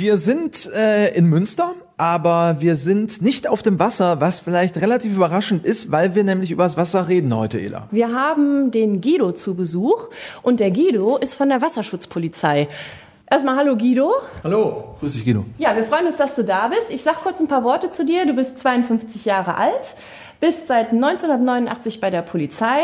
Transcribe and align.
Wir 0.00 0.16
sind 0.16 0.70
äh, 0.74 1.14
in 1.14 1.26
Münster, 1.26 1.74
aber 1.98 2.56
wir 2.58 2.74
sind 2.74 3.20
nicht 3.20 3.46
auf 3.46 3.60
dem 3.60 3.78
Wasser, 3.78 4.18
was 4.18 4.40
vielleicht 4.40 4.78
relativ 4.78 5.14
überraschend 5.14 5.66
ist, 5.66 5.92
weil 5.92 6.14
wir 6.14 6.24
nämlich 6.24 6.50
über 6.50 6.62
das 6.62 6.78
Wasser 6.78 7.06
reden 7.08 7.36
heute, 7.36 7.60
Ela. 7.60 7.86
Wir 7.90 8.14
haben 8.14 8.70
den 8.70 9.02
Guido 9.02 9.32
zu 9.32 9.54
Besuch 9.54 10.08
und 10.40 10.58
der 10.58 10.70
Guido 10.70 11.18
ist 11.18 11.36
von 11.36 11.50
der 11.50 11.60
Wasserschutzpolizei. 11.60 12.68
Erstmal 13.30 13.56
hallo 13.56 13.76
Guido. 13.76 14.10
Hallo. 14.42 14.96
Grüß 15.00 15.12
dich, 15.12 15.24
Guido. 15.26 15.44
Ja, 15.58 15.76
wir 15.76 15.84
freuen 15.84 16.06
uns, 16.06 16.16
dass 16.16 16.34
du 16.34 16.44
da 16.44 16.68
bist. 16.68 16.90
Ich 16.90 17.02
sag 17.02 17.16
kurz 17.16 17.38
ein 17.38 17.46
paar 17.46 17.62
Worte 17.62 17.90
zu 17.90 18.06
dir. 18.06 18.24
Du 18.24 18.32
bist 18.32 18.58
52 18.58 19.26
Jahre 19.26 19.56
alt, 19.56 19.96
bist 20.40 20.66
seit 20.66 20.90
1989 20.90 22.00
bei 22.00 22.10
der 22.10 22.22
Polizei, 22.22 22.78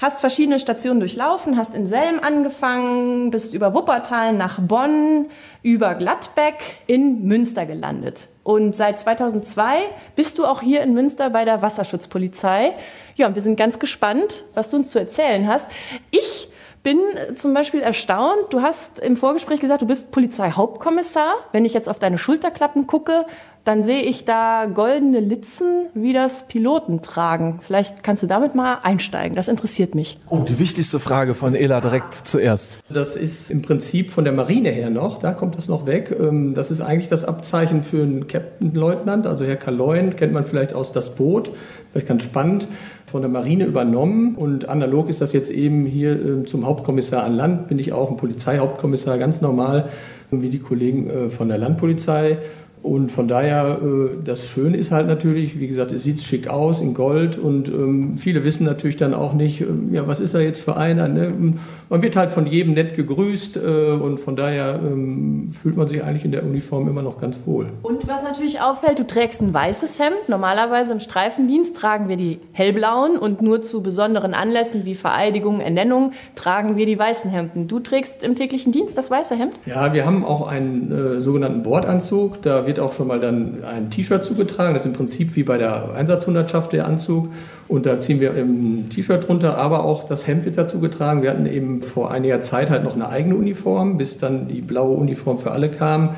hast 0.00 0.20
verschiedene 0.20 0.58
Stationen 0.58 0.98
durchlaufen, 0.98 1.56
hast 1.56 1.74
in 1.74 1.86
Selm 1.86 2.18
angefangen, 2.20 3.30
bist 3.30 3.54
über 3.54 3.74
Wuppertal 3.74 4.32
nach 4.32 4.58
Bonn, 4.60 5.26
über 5.62 5.94
Gladbeck 5.94 6.56
in 6.86 7.24
Münster 7.24 7.66
gelandet. 7.66 8.28
Und 8.42 8.74
seit 8.74 8.98
2002 8.98 9.76
bist 10.16 10.38
du 10.38 10.46
auch 10.46 10.60
hier 10.60 10.80
in 10.80 10.94
Münster 10.94 11.30
bei 11.30 11.44
der 11.44 11.62
Wasserschutzpolizei. 11.62 12.74
Ja, 13.14 13.28
und 13.28 13.34
wir 13.36 13.42
sind 13.42 13.56
ganz 13.56 13.78
gespannt, 13.78 14.44
was 14.54 14.70
du 14.70 14.78
uns 14.78 14.90
zu 14.90 14.98
erzählen 14.98 15.46
hast. 15.46 15.70
Ich 16.10 16.48
bin 16.82 16.98
zum 17.36 17.54
Beispiel 17.54 17.80
erstaunt. 17.80 18.46
Du 18.50 18.60
hast 18.60 18.98
im 18.98 19.16
Vorgespräch 19.16 19.60
gesagt, 19.60 19.82
du 19.82 19.86
bist 19.86 20.10
Polizeihauptkommissar. 20.10 21.34
Wenn 21.52 21.64
ich 21.64 21.74
jetzt 21.74 21.88
auf 21.88 22.00
deine 22.00 22.18
Schulterklappen 22.18 22.88
gucke, 22.88 23.24
dann 23.64 23.84
sehe 23.84 24.02
ich 24.02 24.24
da 24.24 24.66
goldene 24.66 25.20
Litzen, 25.20 25.86
wie 25.94 26.12
das 26.12 26.48
Piloten 26.48 27.00
tragen. 27.00 27.60
Vielleicht 27.60 28.02
kannst 28.02 28.22
du 28.22 28.26
damit 28.26 28.54
mal 28.54 28.78
einsteigen. 28.82 29.36
Das 29.36 29.48
interessiert 29.48 29.94
mich. 29.94 30.18
Oh, 30.28 30.40
die 30.40 30.58
wichtigste 30.58 30.98
Frage 30.98 31.34
von 31.34 31.54
Ela 31.54 31.80
direkt 31.80 32.14
zuerst. 32.14 32.80
Das 32.88 33.14
ist 33.14 33.50
im 33.50 33.62
Prinzip 33.62 34.10
von 34.10 34.24
der 34.24 34.32
Marine 34.32 34.70
her 34.70 34.90
noch, 34.90 35.20
da 35.20 35.32
kommt 35.32 35.56
das 35.56 35.68
noch 35.68 35.86
weg. 35.86 36.14
Ähm, 36.18 36.54
das 36.54 36.70
ist 36.70 36.80
eigentlich 36.80 37.08
das 37.08 37.24
Abzeichen 37.24 37.82
für 37.82 38.02
einen 38.02 38.26
Captain-Leutnant, 38.26 39.26
also 39.26 39.44
Herr 39.44 39.56
Kaloyen, 39.56 40.16
kennt 40.16 40.32
man 40.32 40.44
vielleicht 40.44 40.74
aus 40.74 40.92
das 40.92 41.14
Boot, 41.14 41.52
vielleicht 41.88 42.08
ganz 42.08 42.24
spannend, 42.24 42.66
von 43.06 43.22
der 43.22 43.30
Marine 43.30 43.66
übernommen. 43.66 44.34
Und 44.34 44.68
analog 44.68 45.08
ist 45.08 45.20
das 45.20 45.32
jetzt 45.32 45.50
eben 45.50 45.86
hier 45.86 46.12
ähm, 46.12 46.46
zum 46.46 46.66
Hauptkommissar 46.66 47.22
an 47.22 47.34
Land, 47.34 47.68
bin 47.68 47.78
ich 47.78 47.92
auch 47.92 48.10
ein 48.10 48.16
Polizeihauptkommissar, 48.16 49.18
ganz 49.18 49.40
normal, 49.40 49.88
wie 50.30 50.48
die 50.48 50.58
Kollegen 50.58 51.08
äh, 51.08 51.30
von 51.30 51.48
der 51.48 51.58
Landpolizei. 51.58 52.38
Und 52.82 53.12
von 53.12 53.28
daher, 53.28 53.78
äh, 53.80 54.08
das 54.24 54.48
Schöne 54.48 54.76
ist 54.76 54.90
halt 54.90 55.06
natürlich, 55.06 55.60
wie 55.60 55.68
gesagt, 55.68 55.92
es 55.92 56.02
sieht 56.02 56.20
schick 56.20 56.48
aus 56.48 56.80
in 56.80 56.94
Gold 56.94 57.38
und 57.38 57.68
ähm, 57.68 58.18
viele 58.18 58.44
wissen 58.44 58.64
natürlich 58.64 58.96
dann 58.96 59.14
auch 59.14 59.34
nicht, 59.34 59.60
ähm, 59.60 59.90
ja, 59.92 60.08
was 60.08 60.18
ist 60.18 60.34
er 60.34 60.40
jetzt 60.40 60.60
für 60.60 60.76
einer? 60.76 61.06
Ne? 61.06 61.54
Man 61.92 62.02
wird 62.02 62.16
halt 62.16 62.32
von 62.32 62.46
jedem 62.46 62.74
nett 62.74 62.96
gegrüßt 62.96 63.56
äh, 63.58 63.60
und 63.92 64.18
von 64.18 64.34
daher 64.34 64.80
ähm, 64.82 65.52
fühlt 65.52 65.76
man 65.76 65.86
sich 65.86 66.02
eigentlich 66.02 66.24
in 66.24 66.32
der 66.32 66.42
Uniform 66.42 66.88
immer 66.88 67.02
noch 67.02 67.20
ganz 67.20 67.38
wohl. 67.46 67.68
Und 67.82 68.08
was 68.08 68.24
natürlich 68.24 68.60
auffällt, 68.60 68.98
du 68.98 69.06
trägst 69.06 69.40
ein 69.42 69.54
weißes 69.54 70.00
Hemd. 70.00 70.28
Normalerweise 70.28 70.92
im 70.92 70.98
Streifendienst 70.98 71.76
tragen 71.76 72.08
wir 72.08 72.16
die 72.16 72.40
hellblauen 72.52 73.16
und 73.16 73.42
nur 73.42 73.62
zu 73.62 73.80
besonderen 73.80 74.34
Anlässen 74.34 74.84
wie 74.84 74.96
Vereidigungen, 74.96 75.60
Ernennungen 75.60 76.14
tragen 76.34 76.76
wir 76.76 76.86
die 76.86 76.98
weißen 76.98 77.30
Hemden. 77.30 77.68
Du 77.68 77.78
trägst 77.78 78.24
im 78.24 78.34
täglichen 78.34 78.72
Dienst 78.72 78.98
das 78.98 79.08
weiße 79.08 79.36
Hemd? 79.36 79.52
Ja, 79.66 79.92
wir 79.92 80.04
haben 80.04 80.24
auch 80.24 80.48
einen 80.48 80.90
äh, 80.90 81.20
sogenannten 81.20 81.62
Bordanzug. 81.62 82.42
Da 82.42 82.66
wird 82.66 82.72
wird 82.72 82.80
auch 82.80 82.94
schon 82.94 83.06
mal 83.06 83.20
dann 83.20 83.62
ein 83.64 83.90
T-Shirt 83.90 84.24
zugetragen. 84.24 84.72
Das 84.72 84.82
ist 84.82 84.86
im 84.86 84.94
Prinzip 84.94 85.36
wie 85.36 85.42
bei 85.42 85.58
der 85.58 85.92
Einsatzhundertschaft 85.94 86.72
der 86.72 86.86
Anzug. 86.86 87.28
Und 87.68 87.84
da 87.84 87.98
ziehen 87.98 88.18
wir 88.18 88.32
ein 88.32 88.88
T-Shirt 88.88 89.28
drunter, 89.28 89.58
aber 89.58 89.84
auch 89.84 90.04
das 90.04 90.26
Hemd 90.26 90.46
wird 90.46 90.56
dazu 90.56 90.80
getragen. 90.80 91.22
Wir 91.22 91.30
hatten 91.30 91.44
eben 91.44 91.81
vor 91.84 92.10
einiger 92.10 92.40
Zeit 92.40 92.70
halt 92.70 92.84
noch 92.84 92.94
eine 92.94 93.08
eigene 93.08 93.36
Uniform, 93.36 93.96
bis 93.96 94.18
dann 94.18 94.48
die 94.48 94.60
blaue 94.60 94.96
Uniform 94.96 95.38
für 95.38 95.50
alle 95.50 95.70
kam, 95.70 96.10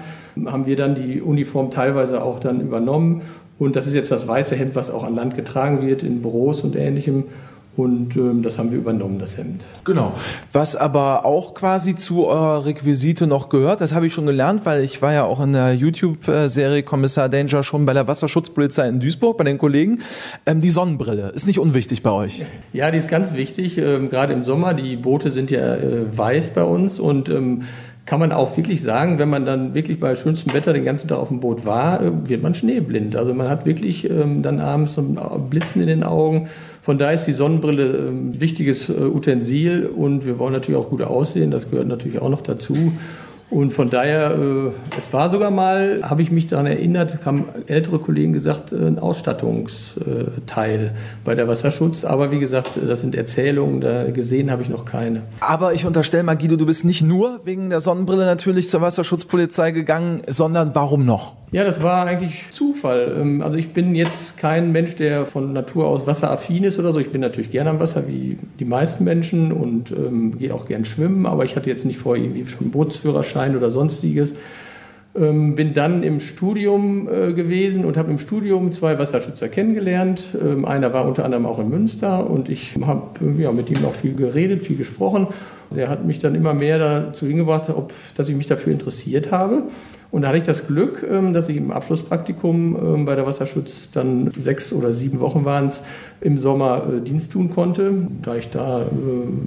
haben 0.47 0.67
wir 0.67 0.77
dann 0.77 0.95
die 0.95 1.21
Uniform 1.21 1.71
teilweise 1.71 2.23
auch 2.23 2.41
dann 2.41 2.61
übernommen. 2.61 3.23
Und 3.59 3.77
das 3.77 3.87
ist 3.87 3.95
jetzt 3.95 4.11
das 4.11 4.27
weiße 4.27 4.57
Hemd, 4.57 4.75
was 4.75 4.91
auch 4.91 5.05
an 5.05 5.15
Land 5.15 5.37
getragen 5.37 5.87
wird 5.87 6.03
in 6.03 6.23
Büros 6.23 6.63
und 6.63 6.77
ähnlichem. 6.77 7.25
Und 7.77 8.17
ähm, 8.17 8.43
das 8.43 8.57
haben 8.59 8.71
wir 8.71 8.79
übernommen, 8.79 9.19
das 9.19 9.37
Hemd. 9.37 9.63
Genau. 9.85 10.13
Was 10.53 10.77
aber 10.77 11.25
auch 11.25 11.55
quasi 11.55 11.97
zu 11.97 12.27
eurer 12.27 12.65
Requisite 12.65 13.27
noch 13.27 13.49
gehört, 13.49 13.81
das 13.81 13.93
habe 13.93 14.07
ich 14.07 14.13
schon 14.13 14.27
gelernt, 14.27 14.63
weil 14.65 14.85
ich 14.85 15.03
war 15.03 15.13
ja 15.13 15.25
auch 15.25 15.41
in 15.43 15.55
der 15.55 15.75
YouTube-Serie 15.75 16.85
Kommissar 16.85 17.29
Danger 17.29 17.65
schon 17.65 17.85
bei 17.85 17.93
der 17.93 18.07
Wasserschutzpolizei 18.07 18.89
in 18.89 19.01
Duisburg, 19.01 19.37
bei 19.37 19.45
den 19.45 19.59
Kollegen. 19.59 20.03
Ähm, 20.47 20.61
die 20.61 20.71
Sonnenbrille 20.71 21.31
ist 21.31 21.47
nicht 21.47 21.59
unwichtig 21.59 22.03
bei 22.03 22.11
euch. 22.11 22.45
Ja, 22.73 22.91
die 22.93 22.99
ist 22.99 23.09
ganz 23.09 23.35
wichtig, 23.35 23.77
ähm, 23.79 24.09
gerade 24.09 24.33
im 24.33 24.45
Sommer. 24.45 24.75
Die 24.75 24.97
Boote 24.97 25.31
sind 25.31 25.51
ja 25.51 25.75
äh, 25.75 26.17
weiß 26.17 26.51
bei 26.51 26.63
uns 26.63 27.01
und 27.01 27.29
ähm, 27.29 27.63
kann 28.07 28.21
man 28.21 28.33
auch 28.33 28.57
wirklich 28.57 28.83
sagen, 28.83 29.19
wenn 29.19 29.31
man 29.31 29.47
dann 29.47 29.75
wirklich 29.75 29.99
bei 29.99 30.15
schönstem 30.15 30.53
Wetter 30.53 30.73
den 30.73 30.85
ganzen 30.85 31.09
Tag 31.09 31.19
auf 31.19 31.29
dem 31.29 31.41
Boot 31.41 31.65
war, 31.65 32.03
äh, 32.03 32.11
wird 32.29 32.43
man 32.43 32.55
schneeblind. 32.55 33.17
Also 33.17 33.35
man 33.35 33.49
hat 33.49 33.67
wirklich 33.67 34.09
ähm, 34.09 34.43
dann 34.43 34.61
abends 34.61 34.95
so 34.95 35.01
ein 35.01 35.19
Blitzen 35.49 35.81
in 35.81 35.89
den 35.89 36.05
Augen 36.05 36.49
von 36.85 36.99
daher 36.99 37.15
ist 37.15 37.25
die 37.25 37.33
Sonnenbrille 37.33 37.85
ein 37.85 38.09
ähm, 38.09 38.41
wichtiges 38.41 38.91
äh, 38.91 38.93
Utensil 38.93 39.87
und 39.87 40.27
wir 40.27 40.39
wollen 40.39 40.53
natürlich 40.53 40.79
auch 40.79 40.91
gut 40.91 41.01
aussehen. 41.01 41.51
Das 41.51 41.71
gehört 41.71 41.89
natürlich 41.89 42.21
auch 42.21 42.29
noch 42.29 42.43
dazu. 42.43 42.93
Und 43.51 43.73
von 43.73 43.89
daher, 43.89 44.33
äh, 44.33 44.97
es 44.97 45.13
war 45.13 45.31
sogar 45.31 45.51
mal, 45.51 46.01
habe 46.03 46.23
ich 46.23 46.31
mich 46.31 46.49
daran 46.49 46.67
erinnert, 46.67 47.25
haben 47.25 47.45
ältere 47.67 47.99
Kollegen 47.99 48.33
gesagt, 48.33 48.73
äh, 48.73 48.77
ein 48.77 48.99
Ausstattungsteil 48.99 50.93
bei 51.25 51.35
der 51.35 51.47
Wasserschutz. 51.47 52.05
Aber 52.05 52.31
wie 52.31 52.41
gesagt, 52.41 52.79
das 52.87 53.01
sind 53.03 53.15
Erzählungen, 53.15 53.81
da 53.81 54.11
gesehen 54.11 54.51
habe 54.51 54.63
ich 54.63 54.71
noch 54.71 54.85
keine. 54.85 55.23
Aber 55.41 55.75
ich 55.75 55.87
unterstelle 55.87 56.23
mal, 56.23 56.37
Guido, 56.37 56.57
du 56.57 56.67
bist 56.67 56.85
nicht 56.85 57.03
nur 57.03 57.41
wegen 57.45 57.71
der 57.71 57.81
Sonnenbrille 57.81 58.25
natürlich 58.25 58.69
zur 58.69 58.81
Wasserschutzpolizei 58.81 59.71
gegangen, 59.71 60.23
sondern 60.29 60.75
warum 60.75 61.05
noch? 61.05 61.37
Ja, 61.55 61.63
das 61.63 61.85
war 61.85 62.05
eigentlich 62.05 62.51
Zufall. 62.51 63.15
Ähm, 63.17 63.41
also 63.41 63.57
ich 63.57 63.73
bin 63.73 63.95
jetzt 63.95 64.39
kein 64.39 64.73
Mensch, 64.73 64.97
der 64.97 65.25
von 65.25 65.53
Natur 65.53 65.87
aus 65.87 66.05
wasseraffin 66.05 66.65
ist 66.65 66.81
oder 66.81 66.93
so. 66.93 66.99
Ich 66.99 67.11
bin 67.11 67.21
natürlich 67.21 67.53
gerne 67.53 67.71
am 67.71 67.79
Wasser 67.79 68.09
wie 68.09 68.39
die 68.59 68.65
meisten 68.65 69.05
Menschen 69.05 69.53
und 69.53 69.93
ähm, 69.93 70.37
gehe 70.37 70.53
auch 70.53 70.67
gern 70.67 70.85
schwimmen, 70.85 71.27
aber 71.27 71.45
ich 71.45 71.55
hatte 71.55 71.71
jetzt 71.71 71.85
nicht 71.85 72.01
vor, 72.01 72.17
irgendwie 72.17 72.45
schon 72.49 72.63
einen 72.63 72.71
Bootsführerschein 72.73 73.57
oder 73.57 73.71
sonstiges. 73.71 74.35
Ähm, 75.15 75.55
bin 75.55 75.75
dann 75.75 76.03
im 76.03 76.19
Studium 76.19 77.09
äh, 77.09 77.33
gewesen 77.33 77.85
und 77.85 77.97
habe 77.97 78.11
im 78.11 78.19
Studium 78.19 78.73
zwei 78.73 78.99
Wasserschützer 78.99 79.49
kennengelernt. 79.49 80.25
Ähm, 80.43 80.65
einer 80.65 80.93
war 80.93 81.07
unter 81.07 81.25
anderem 81.25 81.47
auch 81.47 81.61
in 81.61 81.69
Münster 81.69 82.29
und 82.29 82.49
ich 82.49 82.75
habe 82.85 83.21
ja, 83.39 83.53
mit 83.53 83.71
ihm 83.71 83.85
auch 83.85 83.95
viel 83.95 84.17
geredet, 84.17 84.65
viel 84.65 84.77
gesprochen. 84.77 85.29
Der 85.71 85.89
hat 85.89 86.05
mich 86.05 86.19
dann 86.19 86.35
immer 86.35 86.53
mehr 86.53 86.81
dazu 86.81 87.29
hingebracht, 87.29 87.71
ob, 87.71 87.93
dass 88.17 88.29
ich 88.29 88.35
mich 88.35 88.49
dafür 88.49 88.73
interessiert 88.73 89.31
habe. 89.31 89.63
Und 90.15 90.23
da 90.23 90.29
hatte 90.29 90.39
ich 90.39 90.45
das 90.45 90.69
Glück, 90.69 91.05
ähm, 91.11 91.33
dass 91.33 91.49
ich 91.49 91.57
im 91.57 91.73
Abschlusspraktikum 91.73 92.77
ähm, 92.77 93.05
bei 93.05 93.17
der 93.17 93.27
Wasserschutz 93.27 93.91
dann 93.93 94.31
sechs 94.39 94.73
oder 94.73 94.93
sieben 94.93 95.19
Wochen 95.19 95.45
waren 95.45 95.67
es 95.67 95.83
im 96.21 96.39
Sommer 96.39 96.85
äh, 96.87 97.01
Dienst 97.01 97.33
tun 97.33 97.51
konnte. 97.51 97.93
Da 98.23 98.37
ich 98.37 98.49
da 98.49 98.83
äh, 98.83 98.87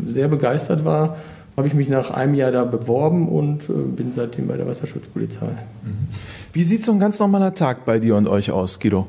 sehr 0.07 0.27
begeistert 0.27 0.83
war, 0.83 1.15
habe 1.55 1.69
ich 1.69 1.73
mich 1.73 1.87
nach 1.87 2.11
einem 2.11 2.33
Jahr 2.33 2.51
da 2.51 2.65
beworben 2.65 3.29
und 3.29 3.69
äh, 3.69 3.71
bin 3.71 4.11
seitdem 4.11 4.47
bei 4.47 4.57
der 4.57 4.67
Wasserschutzpolizei. 4.67 5.45
Mhm. 5.45 6.09
Wie 6.51 6.63
sieht 6.63 6.83
so 6.83 6.91
ein 6.91 6.99
ganz 6.99 7.17
normaler 7.17 7.53
Tag 7.53 7.85
bei 7.85 7.99
dir 7.99 8.17
und 8.17 8.27
euch 8.27 8.51
aus, 8.51 8.81
Guido? 8.81 9.07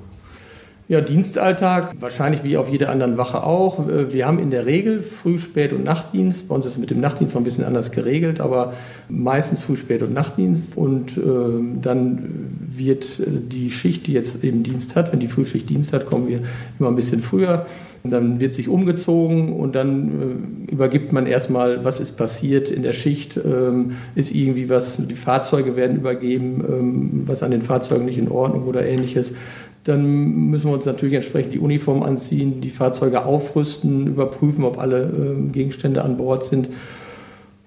Ja, 0.90 1.02
Dienstalltag, 1.02 2.00
wahrscheinlich 2.00 2.44
wie 2.44 2.56
auf 2.56 2.70
jeder 2.70 2.88
anderen 2.88 3.18
Wache 3.18 3.42
auch. 3.44 3.86
Äh, 3.86 4.10
wir 4.10 4.24
haben 4.24 4.38
in 4.38 4.50
der 4.50 4.64
Regel 4.64 5.02
Früh-, 5.02 5.36
Spät- 5.36 5.74
und 5.74 5.84
Nachtdienst. 5.84 6.48
Bei 6.48 6.54
uns 6.54 6.64
ist 6.64 6.72
es 6.72 6.78
mit 6.78 6.88
dem 6.88 6.98
Nachtdienst 6.98 7.34
noch 7.34 7.42
ein 7.42 7.44
bisschen 7.44 7.64
anders 7.64 7.90
geregelt, 7.90 8.40
aber 8.40 8.72
meistens 9.10 9.60
Früh-, 9.60 9.76
Spät- 9.76 10.02
und 10.02 10.14
Nachtdienst. 10.14 10.78
Und 10.78 11.18
äh, 11.18 11.20
dann 11.82 12.48
wird 12.66 13.20
äh, 13.20 13.24
die 13.26 13.70
Schicht, 13.70 14.06
die 14.06 14.14
jetzt 14.14 14.42
eben 14.42 14.62
Dienst 14.62 14.96
hat, 14.96 15.12
wenn 15.12 15.20
die 15.20 15.28
Frühschicht 15.28 15.68
Dienst 15.68 15.92
hat, 15.92 16.06
kommen 16.06 16.26
wir 16.26 16.40
immer 16.78 16.88
ein 16.88 16.96
bisschen 16.96 17.20
früher. 17.20 17.66
Und 18.04 18.12
dann 18.12 18.40
wird 18.40 18.54
sich 18.54 18.68
umgezogen 18.68 19.52
und 19.52 19.74
dann 19.74 20.68
äh, 20.68 20.72
übergibt 20.72 21.12
man 21.12 21.26
erstmal, 21.26 21.84
was 21.84 22.00
ist 22.00 22.12
passiert 22.12 22.70
in 22.70 22.82
der 22.82 22.92
Schicht, 22.92 23.38
ähm, 23.44 23.92
ist 24.14 24.34
irgendwie 24.34 24.70
was, 24.70 25.04
die 25.06 25.16
Fahrzeuge 25.16 25.76
werden 25.76 25.96
übergeben, 25.96 26.64
ähm, 26.66 27.22
was 27.26 27.42
an 27.42 27.50
den 27.50 27.60
Fahrzeugen 27.60 28.06
nicht 28.06 28.18
in 28.18 28.30
Ordnung 28.30 28.64
oder 28.64 28.86
ähnliches. 28.86 29.34
Dann 29.84 30.50
müssen 30.50 30.66
wir 30.66 30.74
uns 30.74 30.86
natürlich 30.86 31.14
entsprechend 31.14 31.54
die 31.54 31.58
Uniform 31.58 32.02
anziehen, 32.02 32.60
die 32.60 32.70
Fahrzeuge 32.70 33.24
aufrüsten, 33.24 34.06
überprüfen, 34.06 34.64
ob 34.64 34.78
alle 34.78 35.04
ähm, 35.04 35.52
Gegenstände 35.52 36.02
an 36.02 36.16
Bord 36.16 36.44
sind. 36.44 36.68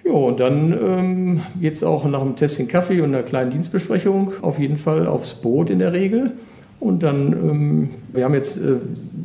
Ja, 0.03 0.11
und 0.11 0.39
dann 0.39 0.73
ähm, 0.73 1.41
geht 1.59 1.75
es 1.75 1.83
auch 1.83 2.05
nach 2.05 2.21
einem 2.21 2.35
Tässchen 2.35 2.67
Kaffee 2.67 3.01
und 3.01 3.13
einer 3.13 3.23
kleinen 3.23 3.51
Dienstbesprechung 3.51 4.33
auf 4.41 4.59
jeden 4.59 4.77
Fall 4.77 5.07
aufs 5.07 5.35
Boot 5.35 5.69
in 5.69 5.79
der 5.79 5.93
Regel. 5.93 6.31
Und 6.79 7.03
dann, 7.03 7.31
ähm, 7.33 7.89
wir 8.11 8.25
haben 8.25 8.33
jetzt 8.33 8.57
äh, 8.57 8.77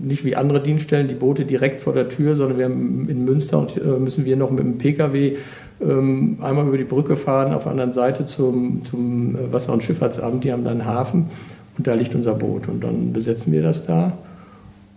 nicht 0.02 0.26
wie 0.26 0.36
andere 0.36 0.62
Dienststellen 0.62 1.08
die 1.08 1.14
Boote 1.14 1.46
direkt 1.46 1.80
vor 1.80 1.94
der 1.94 2.10
Tür, 2.10 2.36
sondern 2.36 2.58
wir 2.58 2.66
haben 2.66 3.08
in 3.08 3.24
Münster 3.24 3.58
und 3.58 3.78
äh, 3.78 3.98
müssen 3.98 4.26
wir 4.26 4.36
noch 4.36 4.50
mit 4.50 4.62
dem 4.62 4.76
Pkw 4.76 5.36
ähm, 5.80 6.36
einmal 6.42 6.66
über 6.66 6.76
die 6.76 6.84
Brücke 6.84 7.16
fahren, 7.16 7.54
auf 7.54 7.62
der 7.62 7.72
anderen 7.72 7.92
Seite 7.92 8.26
zum, 8.26 8.82
zum 8.82 9.36
äh, 9.36 9.52
Wasser- 9.52 9.72
und 9.72 9.82
Schifffahrtsamt, 9.82 10.44
die 10.44 10.52
haben 10.52 10.64
da 10.64 10.70
einen 10.70 10.84
Hafen. 10.84 11.30
Und 11.76 11.86
da 11.86 11.94
liegt 11.94 12.14
unser 12.14 12.34
Boot. 12.34 12.68
Und 12.68 12.82
dann 12.82 13.12
besetzen 13.12 13.52
wir 13.52 13.62
das 13.62 13.86
da 13.86 14.12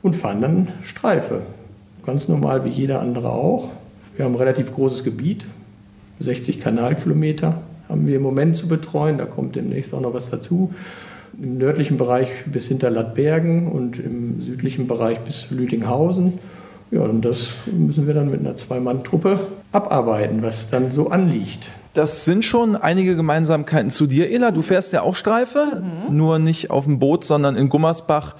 und 0.01 0.15
fahren 0.15 0.41
dann 0.41 0.67
Streife. 0.83 1.41
Ganz 2.05 2.27
normal 2.27 2.65
wie 2.65 2.69
jeder 2.69 3.01
andere 3.01 3.31
auch. 3.31 3.69
Wir 4.15 4.25
haben 4.25 4.33
ein 4.33 4.39
relativ 4.39 4.73
großes 4.73 5.03
Gebiet, 5.03 5.45
60 6.19 6.59
Kanalkilometer 6.59 7.61
haben 7.89 8.05
wir 8.05 8.15
im 8.17 8.21
Moment 8.21 8.55
zu 8.55 8.67
betreuen. 8.67 9.17
Da 9.17 9.25
kommt 9.25 9.55
demnächst 9.55 9.93
auch 9.93 10.01
noch 10.01 10.13
was 10.13 10.29
dazu. 10.29 10.73
Im 11.41 11.57
nördlichen 11.57 11.97
Bereich 11.97 12.29
bis 12.45 12.67
hinter 12.67 12.89
Lattbergen 12.89 13.67
und 13.67 13.99
im 13.99 14.41
südlichen 14.41 14.87
Bereich 14.87 15.19
bis 15.19 15.49
Lüdinghausen. 15.51 16.33
Ja, 16.91 17.01
und 17.01 17.23
das 17.23 17.53
müssen 17.71 18.07
wir 18.07 18.13
dann 18.13 18.31
mit 18.31 18.39
einer 18.39 18.55
Zwei-Mann-Truppe 18.55 19.39
abarbeiten, 19.71 20.41
was 20.41 20.69
dann 20.69 20.91
so 20.91 21.09
anliegt. 21.09 21.67
Das 21.93 22.25
sind 22.25 22.45
schon 22.45 22.75
einige 22.75 23.15
Gemeinsamkeiten 23.15 23.89
zu 23.89 24.05
dir, 24.05 24.31
Ela. 24.31 24.51
Du 24.51 24.61
fährst 24.61 24.93
ja 24.93 25.01
auch 25.01 25.15
Streife, 25.15 25.81
mhm. 25.81 26.15
nur 26.15 26.37
nicht 26.39 26.69
auf 26.69 26.85
dem 26.85 26.99
Boot, 26.99 27.25
sondern 27.25 27.55
in 27.55 27.69
Gummersbach 27.69 28.35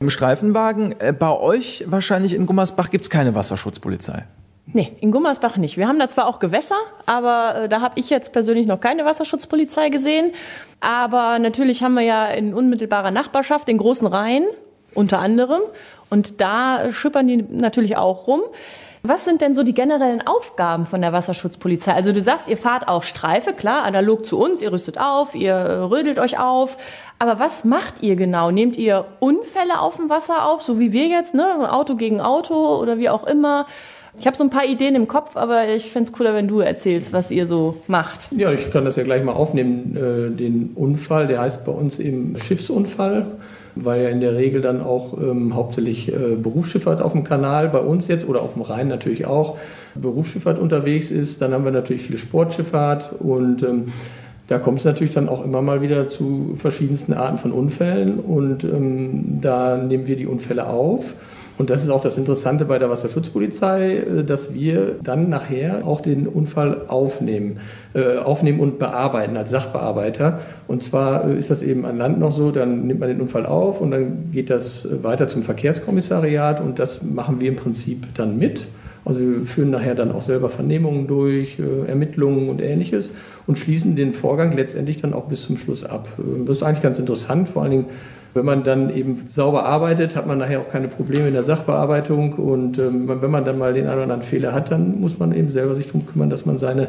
im 0.00 0.10
Streifenwagen. 0.10 0.94
Äh, 1.00 1.12
bei 1.12 1.30
euch 1.30 1.84
wahrscheinlich 1.86 2.34
in 2.34 2.46
Gummersbach 2.46 2.90
gibt 2.90 3.04
es 3.04 3.10
keine 3.10 3.34
Wasserschutzpolizei. 3.34 4.24
Nee, 4.72 4.92
in 5.00 5.10
Gummersbach 5.10 5.56
nicht. 5.56 5.78
Wir 5.78 5.88
haben 5.88 5.98
da 5.98 6.08
zwar 6.08 6.26
auch 6.26 6.38
Gewässer, 6.38 6.76
aber 7.06 7.62
äh, 7.62 7.68
da 7.68 7.80
habe 7.80 7.98
ich 7.98 8.10
jetzt 8.10 8.32
persönlich 8.32 8.66
noch 8.66 8.80
keine 8.80 9.04
Wasserschutzpolizei 9.04 9.88
gesehen. 9.88 10.32
Aber 10.80 11.38
natürlich 11.38 11.82
haben 11.82 11.94
wir 11.94 12.02
ja 12.02 12.26
in 12.26 12.54
unmittelbarer 12.54 13.10
Nachbarschaft 13.10 13.66
den 13.66 13.78
großen 13.78 14.06
Rhein 14.06 14.44
unter 14.94 15.20
anderem. 15.20 15.60
Und 16.08 16.40
da 16.40 16.92
schippern 16.92 17.26
die 17.26 17.44
natürlich 17.48 17.96
auch 17.96 18.26
rum. 18.26 18.42
Was 19.02 19.24
sind 19.24 19.40
denn 19.40 19.54
so 19.54 19.62
die 19.62 19.72
generellen 19.72 20.26
Aufgaben 20.26 20.84
von 20.84 21.00
der 21.00 21.12
Wasserschutzpolizei? 21.12 21.94
Also 21.94 22.12
du 22.12 22.20
sagst, 22.20 22.48
ihr 22.48 22.58
fahrt 22.58 22.86
auch 22.86 23.02
Streife, 23.02 23.54
klar, 23.54 23.84
analog 23.84 24.26
zu 24.26 24.38
uns, 24.38 24.60
ihr 24.60 24.72
rüstet 24.72 24.98
auf, 24.98 25.34
ihr 25.34 25.88
rödelt 25.90 26.18
euch 26.18 26.38
auf. 26.38 26.76
Aber 27.18 27.38
was 27.38 27.64
macht 27.64 28.02
ihr 28.02 28.16
genau? 28.16 28.50
Nehmt 28.50 28.76
ihr 28.76 29.06
Unfälle 29.18 29.80
auf 29.80 29.96
dem 29.96 30.10
Wasser 30.10 30.46
auf, 30.46 30.60
so 30.60 30.78
wie 30.78 30.92
wir 30.92 31.06
jetzt, 31.06 31.32
ne? 31.32 31.72
Auto 31.72 31.96
gegen 31.96 32.20
Auto 32.20 32.76
oder 32.76 32.98
wie 32.98 33.08
auch 33.08 33.26
immer? 33.26 33.66
Ich 34.18 34.26
habe 34.26 34.36
so 34.36 34.44
ein 34.44 34.50
paar 34.50 34.66
Ideen 34.66 34.94
im 34.94 35.08
Kopf, 35.08 35.36
aber 35.36 35.68
ich 35.68 35.90
fände 35.90 36.10
es 36.10 36.12
cooler, 36.12 36.34
wenn 36.34 36.48
du 36.48 36.60
erzählst, 36.60 37.12
was 37.14 37.30
ihr 37.30 37.46
so 37.46 37.76
macht. 37.86 38.28
Ja, 38.32 38.52
ich 38.52 38.70
kann 38.70 38.84
das 38.84 38.96
ja 38.96 39.02
gleich 39.02 39.22
mal 39.22 39.32
aufnehmen. 39.32 39.96
Äh, 39.96 40.36
den 40.36 40.72
Unfall, 40.74 41.26
der 41.26 41.40
heißt 41.40 41.64
bei 41.64 41.72
uns 41.72 41.98
eben 41.98 42.36
Schiffsunfall 42.36 43.38
weil 43.84 44.02
ja 44.02 44.08
in 44.08 44.20
der 44.20 44.36
Regel 44.36 44.60
dann 44.60 44.80
auch 44.80 45.16
ähm, 45.18 45.54
hauptsächlich 45.54 46.12
äh, 46.12 46.36
Berufsschifffahrt 46.36 47.02
auf 47.02 47.12
dem 47.12 47.24
Kanal 47.24 47.68
bei 47.68 47.78
uns 47.78 48.08
jetzt 48.08 48.28
oder 48.28 48.42
auf 48.42 48.54
dem 48.54 48.62
Rhein 48.62 48.88
natürlich 48.88 49.26
auch 49.26 49.58
Berufsschifffahrt 49.94 50.58
unterwegs 50.58 51.10
ist. 51.10 51.42
Dann 51.42 51.52
haben 51.52 51.64
wir 51.64 51.72
natürlich 51.72 52.02
viel 52.02 52.18
Sportschifffahrt 52.18 53.12
und 53.18 53.62
ähm, 53.62 53.86
da 54.46 54.58
kommt 54.58 54.78
es 54.78 54.84
natürlich 54.84 55.14
dann 55.14 55.28
auch 55.28 55.44
immer 55.44 55.62
mal 55.62 55.80
wieder 55.80 56.08
zu 56.08 56.54
verschiedensten 56.56 57.12
Arten 57.12 57.38
von 57.38 57.52
Unfällen 57.52 58.18
und 58.18 58.64
ähm, 58.64 59.38
da 59.40 59.76
nehmen 59.76 60.08
wir 60.08 60.16
die 60.16 60.26
Unfälle 60.26 60.66
auf 60.66 61.14
und 61.60 61.68
das 61.68 61.82
ist 61.82 61.90
auch 61.90 62.00
das 62.00 62.16
Interessante 62.16 62.64
bei 62.64 62.78
der 62.78 62.88
Wasserschutzpolizei, 62.88 63.96
äh, 63.96 64.24
dass 64.24 64.54
wir 64.54 64.96
dann 65.02 65.28
nachher 65.28 65.86
auch 65.86 66.00
den 66.00 66.26
Unfall 66.26 66.86
aufnehmen, 66.88 67.58
äh, 67.92 68.16
aufnehmen 68.16 68.60
und 68.60 68.78
bearbeiten 68.78 69.36
als 69.36 69.50
Sachbearbeiter. 69.50 70.38
Und 70.68 70.82
zwar 70.82 71.28
äh, 71.28 71.36
ist 71.36 71.50
das 71.50 71.60
eben 71.60 71.84
an 71.84 71.98
Land 71.98 72.18
noch 72.18 72.32
so, 72.32 72.50
dann 72.50 72.86
nimmt 72.86 73.00
man 73.00 73.10
den 73.10 73.20
Unfall 73.20 73.44
auf 73.44 73.82
und 73.82 73.90
dann 73.90 74.30
geht 74.32 74.48
das 74.48 74.88
weiter 75.02 75.28
zum 75.28 75.42
Verkehrskommissariat 75.42 76.62
und 76.62 76.78
das 76.78 77.02
machen 77.02 77.40
wir 77.40 77.50
im 77.50 77.56
Prinzip 77.56 78.06
dann 78.14 78.38
mit. 78.38 78.66
Also 79.04 79.20
wir 79.20 79.42
führen 79.42 79.68
nachher 79.68 79.94
dann 79.94 80.12
auch 80.12 80.22
selber 80.22 80.48
Vernehmungen 80.48 81.08
durch, 81.08 81.58
Ermittlungen 81.86 82.48
und 82.48 82.62
ähnliches 82.62 83.10
und 83.46 83.58
schließen 83.58 83.96
den 83.96 84.14
Vorgang 84.14 84.52
letztendlich 84.52 84.98
dann 84.98 85.12
auch 85.12 85.24
bis 85.24 85.42
zum 85.42 85.58
Schluss 85.58 85.84
ab. 85.84 86.08
Das 86.46 86.58
ist 86.58 86.62
eigentlich 86.62 86.82
ganz 86.82 86.98
interessant, 86.98 87.48
vor 87.48 87.62
allen 87.62 87.70
Dingen 87.70 87.86
wenn 88.34 88.44
man 88.44 88.62
dann 88.62 88.94
eben 88.94 89.26
sauber 89.28 89.64
arbeitet, 89.64 90.14
hat 90.16 90.26
man 90.26 90.38
nachher 90.38 90.60
auch 90.60 90.68
keine 90.68 90.88
Probleme 90.88 91.28
in 91.28 91.34
der 91.34 91.42
Sachbearbeitung. 91.42 92.34
Und 92.34 92.78
ähm, 92.78 93.08
wenn 93.08 93.30
man 93.30 93.44
dann 93.44 93.58
mal 93.58 93.72
den 93.72 93.86
einen 93.86 93.94
oder 93.94 94.02
anderen 94.04 94.22
Fehler 94.22 94.52
hat, 94.52 94.70
dann 94.70 95.00
muss 95.00 95.18
man 95.18 95.32
eben 95.32 95.50
selber 95.50 95.74
sich 95.74 95.86
darum 95.86 96.06
kümmern, 96.06 96.30
dass 96.30 96.46
man 96.46 96.58
seine, 96.58 96.88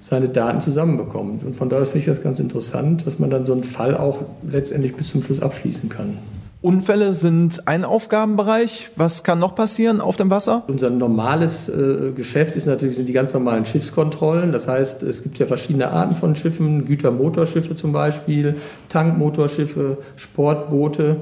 seine 0.00 0.28
Daten 0.28 0.60
zusammenbekommt. 0.60 1.44
Und 1.44 1.56
von 1.56 1.68
daher 1.68 1.86
finde 1.86 1.98
ich 2.00 2.06
das 2.06 2.22
ganz 2.22 2.38
interessant, 2.38 3.06
dass 3.06 3.18
man 3.18 3.30
dann 3.30 3.44
so 3.44 3.52
einen 3.52 3.64
Fall 3.64 3.96
auch 3.96 4.22
letztendlich 4.48 4.94
bis 4.94 5.08
zum 5.08 5.22
Schluss 5.22 5.42
abschließen 5.42 5.88
kann. 5.88 6.18
Unfälle 6.60 7.14
sind 7.14 7.68
ein 7.68 7.84
Aufgabenbereich. 7.84 8.90
Was 8.96 9.22
kann 9.22 9.38
noch 9.38 9.54
passieren 9.54 10.00
auf 10.00 10.16
dem 10.16 10.28
Wasser? 10.28 10.64
Unser 10.66 10.90
normales 10.90 11.68
äh, 11.68 12.10
Geschäft 12.16 12.56
ist 12.56 12.66
natürlich 12.66 12.96
sind 12.96 13.06
die 13.06 13.12
ganz 13.12 13.32
normalen 13.32 13.64
Schiffskontrollen. 13.64 14.50
Das 14.50 14.66
heißt, 14.66 15.04
es 15.04 15.22
gibt 15.22 15.38
ja 15.38 15.46
verschiedene 15.46 15.90
Arten 15.90 16.16
von 16.16 16.34
Schiffen, 16.34 16.84
Gütermotorschiffe 16.84 17.76
zum 17.76 17.92
Beispiel, 17.92 18.56
Tankmotorschiffe, 18.88 19.98
Sportboote. 20.16 21.18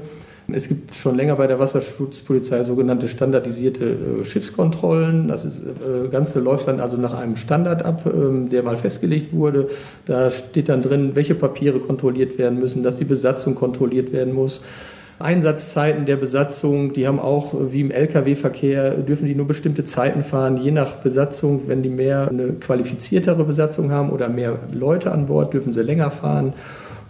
Es 0.51 0.69
gibt 0.69 0.95
schon 0.95 1.15
länger 1.15 1.35
bei 1.35 1.45
der 1.45 1.59
Wasserschutzpolizei 1.59 2.63
sogenannte 2.63 3.07
standardisierte 3.07 3.85
äh, 4.21 4.25
Schiffskontrollen. 4.25 5.27
Das 5.27 5.45
ist, 5.45 5.59
äh, 5.59 6.07
Ganze 6.07 6.39
läuft 6.39 6.67
dann 6.67 6.79
also 6.79 6.97
nach 6.97 7.13
einem 7.13 7.35
Standard 7.35 7.85
ab, 7.85 8.07
äh, 8.07 8.49
der 8.49 8.63
mal 8.63 8.77
festgelegt 8.77 9.33
wurde. 9.33 9.69
Da 10.07 10.31
steht 10.31 10.69
dann 10.69 10.81
drin, 10.81 11.11
welche 11.13 11.35
Papiere 11.35 11.77
kontrolliert 11.79 12.39
werden 12.39 12.57
müssen, 12.57 12.81
dass 12.81 12.97
die 12.97 13.05
Besatzung 13.05 13.53
kontrolliert 13.53 14.11
werden 14.11 14.33
muss. 14.33 14.63
Einsatzzeiten 15.19 16.05
der 16.05 16.15
Besatzung, 16.15 16.93
die 16.93 17.07
haben 17.07 17.19
auch 17.19 17.55
wie 17.71 17.81
im 17.81 17.89
Lkw-Verkehr, 17.89 18.97
dürfen 18.97 19.25
die 19.25 19.33
nur 19.33 19.47
bestimmte 19.47 19.83
Zeiten 19.83 20.21
fahren, 20.21 20.57
je 20.57 20.69
nach 20.69 20.97
Besatzung. 20.97 21.67
Wenn 21.67 21.81
die 21.81 21.89
mehr 21.89 22.27
eine 22.27 22.53
qualifiziertere 22.53 23.43
Besatzung 23.43 23.91
haben 23.91 24.11
oder 24.11 24.29
mehr 24.29 24.59
Leute 24.71 25.11
an 25.11 25.25
Bord, 25.25 25.55
dürfen 25.55 25.73
sie 25.73 25.81
länger 25.81 26.11
fahren. 26.11 26.53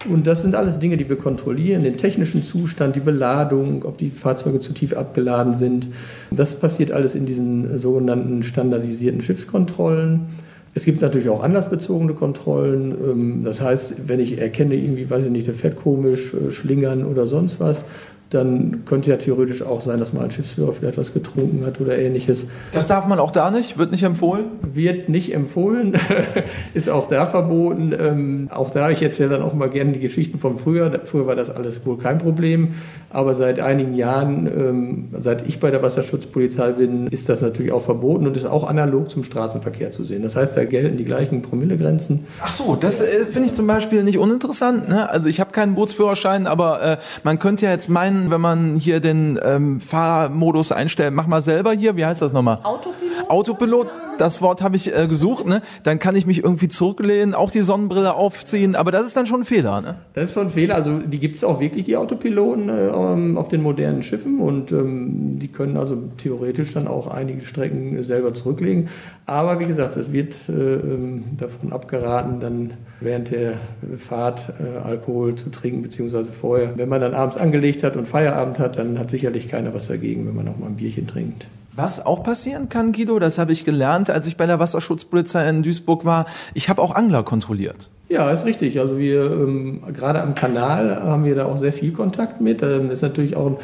Und 0.10 0.26
das 0.26 0.42
sind 0.42 0.56
alles 0.56 0.80
Dinge, 0.80 0.96
die 0.96 1.10
wir 1.10 1.18
kontrollieren, 1.18 1.84
den 1.84 1.98
technischen 1.98 2.44
Zustand, 2.44 2.96
die 2.96 3.02
Beladung, 3.02 3.84
ob 3.84 3.98
die 3.98 4.10
Fahrzeuge 4.10 4.60
zu 4.60 4.72
tief 4.72 4.96
abgeladen 4.96 5.56
sind. 5.56 5.90
Das 6.32 6.58
passiert 6.60 6.92
alles 6.92 7.14
in 7.16 7.26
diesen 7.26 7.78
sogenannten 7.78 8.44
standardisierten 8.44 9.22
Schiffskontrollen. 9.22 10.47
Es 10.78 10.86
gibt 10.86 11.02
natürlich 11.02 11.28
auch 11.30 11.42
anlassbezogene 11.42 12.14
Kontrollen. 12.14 12.92
Ähm, 12.92 13.42
das 13.44 13.62
heißt, 13.62 14.08
wenn 14.08 14.20
ich 14.20 14.38
erkenne, 14.38 14.76
irgendwie, 14.76 15.10
weiß 15.10 15.26
ich 15.26 15.32
nicht, 15.32 15.48
der 15.48 15.56
fährt 15.56 15.76
komisch, 15.76 16.36
äh, 16.36 16.52
schlingern 16.52 17.04
oder 17.04 17.26
sonst 17.26 17.60
was, 17.60 17.86
dann 18.30 18.84
könnte 18.86 19.10
ja 19.10 19.18
theoretisch 19.18 19.62
auch 19.62 19.82
sein, 19.82 20.00
dass 20.00 20.14
mal 20.14 20.24
ein 20.24 20.32
Schiffsführer 20.32 20.74
vielleicht 20.74 20.98
was 20.98 21.14
getrunken 21.14 21.66
hat 21.66 21.80
oder 21.80 21.98
ähnliches. 21.98 22.48
Das 22.72 22.88
darf 22.88 23.08
man 23.08 23.20
auch 23.20 23.32
da 23.32 23.52
nicht? 23.52 23.78
Wird 23.78 23.92
nicht 23.92 24.04
empfohlen? 24.04 24.46
Wird 24.62 25.10
nicht 25.10 25.34
empfohlen, 25.34 25.98
ist 26.74 26.90
auch 26.90 27.08
da 27.08 27.28
verboten. 27.28 27.94
Ähm, 27.98 28.50
auch 28.52 28.70
da, 28.70 28.90
ich 28.90 29.02
erzähle 29.02 29.30
dann 29.30 29.42
auch 29.42 29.54
mal 29.54 29.70
gerne 29.70 29.94
die 29.94 30.00
Geschichten 30.00 30.40
von 30.40 30.58
früher. 30.58 31.02
Früher 31.06 31.28
war 31.28 31.36
das 31.36 31.50
alles 31.50 31.86
wohl 31.86 31.98
kein 31.98 32.18
Problem, 32.18 32.74
aber 33.10 33.34
seit 33.36 33.60
einigen 33.60 33.94
Jahren, 33.94 34.48
ähm, 34.48 35.08
seit 35.18 35.48
ich 35.48 35.60
bei 35.60 35.72
der 35.72 35.82
Wasserschutzpolizei 35.82 36.72
bin, 36.74 37.08
ist 37.08 37.30
das 37.30 37.42
natürlich 37.42 37.72
auch 37.72 37.82
verboten 37.82 38.28
und 38.28 38.36
ist 38.36 38.46
auch 38.46 38.68
analog 38.68 39.10
zum 39.10 39.24
Straßenverkehr 39.24 39.92
zu 39.92 40.04
sehen. 40.04 40.24
Das 40.24 40.36
heißt, 40.36 40.58
da 40.58 40.66
gelten 40.66 40.98
die 40.98 41.06
gleichen 41.06 41.42
Promillegrenzen. 41.42 42.26
Ach 42.42 42.52
so, 42.52 42.76
das 42.76 43.00
äh, 43.00 43.26
finde 43.26 43.48
ich 43.48 43.54
zum 43.54 43.68
Beispiel 43.68 44.04
nicht 44.04 44.18
uninteressant. 44.18 44.90
Ne? 44.90 45.10
Also 45.10 45.30
ich 45.30 45.40
habe 45.40 45.52
keinen 45.52 45.76
Bootsführerschein, 45.76 46.48
aber 46.48 46.82
äh, 46.82 46.98
man 47.24 47.40
könnte 47.40 47.66
ja 47.66 47.72
jetzt 47.72 47.90
meinen, 47.90 48.17
wenn 48.30 48.42
man 48.42 48.76
hier 48.76 49.00
den 49.00 49.40
ähm, 49.44 49.82
Fahrmodus 49.82 50.72
einstellt, 50.72 51.14
mach 51.14 51.28
mal 51.28 51.42
selber 51.42 51.74
hier, 51.74 51.96
wie 51.96 52.06
heißt 52.06 52.22
das 52.22 52.34
nochmal? 52.34 52.60
Autopilot. 52.64 53.30
Autopilot, 53.30 53.88
das 54.18 54.42
Wort 54.42 54.62
habe 54.62 54.76
ich 54.76 54.96
äh, 54.96 55.08
gesucht, 55.08 55.46
ne? 55.46 55.62
Dann 55.84 56.00
kann 56.00 56.16
ich 56.16 56.26
mich 56.26 56.44
irgendwie 56.44 56.68
zurücklehnen, 56.68 57.34
auch 57.36 57.52
die 57.52 57.62
Sonnenbrille 57.62 58.14
aufziehen, 58.14 58.76
aber 58.76 58.92
das 58.92 59.06
ist 59.06 59.16
dann 59.16 59.26
schon 59.26 59.42
ein 59.42 59.46
Fehler, 59.46 59.82
ne? 59.82 59.96
Das 60.14 60.30
ist 60.30 60.34
schon 60.34 60.48
ein 60.48 60.50
Fehler. 60.50 60.76
Also 60.76 61.00
die 61.00 61.20
gibt 61.20 61.38
es 61.38 61.44
auch 61.44 61.60
wirklich, 61.60 61.86
die 61.86 61.98
Autopiloten 61.98 62.70
äh, 62.70 62.88
ähm, 62.88 63.38
auf 63.38 63.48
den 63.48 63.62
modernen 63.62 64.04
Schiffen 64.04 64.40
und 64.40 64.72
ähm, 64.72 65.40
die 65.40 65.48
können 65.48 65.78
also 65.78 65.98
theoretisch 66.18 66.74
dann 66.74 66.88
auch 66.88 67.08
einige 67.08 67.42
Strecken 67.42 68.02
selber 68.04 68.34
zurücklegen. 68.34 68.90
Aber 69.26 69.60
wie 69.60 69.66
gesagt, 69.66 69.98
es 69.98 70.12
wird 70.12 70.36
äh, 70.50 70.52
ähm, 70.52 71.24
davon 71.38 71.74
abgeraten, 71.74 72.40
dann 72.40 72.74
während 73.00 73.32
der 73.32 73.54
Fahrt 73.98 74.54
äh, 74.60 74.78
Alkohol 74.78 75.36
zu 75.36 75.50
trinken, 75.50 75.82
beziehungsweise 75.82 76.32
vorher. 76.32 76.78
Wenn 76.78 76.90
man 76.90 77.02
dann 77.02 77.14
abends 77.14 77.38
angelegt 77.38 77.84
hat 77.84 77.96
und 77.96 78.08
Feierabend 78.08 78.60
hat, 78.60 78.78
dann 78.78 78.98
hat 79.00 79.10
sicherlich 79.10 79.48
keiner 79.48 79.74
was 79.74 79.88
dagegen, 79.88 80.28
wenn 80.28 80.36
man 80.36 80.48
auch 80.48 80.58
mal 80.58 80.68
ein 80.68 80.76
Bierchen 80.78 81.08
trinkt. 81.08 81.48
Was 81.76 82.04
auch 82.04 82.24
passieren 82.24 82.70
kann, 82.70 82.92
Guido, 82.92 83.20
das 83.20 83.38
habe 83.38 83.52
ich 83.52 83.64
gelernt, 83.64 84.10
als 84.10 84.26
ich 84.26 84.36
bei 84.36 84.48
der 84.48 84.60
Wasserschutzpolizei 84.60 85.48
in 85.48 85.62
Duisburg 85.62 86.06
war. 86.06 86.26
Ich 86.56 86.70
habe 86.70 86.82
auch 86.82 86.96
Angler 86.96 87.22
kontrolliert. 87.22 87.90
Ja, 88.10 88.32
ist 88.32 88.46
richtig. 88.46 88.80
Also 88.80 88.98
wir 88.98 89.26
ähm, 89.26 89.82
gerade 89.94 90.22
am 90.22 90.34
Kanal 90.34 91.04
haben 91.04 91.26
wir 91.26 91.36
da 91.36 91.46
auch 91.46 91.58
sehr 91.58 91.74
viel 91.74 91.92
Kontakt 91.92 92.40
mit. 92.40 92.64
Ähm, 92.64 92.88
das 92.88 93.00
ist 93.00 93.02
natürlich 93.02 93.36
auch 93.36 93.48
ein 93.48 93.58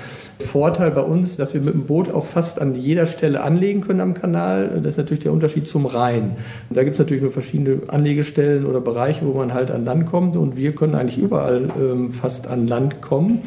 Vorteil 0.45 0.91
bei 0.91 1.00
uns, 1.00 1.38
dass 1.38 1.53
wir 1.53 1.62
mit 1.62 1.73
dem 1.73 1.85
Boot 1.85 2.13
auch 2.13 2.25
fast 2.25 2.59
an 2.59 2.75
jeder 2.75 3.05
Stelle 3.05 3.41
anlegen 3.41 3.79
können 3.79 4.01
am 4.01 4.13
Kanal. 4.13 4.81
Das 4.83 4.93
ist 4.93 4.97
natürlich 4.97 5.23
der 5.23 5.31
Unterschied 5.31 5.65
zum 5.65 5.85
Rhein. 5.85 6.35
Da 6.69 6.83
gibt 6.83 6.95
es 6.95 7.00
natürlich 7.00 7.21
nur 7.21 7.31
verschiedene 7.31 7.83
Anlegestellen 7.88 8.65
oder 8.65 8.81
Bereiche, 8.81 9.25
wo 9.25 9.31
man 9.31 9.53
halt 9.53 9.71
an 9.71 9.85
Land 9.85 10.07
kommt. 10.07 10.35
Und 10.35 10.57
wir 10.57 10.75
können 10.75 10.95
eigentlich 10.95 11.19
überall 11.19 11.69
ähm, 11.79 12.12
fast 12.12 12.47
an 12.47 12.67
Land 12.67 13.01
kommen. 13.01 13.43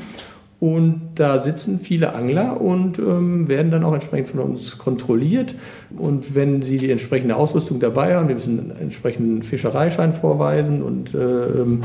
Und 0.58 1.10
da 1.16 1.38
sitzen 1.38 1.80
viele 1.80 2.14
Angler 2.14 2.60
und 2.60 2.98
ähm, 2.98 3.46
werden 3.46 3.70
dann 3.70 3.84
auch 3.84 3.92
entsprechend 3.92 4.28
von 4.28 4.40
uns 4.40 4.78
kontrolliert. 4.78 5.54
Und 5.98 6.34
wenn 6.34 6.62
sie 6.62 6.78
die 6.78 6.90
entsprechende 6.90 7.36
Ausrüstung 7.36 7.78
dabei 7.78 8.16
haben, 8.16 8.28
die 8.28 8.34
müssen 8.34 8.58
einen 8.58 8.80
entsprechenden 8.80 9.42
Fischereischein 9.42 10.14
vorweisen 10.14 10.82
und 10.82 11.14
äh, 11.14 11.78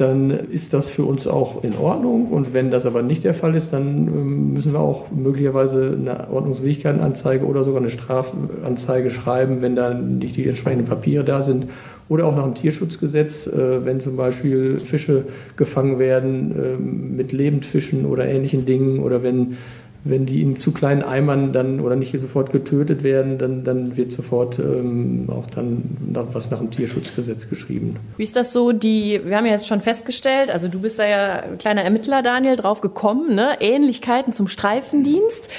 dann 0.00 0.30
ist 0.30 0.72
das 0.72 0.88
für 0.88 1.04
uns 1.04 1.26
auch 1.26 1.62
in 1.62 1.76
Ordnung. 1.76 2.28
Und 2.28 2.54
wenn 2.54 2.70
das 2.70 2.86
aber 2.86 3.02
nicht 3.02 3.22
der 3.22 3.34
Fall 3.34 3.54
ist, 3.54 3.74
dann 3.74 4.06
ähm, 4.06 4.52
müssen 4.54 4.72
wir 4.72 4.80
auch 4.80 5.10
möglicherweise 5.10 5.94
eine 5.94 6.30
Ordnungswidrigkeitenanzeige 6.30 7.44
oder 7.44 7.64
sogar 7.64 7.82
eine 7.82 7.90
Strafanzeige 7.90 9.10
schreiben, 9.10 9.60
wenn 9.60 9.76
dann 9.76 10.18
nicht 10.18 10.36
die 10.36 10.48
entsprechenden 10.48 10.86
Papiere 10.86 11.22
da 11.22 11.42
sind. 11.42 11.66
Oder 12.10 12.26
auch 12.26 12.34
nach 12.34 12.44
dem 12.44 12.54
Tierschutzgesetz, 12.56 13.46
äh, 13.46 13.84
wenn 13.84 14.00
zum 14.00 14.16
Beispiel 14.16 14.80
Fische 14.80 15.26
gefangen 15.56 16.00
werden 16.00 16.54
ähm, 16.58 17.16
mit 17.16 17.30
Lebendfischen 17.30 18.04
oder 18.04 18.26
ähnlichen 18.26 18.66
Dingen 18.66 18.98
oder 18.98 19.22
wenn 19.22 19.56
wenn 20.02 20.24
die 20.24 20.40
in 20.40 20.56
zu 20.56 20.72
kleinen 20.72 21.02
Eimern 21.02 21.52
dann 21.52 21.80
oder 21.80 21.94
nicht 21.94 22.18
sofort 22.18 22.52
getötet 22.52 23.02
werden, 23.02 23.36
dann, 23.36 23.64
dann 23.64 23.98
wird 23.98 24.12
sofort 24.12 24.58
ähm, 24.58 25.28
auch 25.28 25.46
dann 25.48 25.82
was 26.32 26.50
nach 26.50 26.58
dem 26.58 26.70
Tierschutzgesetz 26.70 27.50
geschrieben. 27.50 27.96
Wie 28.16 28.22
ist 28.22 28.34
das 28.34 28.52
so? 28.52 28.72
Die, 28.72 29.20
wir 29.24 29.36
haben 29.36 29.44
ja 29.44 29.52
jetzt 29.52 29.68
schon 29.68 29.82
festgestellt, 29.82 30.50
also 30.50 30.68
du 30.68 30.80
bist 30.80 30.98
da 30.98 31.06
ja 31.06 31.42
kleiner 31.58 31.82
Ermittler, 31.82 32.22
Daniel, 32.22 32.56
drauf 32.56 32.80
gekommen, 32.80 33.34
ne? 33.34 33.58
Ähnlichkeiten 33.60 34.32
zum 34.32 34.48
Streifendienst. 34.48 35.50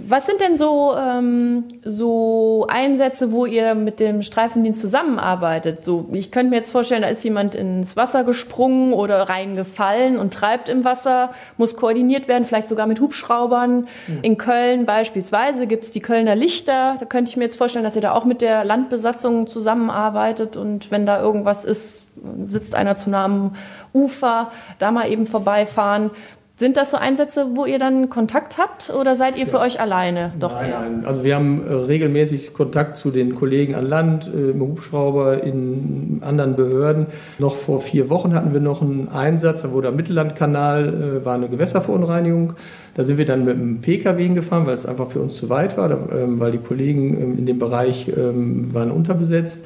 Was 0.00 0.26
sind 0.26 0.40
denn 0.40 0.56
so, 0.56 0.94
ähm, 0.96 1.64
so 1.84 2.66
Einsätze, 2.68 3.32
wo 3.32 3.46
ihr 3.46 3.74
mit 3.74 3.98
dem 3.98 4.22
Streifendienst 4.22 4.80
zusammenarbeitet? 4.80 5.84
So, 5.84 6.08
ich 6.12 6.30
könnte 6.30 6.50
mir 6.50 6.56
jetzt 6.56 6.70
vorstellen, 6.70 7.02
da 7.02 7.08
ist 7.08 7.24
jemand 7.24 7.56
ins 7.56 7.96
Wasser 7.96 8.22
gesprungen 8.22 8.92
oder 8.92 9.28
reingefallen 9.28 10.16
und 10.16 10.32
treibt 10.32 10.68
im 10.68 10.84
Wasser, 10.84 11.30
muss 11.56 11.74
koordiniert 11.74 12.28
werden, 12.28 12.44
vielleicht 12.44 12.68
sogar 12.68 12.86
mit 12.86 13.00
Hubschraubern. 13.00 13.88
Mhm. 14.06 14.18
In 14.22 14.36
Köln 14.38 14.86
beispielsweise 14.86 15.66
gibt 15.66 15.84
es 15.84 15.90
die 15.90 16.00
Kölner 16.00 16.36
Lichter. 16.36 16.94
Da 17.00 17.04
könnte 17.04 17.30
ich 17.30 17.36
mir 17.36 17.44
jetzt 17.44 17.56
vorstellen, 17.56 17.84
dass 17.84 17.96
ihr 17.96 18.02
da 18.02 18.12
auch 18.12 18.24
mit 18.24 18.40
der 18.40 18.64
Landbesatzung 18.64 19.48
zusammenarbeitet 19.48 20.56
und 20.56 20.92
wenn 20.92 21.06
da 21.06 21.20
irgendwas 21.20 21.64
ist, 21.64 22.04
sitzt 22.48 22.76
einer 22.76 22.94
zu 22.94 23.10
nah 23.10 23.24
am 23.24 23.56
Ufer, 23.92 24.50
da 24.78 24.90
mal 24.92 25.10
eben 25.10 25.26
vorbeifahren. 25.26 26.10
Sind 26.58 26.76
das 26.76 26.90
so 26.90 26.96
Einsätze, 26.96 27.50
wo 27.54 27.66
ihr 27.66 27.78
dann 27.78 28.10
Kontakt 28.10 28.58
habt 28.58 28.90
oder 28.90 29.14
seid 29.14 29.36
ihr 29.36 29.46
für 29.46 29.60
euch 29.60 29.80
alleine? 29.80 30.32
Doch 30.40 30.60
nein, 30.60 30.70
nein. 30.70 31.04
Also 31.06 31.22
wir 31.22 31.36
haben 31.36 31.64
äh, 31.64 31.72
regelmäßig 31.72 32.52
Kontakt 32.52 32.96
zu 32.96 33.12
den 33.12 33.36
Kollegen 33.36 33.76
an 33.76 33.86
Land, 33.86 34.28
äh, 34.34 34.50
im 34.50 34.60
Hubschrauber, 34.60 35.44
in 35.44 36.20
anderen 36.20 36.56
Behörden. 36.56 37.06
Noch 37.38 37.54
vor 37.54 37.80
vier 37.80 38.10
Wochen 38.10 38.34
hatten 38.34 38.52
wir 38.52 38.60
noch 38.60 38.82
einen 38.82 39.08
Einsatz, 39.08 39.62
da 39.62 39.70
wurde 39.70 39.86
am 39.86 39.94
Mittellandkanal, 39.94 41.20
äh, 41.20 41.24
war 41.24 41.36
eine 41.36 41.48
Gewässerverunreinigung. 41.48 42.54
Da 42.96 43.04
sind 43.04 43.18
wir 43.18 43.26
dann 43.26 43.44
mit 43.44 43.54
dem 43.54 43.80
Pkw 43.80 44.20
hingefahren, 44.20 44.66
weil 44.66 44.74
es 44.74 44.84
einfach 44.84 45.06
für 45.06 45.20
uns 45.20 45.36
zu 45.36 45.48
weit 45.50 45.76
war, 45.76 45.92
ähm, 46.12 46.40
weil 46.40 46.50
die 46.50 46.58
Kollegen 46.58 47.22
ähm, 47.22 47.38
in 47.38 47.46
dem 47.46 47.60
Bereich 47.60 48.08
ähm, 48.08 48.74
waren 48.74 48.90
unterbesetzt. 48.90 49.64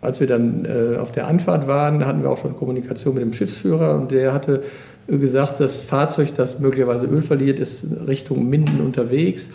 Als 0.00 0.18
wir 0.18 0.26
dann 0.26 0.66
auf 0.98 1.12
der 1.12 1.26
Anfahrt 1.26 1.66
waren, 1.66 2.06
hatten 2.06 2.22
wir 2.22 2.30
auch 2.30 2.38
schon 2.38 2.56
Kommunikation 2.56 3.12
mit 3.12 3.22
dem 3.22 3.34
Schiffsführer 3.34 3.96
und 3.96 4.10
der 4.10 4.32
hatte 4.32 4.62
gesagt, 5.18 5.60
das 5.60 5.80
Fahrzeug, 5.80 6.34
das 6.36 6.58
möglicherweise 6.58 7.06
Öl 7.06 7.22
verliert, 7.22 7.58
ist 7.58 7.84
Richtung 8.06 8.48
Minden 8.48 8.80
unterwegs. 8.80 9.50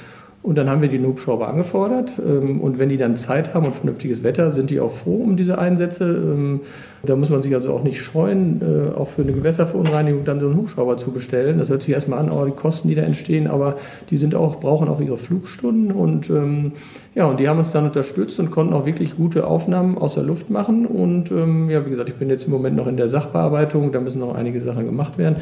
Und 0.46 0.60
dann 0.60 0.70
haben 0.70 0.84
wir 0.84 0.90
die 0.90 1.04
Hubschrauber 1.04 1.48
angefordert. 1.48 2.12
Ähm, 2.24 2.62
und 2.62 2.78
wenn 2.78 2.90
die 2.90 2.98
dann 2.98 3.18
Zeit 3.18 3.56
haben 3.56 3.66
und 3.66 3.74
vernünftiges 3.74 4.22
Wetter, 4.22 4.52
sind 4.52 4.70
die 4.70 4.80
auch 4.80 4.92
froh 4.92 5.24
um 5.24 5.38
diese 5.38 5.58
Einsätze. 5.58 6.06
Ähm, 6.06 6.60
da 7.02 7.16
muss 7.16 7.32
man 7.32 7.42
sich 7.42 7.56
also 7.56 7.74
auch 7.74 7.82
nicht 7.82 8.00
scheuen, 8.00 8.62
äh, 8.62 8.96
auch 8.96 9.08
für 9.08 9.24
eine 9.24 9.34
Gewässerverunreinigung 9.34 10.24
dann 10.24 10.40
so 10.40 10.46
einen 10.46 10.58
Hubschrauber 10.58 10.98
zu 10.98 11.12
bestellen. 11.12 11.58
Das 11.58 11.70
hört 11.70 11.82
sich 11.82 11.96
erstmal 11.96 12.20
an, 12.20 12.30
oh, 12.30 12.46
die 12.46 12.52
Kosten, 12.52 12.90
die 12.90 12.94
da 12.94 13.02
entstehen, 13.02 13.48
aber 13.48 13.78
die 14.12 14.18
sind 14.18 14.36
auch, 14.36 14.60
brauchen 14.60 14.88
auch 14.88 15.02
ihre 15.02 15.18
Flugstunden. 15.18 15.92
Und 15.92 16.30
ähm, 16.30 16.74
ja, 17.16 17.26
und 17.26 17.40
die 17.40 17.50
haben 17.50 17.58
uns 17.58 17.72
dann 17.72 17.86
unterstützt 17.86 18.40
und 18.40 18.52
konnten 18.52 18.74
auch 18.74 18.86
wirklich 18.86 19.16
gute 19.16 19.48
Aufnahmen 19.48 19.98
aus 19.98 20.14
der 20.14 20.24
Luft 20.24 20.52
machen. 20.52 20.86
Und 20.86 21.32
ja, 21.32 21.86
wie 21.86 21.90
gesagt, 21.90 22.10
ich 22.10 22.16
bin 22.16 22.30
jetzt 22.30 22.44
im 22.44 22.52
Moment 22.52 22.76
noch 22.76 22.88
in 22.88 22.98
der 22.98 23.08
Sachbearbeitung, 23.08 23.94
da 23.94 24.02
müssen 24.02 24.20
noch 24.20 24.36
einige 24.36 24.62
Sachen 24.62 24.86
gemacht 24.86 25.18
werden. 25.18 25.38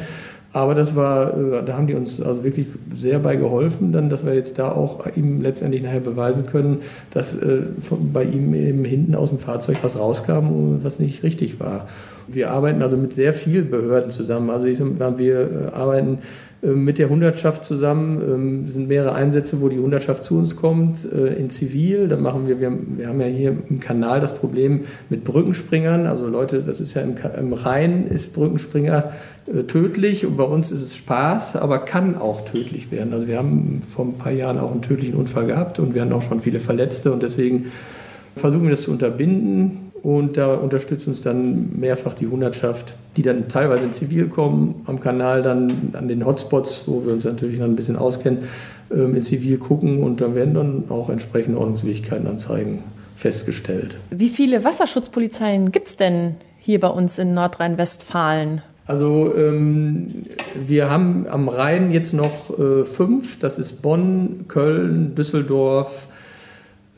Aber 0.54 0.76
das 0.76 0.94
war, 0.94 1.36
äh, 1.36 1.64
da 1.64 1.76
haben 1.76 1.88
die 1.88 1.94
uns 1.94 2.22
also 2.22 2.44
wirklich 2.44 2.68
sehr 2.96 3.18
bei 3.18 3.34
geholfen, 3.34 3.90
dann, 3.90 4.08
dass 4.08 4.24
wir 4.24 4.34
jetzt 4.34 4.56
da 4.56 4.70
auch 4.70 5.04
ihm 5.16 5.42
letztendlich 5.42 5.82
nachher 5.82 5.98
beweisen 5.98 6.46
können, 6.46 6.82
dass 7.12 7.34
äh, 7.34 7.62
bei 8.12 8.22
ihm 8.22 8.54
eben 8.54 8.84
hinten 8.84 9.16
aus 9.16 9.30
dem 9.30 9.40
Fahrzeug 9.40 9.78
was 9.82 9.98
rauskam, 9.98 10.78
was 10.84 11.00
nicht 11.00 11.24
richtig 11.24 11.58
war. 11.58 11.88
Wir 12.28 12.52
arbeiten 12.52 12.82
also 12.82 12.96
mit 12.96 13.12
sehr 13.12 13.34
vielen 13.34 13.68
Behörden 13.68 14.12
zusammen. 14.12 14.48
Also 14.48 14.66
ich, 14.68 14.78
wir 14.78 15.40
äh, 15.40 15.74
arbeiten 15.74 16.18
mit 16.72 16.98
der 16.98 17.10
Hundertschaft 17.10 17.64
zusammen. 17.64 18.22
Ähm, 18.22 18.68
sind 18.68 18.88
mehrere 18.88 19.14
Einsätze, 19.14 19.60
wo 19.60 19.68
die 19.68 19.78
Hundertschaft 19.78 20.24
zu 20.24 20.38
uns 20.38 20.56
kommt, 20.56 21.04
äh, 21.04 21.34
in 21.34 21.50
Zivil. 21.50 22.08
Da 22.08 22.16
machen 22.16 22.48
wir, 22.48 22.60
wir 22.60 22.68
haben, 23.06 23.20
ja 23.20 23.26
hier 23.26 23.56
im 23.68 23.80
Kanal 23.80 24.20
das 24.20 24.34
Problem 24.34 24.82
mit 25.10 25.24
Brückenspringern. 25.24 26.06
Also 26.06 26.26
Leute, 26.26 26.62
das 26.62 26.80
ist 26.80 26.94
ja 26.94 27.02
im, 27.02 27.16
im 27.38 27.52
Rhein 27.52 28.06
ist 28.08 28.34
Brückenspringer 28.34 29.12
äh, 29.46 29.64
tödlich 29.64 30.24
und 30.24 30.36
bei 30.36 30.44
uns 30.44 30.70
ist 30.72 30.82
es 30.82 30.96
Spaß, 30.96 31.56
aber 31.56 31.80
kann 31.80 32.16
auch 32.16 32.42
tödlich 32.46 32.90
werden. 32.90 33.12
Also 33.12 33.28
wir 33.28 33.38
haben 33.38 33.82
vor 33.88 34.06
ein 34.06 34.14
paar 34.14 34.32
Jahren 34.32 34.58
auch 34.58 34.72
einen 34.72 34.82
tödlichen 34.82 35.16
Unfall 35.16 35.46
gehabt 35.46 35.78
und 35.78 35.94
wir 35.94 36.02
haben 36.02 36.12
auch 36.12 36.22
schon 36.22 36.40
viele 36.40 36.60
Verletzte 36.60 37.12
und 37.12 37.22
deswegen 37.22 37.66
versuchen 38.36 38.64
wir 38.64 38.70
das 38.70 38.82
zu 38.82 38.90
unterbinden 38.90 39.83
und 40.04 40.36
da 40.36 40.54
unterstützt 40.54 41.08
uns 41.08 41.22
dann 41.22 41.80
mehrfach 41.80 42.14
die 42.14 42.26
Hundertschaft, 42.26 42.94
die 43.16 43.22
dann 43.22 43.48
teilweise 43.48 43.84
in 43.84 43.94
Zivil 43.94 44.28
kommen, 44.28 44.82
am 44.84 45.00
Kanal 45.00 45.42
dann 45.42 45.92
an 45.94 46.08
den 46.08 46.26
Hotspots, 46.26 46.84
wo 46.86 47.04
wir 47.04 47.12
uns 47.12 47.24
natürlich 47.24 47.58
dann 47.58 47.72
ein 47.72 47.76
bisschen 47.76 47.96
auskennen, 47.96 48.40
ähm, 48.92 49.16
in 49.16 49.22
Zivil 49.22 49.56
gucken 49.56 50.02
und 50.02 50.20
dann 50.20 50.34
werden 50.34 50.52
dann 50.52 50.84
auch 50.90 51.08
entsprechende 51.08 51.58
Ordnungswidrigkeitenanzeigen 51.58 52.80
festgestellt. 53.16 53.96
Wie 54.10 54.28
viele 54.28 54.62
Wasserschutzpolizeien 54.62 55.72
gibt 55.72 55.88
es 55.88 55.96
denn 55.96 56.34
hier 56.58 56.80
bei 56.80 56.88
uns 56.88 57.18
in 57.18 57.32
Nordrhein-Westfalen? 57.32 58.60
Also 58.86 59.34
ähm, 59.34 60.24
wir 60.54 60.90
haben 60.90 61.26
am 61.30 61.48
Rhein 61.48 61.90
jetzt 61.90 62.12
noch 62.12 62.58
äh, 62.58 62.84
fünf. 62.84 63.38
Das 63.38 63.58
ist 63.58 63.80
Bonn, 63.80 64.44
Köln, 64.48 65.14
Düsseldorf, 65.14 66.08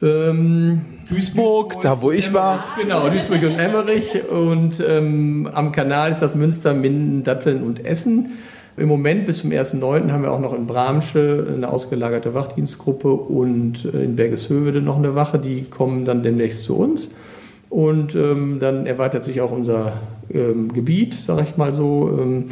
ähm, 0.03 0.83
Duisburg, 1.09 1.81
da 1.81 2.03
wo 2.03 2.11
ich 2.11 2.33
war. 2.35 2.65
Genau, 2.81 3.09
Duisburg 3.09 3.43
und 3.43 3.59
Emmerich. 3.59 4.29
Und 4.29 4.85
ähm, 4.87 5.49
am 5.53 5.73
Kanal 5.73 6.11
ist 6.11 6.21
das 6.21 6.35
Münster, 6.35 6.75
Minden, 6.75 7.23
Datteln 7.23 7.63
und 7.63 7.85
Essen. 7.85 8.33
Im 8.77 8.89
Moment 8.89 9.25
bis 9.25 9.39
zum 9.39 9.51
1.9. 9.51 10.11
haben 10.11 10.23
wir 10.23 10.33
auch 10.33 10.41
noch 10.41 10.53
in 10.53 10.67
Bramsche 10.67 11.47
eine 11.55 11.71
ausgelagerte 11.71 12.35
Wachdienstgruppe 12.35 13.11
und 13.11 13.87
äh, 13.87 14.05
in 14.05 14.17
Bergeshöwede 14.17 14.83
noch 14.83 14.99
eine 14.99 15.15
Wache. 15.15 15.39
Die 15.39 15.63
kommen 15.63 16.05
dann 16.05 16.23
demnächst 16.23 16.65
zu 16.65 16.77
uns. 16.77 17.11
Und 17.71 18.15
ähm, 18.15 18.59
dann 18.61 18.87
erweitert 18.87 19.25
sich 19.25 19.41
auch 19.41 19.51
unser 19.51 19.95
ähm, 20.33 20.73
Gebiet, 20.73 21.15
sage 21.15 21.47
ich 21.49 21.57
mal 21.57 21.75
so. 21.75 22.45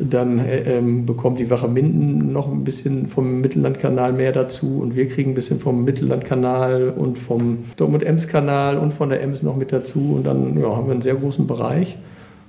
Dann 0.00 0.38
äh, 0.38 0.78
ähm, 0.78 1.06
bekommt 1.06 1.40
die 1.40 1.50
Wache 1.50 1.66
Minden 1.66 2.32
noch 2.32 2.50
ein 2.50 2.62
bisschen 2.62 3.08
vom 3.08 3.40
Mittellandkanal 3.40 4.12
mehr 4.12 4.30
dazu 4.30 4.78
und 4.80 4.94
wir 4.94 5.08
kriegen 5.08 5.32
ein 5.32 5.34
bisschen 5.34 5.58
vom 5.58 5.84
Mittellandkanal 5.84 6.90
und 6.96 7.18
vom 7.18 7.64
Dortmund-Ems-Kanal 7.76 8.78
und 8.78 8.92
von 8.92 9.08
der 9.08 9.22
Ems 9.22 9.42
noch 9.42 9.56
mit 9.56 9.72
dazu. 9.72 10.14
Und 10.16 10.26
dann 10.26 10.58
ja, 10.60 10.68
haben 10.68 10.86
wir 10.86 10.92
einen 10.92 11.02
sehr 11.02 11.16
großen 11.16 11.48
Bereich 11.48 11.98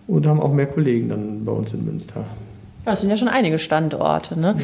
und 0.08 0.28
haben 0.28 0.40
auch 0.40 0.54
mehr 0.54 0.68
Kollegen 0.68 1.10
dann 1.10 1.44
bei 1.44 1.52
uns 1.52 1.74
in 1.74 1.86
Münster. 1.86 2.26
Das 2.86 3.02
sind 3.02 3.10
ja 3.10 3.18
schon 3.18 3.28
einige 3.28 3.60
Standorte. 3.60 4.40
Ne? 4.40 4.56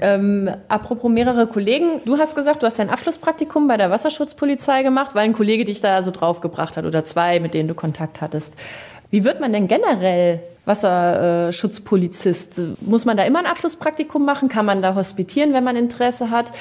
Ja. 0.00 0.14
Ähm, 0.14 0.50
apropos 0.68 1.10
mehrere 1.10 1.46
Kollegen, 1.46 2.00
du 2.04 2.18
hast 2.18 2.34
gesagt, 2.34 2.62
du 2.62 2.66
hast 2.66 2.78
dein 2.78 2.90
Abschlusspraktikum 2.90 3.68
bei 3.68 3.76
der 3.76 3.90
Wasserschutzpolizei 3.90 4.82
gemacht, 4.82 5.14
weil 5.14 5.24
ein 5.24 5.32
Kollege 5.32 5.64
dich 5.64 5.80
da 5.80 6.02
so 6.02 6.10
draufgebracht 6.10 6.76
hat 6.76 6.84
oder 6.84 7.04
zwei, 7.04 7.40
mit 7.40 7.54
denen 7.54 7.68
du 7.68 7.74
Kontakt 7.74 8.20
hattest. 8.20 8.54
Wie 9.10 9.24
wird 9.24 9.40
man 9.40 9.52
denn 9.52 9.68
generell 9.68 10.40
Wasserschutzpolizist? 10.64 12.60
Muss 12.80 13.04
man 13.04 13.16
da 13.16 13.24
immer 13.24 13.38
ein 13.38 13.46
Abschlusspraktikum 13.46 14.24
machen? 14.24 14.48
Kann 14.48 14.66
man 14.66 14.82
da 14.82 14.94
hospitieren, 14.94 15.52
wenn 15.52 15.64
man 15.64 15.76
Interesse 15.76 16.30
hat? 16.30 16.52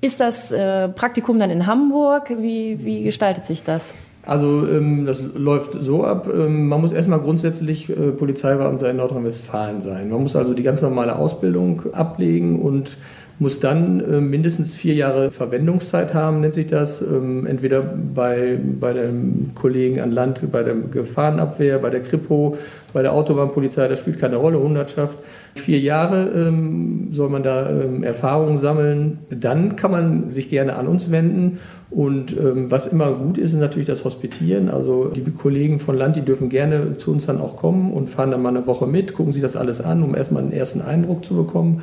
Ist 0.00 0.20
das 0.20 0.50
äh, 0.50 0.88
Praktikum 0.88 1.38
dann 1.38 1.50
in 1.50 1.66
Hamburg? 1.66 2.30
Wie, 2.30 2.84
wie 2.84 3.02
gestaltet 3.02 3.46
sich 3.46 3.64
das? 3.64 3.94
Also 4.26 4.66
ähm, 4.68 5.06
das 5.06 5.22
läuft 5.34 5.72
so 5.72 6.04
ab, 6.04 6.28
ähm, 6.32 6.68
man 6.68 6.80
muss 6.80 6.92
erstmal 6.92 7.20
grundsätzlich 7.20 7.88
äh, 7.88 8.12
Polizeibeamter 8.12 8.90
in 8.90 8.98
Nordrhein-Westfalen 8.98 9.80
sein. 9.80 10.10
Man 10.10 10.22
muss 10.22 10.36
also 10.36 10.52
die 10.52 10.62
ganz 10.62 10.82
normale 10.82 11.16
Ausbildung 11.16 11.92
ablegen 11.94 12.60
und 12.60 12.98
muss 13.40 13.58
dann 13.58 14.00
äh, 14.00 14.20
mindestens 14.20 14.74
vier 14.74 14.92
Jahre 14.92 15.30
Verwendungszeit 15.30 16.12
haben, 16.12 16.42
nennt 16.42 16.52
sich 16.52 16.66
das. 16.66 17.00
Ähm, 17.00 17.46
entweder 17.46 17.80
bei, 17.80 18.58
bei 18.78 18.92
dem 18.92 19.52
Kollegen 19.54 19.98
an 20.00 20.12
Land, 20.12 20.52
bei 20.52 20.62
der 20.62 20.74
Gefahrenabwehr, 20.74 21.78
bei 21.78 21.88
der 21.88 22.00
Kripo, 22.00 22.58
bei 22.92 23.00
der 23.00 23.14
Autobahnpolizei, 23.14 23.88
das 23.88 24.00
spielt 24.00 24.18
keine 24.18 24.36
Rolle, 24.36 24.60
Hundertschaft. 24.60 25.18
Vier 25.54 25.80
Jahre 25.80 26.28
ähm, 26.28 27.08
soll 27.12 27.30
man 27.30 27.42
da 27.42 27.70
ähm, 27.70 28.02
Erfahrungen 28.02 28.58
sammeln. 28.58 29.20
Dann 29.30 29.74
kann 29.74 29.90
man 29.90 30.28
sich 30.28 30.50
gerne 30.50 30.76
an 30.76 30.86
uns 30.86 31.10
wenden. 31.10 31.60
Und 31.90 32.36
ähm, 32.38 32.70
was 32.70 32.86
immer 32.86 33.12
gut 33.12 33.36
ist, 33.36 33.52
ist 33.52 33.58
natürlich 33.58 33.88
das 33.88 34.04
Hospitieren. 34.04 34.68
Also 34.68 35.06
die 35.06 35.28
Kollegen 35.32 35.80
von 35.80 35.96
Land, 35.96 36.14
die 36.14 36.20
dürfen 36.20 36.48
gerne 36.48 36.96
zu 36.98 37.10
uns 37.10 37.26
dann 37.26 37.40
auch 37.40 37.56
kommen 37.56 37.92
und 37.92 38.08
fahren 38.08 38.30
dann 38.30 38.42
mal 38.42 38.50
eine 38.50 38.66
Woche 38.66 38.86
mit, 38.86 39.14
gucken 39.14 39.32
sich 39.32 39.42
das 39.42 39.56
alles 39.56 39.80
an, 39.80 40.04
um 40.04 40.14
erstmal 40.14 40.42
einen 40.42 40.52
ersten 40.52 40.80
Eindruck 40.80 41.24
zu 41.24 41.34
bekommen. 41.34 41.82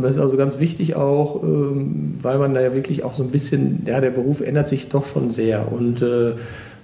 Das 0.00 0.12
ist 0.12 0.20
also 0.20 0.36
ganz 0.36 0.60
wichtig 0.60 0.94
auch, 0.94 1.42
ähm, 1.42 2.12
weil 2.22 2.38
man 2.38 2.54
da 2.54 2.60
ja 2.60 2.72
wirklich 2.72 3.02
auch 3.02 3.14
so 3.14 3.24
ein 3.24 3.30
bisschen, 3.30 3.82
ja, 3.84 4.00
der 4.00 4.10
Beruf 4.10 4.40
ändert 4.40 4.68
sich 4.68 4.88
doch 4.88 5.04
schon 5.04 5.32
sehr. 5.32 5.72
Und 5.72 6.02
äh, 6.02 6.34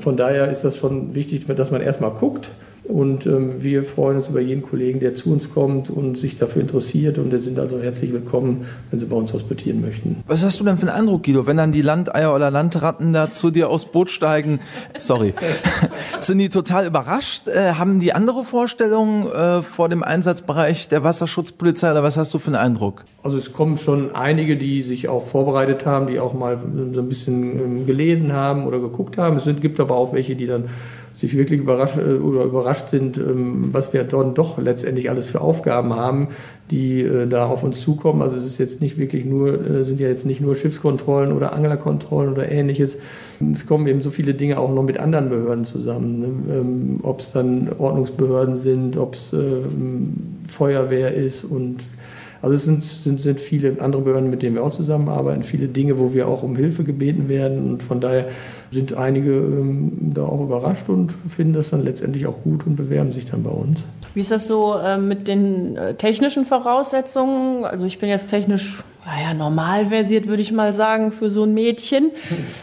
von 0.01 0.17
daher 0.17 0.51
ist 0.51 0.65
das 0.65 0.77
schon 0.77 1.15
wichtig, 1.15 1.47
dass 1.47 1.71
man 1.71 1.81
erstmal 1.81 2.11
guckt, 2.11 2.51
Und 2.85 3.25
ähm, 3.25 3.63
wir 3.63 3.83
freuen 3.83 4.17
uns 4.19 4.29
über 4.29 4.41
jeden 4.41 4.63
Kollegen, 4.63 5.01
der 5.01 5.15
zu 5.15 5.33
uns 5.33 5.53
kommt 5.53 5.89
und 5.89 6.19
sich 6.19 6.37
dafür 6.37 6.61
interessiert. 6.61 7.17
Und 7.17 7.33
wir 7.33 7.41
sind 7.41 7.59
also 7.59 7.81
herzlich 7.81 8.13
willkommen, 8.13 8.67
wenn 8.91 8.99
Sie 8.99 9.07
bei 9.07 9.17
uns 9.17 9.33
hospitieren 9.33 9.81
möchten. 9.81 10.23
Was 10.27 10.45
hast 10.45 10.61
du 10.61 10.65
denn 10.65 10.77
für 10.77 10.89
einen 10.89 10.97
Eindruck, 10.97 11.23
Guido, 11.23 11.47
wenn 11.47 11.57
dann 11.57 11.73
die 11.73 11.81
Landeier 11.81 12.35
oder 12.35 12.51
Landratten 12.51 13.15
da 13.15 13.31
zu 13.31 13.51
dir 13.51 13.71
aufs 13.71 13.87
Boot 13.87 14.11
steigen? 14.11 14.61
Sorry. 14.99 15.33
sind 16.21 16.39
die 16.39 16.51
total 16.51 16.87
überrascht? 16.87 17.49
Äh, 17.49 17.73
haben 17.73 18.01
die 18.01 18.13
andere 18.13 18.45
Vorstellungen 18.45 19.33
äh, 19.33 19.63
vor 19.63 19.89
dem 19.89 20.03
Einsatzbereich 20.03 20.89
der 20.89 21.03
Wasserschutzpolizei 21.03 21.91
oder 21.91 22.03
was 22.03 22.19
hast 22.19 22.35
du 22.35 22.39
für 22.39 22.49
einen 22.49 22.57
Eindruck? 22.57 23.05
Also 23.23 23.39
es 23.39 23.55
kommen 23.55 23.79
schon 23.79 24.15
einige, 24.15 24.59
die 24.59 24.83
sich 24.83 25.09
auch 25.09 25.27
vorbereitet 25.27 25.87
haben, 25.87 26.09
die 26.09 26.21
auch 26.21 26.35
mal 26.35 26.59
so 26.93 27.01
ein 27.01 27.09
bisschen 27.09 27.59
ähm, 27.59 27.87
gelesen 27.87 28.35
haben 28.35 28.67
oder 28.67 28.79
geguckt 28.79 29.17
haben. 29.17 29.37
Es 29.37 29.45
sind, 29.45 29.63
gibt 29.63 29.81
aber 29.81 29.97
auch 29.97 30.13
welche, 30.13 30.37
die 30.37 30.47
dann 30.47 30.65
sich 31.25 31.37
wirklich 31.37 31.61
überrascht, 31.61 31.97
äh, 31.97 32.15
oder 32.15 32.45
überrascht 32.45 32.91
sind, 32.91 33.17
ähm, 33.17 33.71
was 33.73 33.93
wir 33.93 34.05
dort 34.05 34.37
doch 34.37 34.59
letztendlich 34.59 35.09
alles 35.09 35.27
für 35.27 35.41
Aufgaben 35.41 35.95
haben, 35.95 36.29
die 36.71 37.03
äh, 37.03 37.27
da 37.27 37.47
auf 37.47 37.63
uns 37.63 37.81
zukommen. 37.81 38.23
Also 38.23 38.37
es 38.37 38.45
ist 38.45 38.59
jetzt 38.59 38.81
nicht 38.81 38.99
wirklich 38.99 39.25
nur, 39.25 39.55
äh, 39.55 39.85
sind 39.85 40.01
ja 40.01 40.09
jetzt 40.09 40.27
nicht 40.27 40.41
nur 40.41 40.55
Schiffskontrollen 40.55 41.33
oder 41.33 41.55
Anglerkontrollen 41.55 42.33
oder 42.33 42.51
ähnliches. 42.51 42.99
Es 43.53 43.67
kommen 43.67 43.87
eben 43.87 44.03
so 44.03 44.11
viele 44.11 44.35
Dinge 44.35 44.59
auch 44.59 44.73
noch 44.73 44.83
mit 44.83 44.99
anderen 44.99 45.31
Behörden 45.31 45.65
zusammen. 45.65 46.21
Ne? 46.21 46.55
Ähm, 46.55 47.01
ob 47.03 47.21
es 47.21 47.33
dann 47.33 47.71
Ordnungsbehörden 47.79 48.57
sind, 48.57 48.97
ob 48.97 49.15
es 49.15 49.35
Feuerwehr 50.49 51.15
ist 51.15 51.45
und 51.45 51.79
also 52.45 52.57
es 52.57 52.65
sind, 52.65 52.85
sind, 52.85 53.21
sind 53.23 53.41
viele 53.41 53.81
andere 53.81 54.03
Behörden, 54.03 54.29
mit 54.29 54.43
denen 54.43 54.55
wir 54.55 54.63
auch 54.63 54.71
zusammenarbeiten, 54.71 55.43
viele 55.43 55.67
Dinge, 55.67 55.99
wo 55.99 56.13
wir 56.13 56.29
auch 56.29 56.43
um 56.43 56.57
Hilfe 56.57 56.85
gebeten 56.85 57.29
werden. 57.29 57.71
Und 57.71 57.83
von 57.83 58.03
daher 58.03 58.29
sind 58.71 58.95
einige 58.95 59.33
ähm, 59.33 60.13
da 60.15 60.25
auch 60.25 60.43
überrascht 60.43 60.91
und 60.91 61.15
finden 61.29 61.55
das 61.55 61.71
dann 61.71 61.83
letztendlich 61.83 62.27
auch 62.27 62.43
gut 62.43 62.67
und 62.67 62.77
bewerben 62.77 63.13
sich 63.13 63.25
dann 63.25 63.43
bei 63.43 63.51
uns. 63.51 63.87
Wie 64.13 64.21
ist 64.21 64.31
das 64.31 64.47
so 64.47 64.77
äh, 64.77 64.99
mit 64.99 65.27
den 65.27 65.77
äh, 65.77 65.95
technischen 65.95 66.45
Voraussetzungen? 66.45 67.65
Also 67.65 67.87
ich 67.87 67.99
bin 67.99 68.11
jetzt 68.11 68.29
technisch 68.29 68.83
naja, 69.07 69.35
normal 69.35 69.87
versiert, 69.87 70.27
würde 70.29 70.41
ich 70.41 70.51
mal 70.51 70.73
sagen, 70.73 71.13
für 71.13 71.29
so 71.29 71.45
ein 71.45 71.53
Mädchen. 71.53 72.11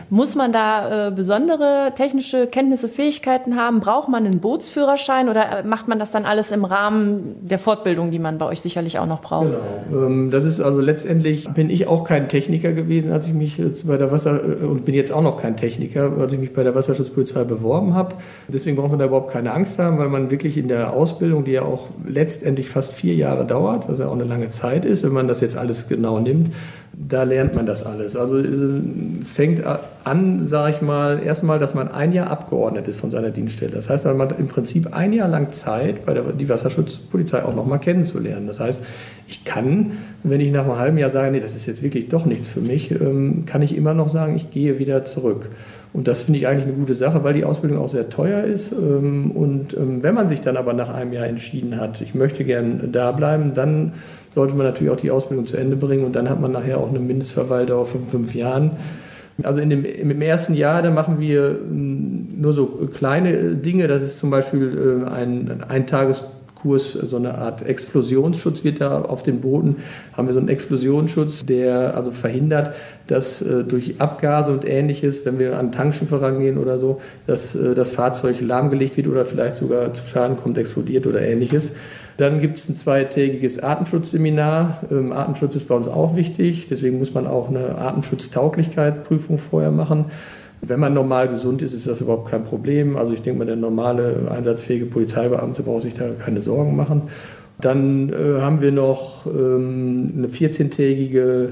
Muss 0.10 0.36
man 0.36 0.52
da 0.52 1.08
äh, 1.08 1.12
besondere 1.12 1.92
technische 1.96 2.48
Kenntnisse, 2.48 2.90
Fähigkeiten 2.90 3.56
haben? 3.56 3.80
Braucht 3.80 4.10
man 4.10 4.26
einen 4.26 4.40
Bootsführerschein 4.40 5.30
oder 5.30 5.60
äh, 5.60 5.64
macht 5.64 5.88
man 5.88 6.00
das 6.00 6.12
dann 6.12 6.26
alles 6.26 6.52
im 6.52 6.66
Rahmen 6.66 7.36
der 7.42 7.60
Fortbildung, 7.60 8.10
die 8.10 8.18
man 8.18 8.40
bei 8.40 8.48
euch 8.48 8.62
sicherlich 8.62 8.98
auch 8.98 9.06
noch 9.06 9.22
braucht? 9.22 9.52
Genau. 9.90 10.06
Ähm, 10.06 10.32
das 10.32 10.44
ist 10.46 10.62
also 10.62 10.82
letztendlich, 10.82 11.48
bin 11.50 11.70
ich 11.70 11.88
auch 11.88 12.06
kein 12.06 12.28
Techniker 12.28 12.72
gewesen, 12.72 13.12
als 13.12 13.28
ich 13.28 13.34
mich 13.34 13.60
jetzt 13.60 13.88
bei 13.88 13.98
der 13.98 14.12
Wasser, 14.12 14.42
äh, 14.44 14.66
und 14.66 14.84
bin 14.84 14.96
jetzt 14.96 15.12
auch 15.12 15.22
noch 15.22 15.40
kein 15.40 15.58
Techniker, 15.58 16.12
als 16.20 16.34
ich 16.34 16.40
mich 16.40 16.54
bei 16.54 16.64
der 16.64 16.74
Wasserschutzpolizei 16.74 17.44
beworben 17.44 17.94
habe. 17.94 18.16
Deswegen 18.48 18.78
braucht 18.78 18.90
man 18.90 19.00
da 19.00 19.06
überhaupt 19.06 19.32
keine 19.32 19.54
Angst 19.54 19.78
haben, 19.78 20.00
weil 20.00 20.10
man 20.10 20.32
wirklich 20.32 20.58
in 20.58 20.68
der 20.70 20.94
Ausbildung, 20.94 21.46
die 21.46 21.52
ja 21.52 21.62
auch 21.62 21.90
letztendlich 22.04 22.70
fast 22.70 22.94
vier 22.94 23.14
Jahre 23.14 23.46
dauert, 23.46 23.88
was 23.88 24.00
ja 24.00 24.08
auch 24.08 24.14
eine 24.14 24.24
lange 24.24 24.50
Zeit 24.50 24.86
ist, 24.86 25.04
wenn 25.04 25.14
man 25.14 25.28
das 25.28 25.40
jetzt 25.42 25.56
alles 25.56 25.88
genau 25.88 26.20
nimmt, 26.20 26.31
nimmt, 26.34 26.52
da 26.94 27.24
lernt 27.24 27.56
man 27.56 27.66
das 27.66 27.86
alles. 27.86 28.16
Also 28.16 28.38
es 28.38 29.32
fängt 29.32 29.64
an, 30.04 30.48
sage 30.48 30.76
ich 30.76 30.82
mal, 30.82 31.22
erstmal, 31.24 31.58
dass 31.58 31.74
man 31.74 31.90
ein 31.90 32.12
Jahr 32.12 32.30
abgeordnet 32.30 32.88
ist 32.88 33.00
von 33.00 33.12
seiner 33.12 33.30
Dienststelle. 33.30 33.72
Das 33.72 33.90
heißt, 33.90 34.06
man 34.06 34.20
hat 34.20 34.38
im 34.38 34.48
Prinzip 34.48 34.94
ein 34.94 35.14
Jahr 35.14 35.30
lang 35.30 35.52
Zeit, 35.52 36.06
bei 36.06 36.14
der, 36.14 36.24
die 36.24 36.50
Wasserschutzpolizei 36.50 37.44
auch 37.44 37.56
nochmal 37.56 37.80
kennenzulernen. 37.80 38.48
Das 38.48 38.60
heißt, 38.60 38.84
ich 39.28 39.46
kann, 39.46 39.94
wenn 40.24 40.42
ich 40.42 40.52
nach 40.52 40.66
einem 40.66 40.78
halben 40.78 40.98
Jahr 40.98 41.10
sage, 41.10 41.32
nee, 41.32 41.40
das 41.40 41.56
ist 41.56 41.66
jetzt 41.66 41.82
wirklich 41.82 42.10
doch 42.10 42.26
nichts 42.26 42.50
für 42.50 42.62
mich, 42.62 42.92
ähm, 42.92 43.46
kann 43.46 43.62
ich 43.62 43.76
immer 43.76 43.94
noch 43.94 44.10
sagen, 44.10 44.36
ich 44.36 44.52
gehe 44.52 44.78
wieder 44.78 45.06
zurück. 45.06 45.50
Und 45.94 46.08
das 46.08 46.22
finde 46.22 46.40
ich 46.40 46.48
eigentlich 46.48 46.68
eine 46.68 46.78
gute 46.78 46.96
Sache, 46.96 47.24
weil 47.24 47.34
die 47.34 47.44
Ausbildung 47.44 47.78
auch 47.78 47.90
sehr 47.90 48.10
teuer 48.10 48.44
ist. 48.44 48.72
Ähm, 48.72 49.32
und 49.32 49.76
ähm, 49.76 50.02
wenn 50.02 50.16
man 50.16 50.28
sich 50.28 50.40
dann 50.40 50.56
aber 50.56 50.74
nach 50.74 50.90
einem 50.90 51.12
Jahr 51.12 51.28
entschieden 51.28 51.80
hat, 51.80 52.00
ich 52.02 52.16
möchte 52.16 52.46
gern 52.46 52.92
da 52.92 53.12
bleiben, 53.12 53.54
dann 53.54 53.94
sollte 54.30 54.56
man 54.56 54.66
natürlich 54.66 54.92
auch 54.92 54.98
die 54.98 55.12
Ausbildung 55.12 55.46
zu 55.46 55.58
Ende 55.58 55.76
bringen 55.76 56.06
und 56.06 56.16
dann 56.16 56.30
hat 56.30 56.40
man 56.40 56.52
nachher 56.52 56.78
auch 56.78 56.90
eine 56.90 57.00
Mindestverweildauer 57.00 57.86
von 57.86 58.06
fünf 58.08 58.34
Jahren. 58.34 58.72
Also 59.44 59.60
in 59.60 59.70
dem, 59.70 59.84
im 59.84 60.22
ersten 60.22 60.54
Jahr, 60.54 60.82
da 60.82 60.92
machen 60.92 61.20
wir 61.20 61.50
ähm, 61.50 62.40
nur 62.40 62.54
so 62.54 62.68
kleine 62.94 63.56
Dinge. 63.56 63.88
Das 63.88 64.02
ist 64.04 64.18
zum 64.18 64.30
Beispiel 64.30 65.06
ein, 65.14 65.64
ein 65.68 65.88
Tages 65.88 66.24
Kurs, 66.62 66.94
so 66.94 67.18
eine 67.18 67.38
Art 67.38 67.66
Explosionsschutz 67.66 68.64
wird 68.64 68.82
da 68.82 69.02
auf 69.02 69.24
den 69.24 69.42
Booten, 69.42 69.78
haben 70.14 70.28
wir 70.28 70.34
so 70.34 70.40
einen 70.40 70.50
Explosionsschutz, 70.50 71.46
der 71.46 71.96
also 71.96 72.12
verhindert, 72.12 72.76
dass 73.08 73.42
äh, 73.42 73.64
durch 73.64 74.00
Abgase 74.00 74.52
und 74.52 74.66
ähnliches, 74.68 75.26
wenn 75.26 75.40
wir 75.40 75.58
an 75.58 75.72
Tankschiffe 75.72 76.22
rangehen 76.22 76.58
oder 76.58 76.80
so, 76.80 77.02
dass 77.28 77.56
äh, 77.56 77.74
das 77.74 77.90
Fahrzeug 77.90 78.42
lahmgelegt 78.42 78.98
wird 78.98 79.08
oder 79.08 79.26
vielleicht 79.26 79.56
sogar 79.56 79.94
zu 79.94 80.04
Schaden 80.06 80.38
kommt, 80.38 80.58
explodiert 80.58 81.08
oder 81.08 81.22
ähnliches. 81.22 81.74
Dann 82.18 82.42
gibt 82.42 82.60
es 82.60 82.70
ein 82.70 82.76
zweitägiges 82.76 83.60
Atemschutzseminar. 83.60 84.84
Ähm, 84.92 85.12
Atemschutz 85.12 85.56
ist 85.56 85.68
bei 85.68 85.76
uns 85.76 85.88
auch 85.88 86.16
wichtig, 86.16 86.68
deswegen 86.70 87.00
muss 87.00 87.14
man 87.14 87.26
auch 87.26 87.50
eine 87.50 87.78
Atemschutztauglichkeit-Prüfung 87.78 89.38
vorher 89.38 89.72
machen. 89.72 90.06
Wenn 90.62 90.80
man 90.80 90.94
normal 90.94 91.28
gesund 91.28 91.62
ist, 91.64 91.74
ist 91.74 91.88
das 91.88 92.02
überhaupt 92.02 92.30
kein 92.30 92.44
Problem. 92.44 92.96
Also 92.96 93.14
ich 93.14 93.22
denke 93.22 93.40
mal, 93.40 93.46
der 93.46 93.56
normale 93.56 94.28
einsatzfähige 94.30 94.86
Polizeibeamte 94.86 95.64
braucht 95.64 95.84
sich 95.84 95.94
da 95.94 96.12
keine 96.12 96.40
Sorgen 96.40 96.76
machen. 96.76 97.04
Dann 97.60 98.10
äh, 98.10 98.42
haben 98.42 98.62
wir 98.62 98.72
noch 98.72 99.26
ähm, 99.26 100.14
eine 100.16 100.28
14-tägige 100.28 101.50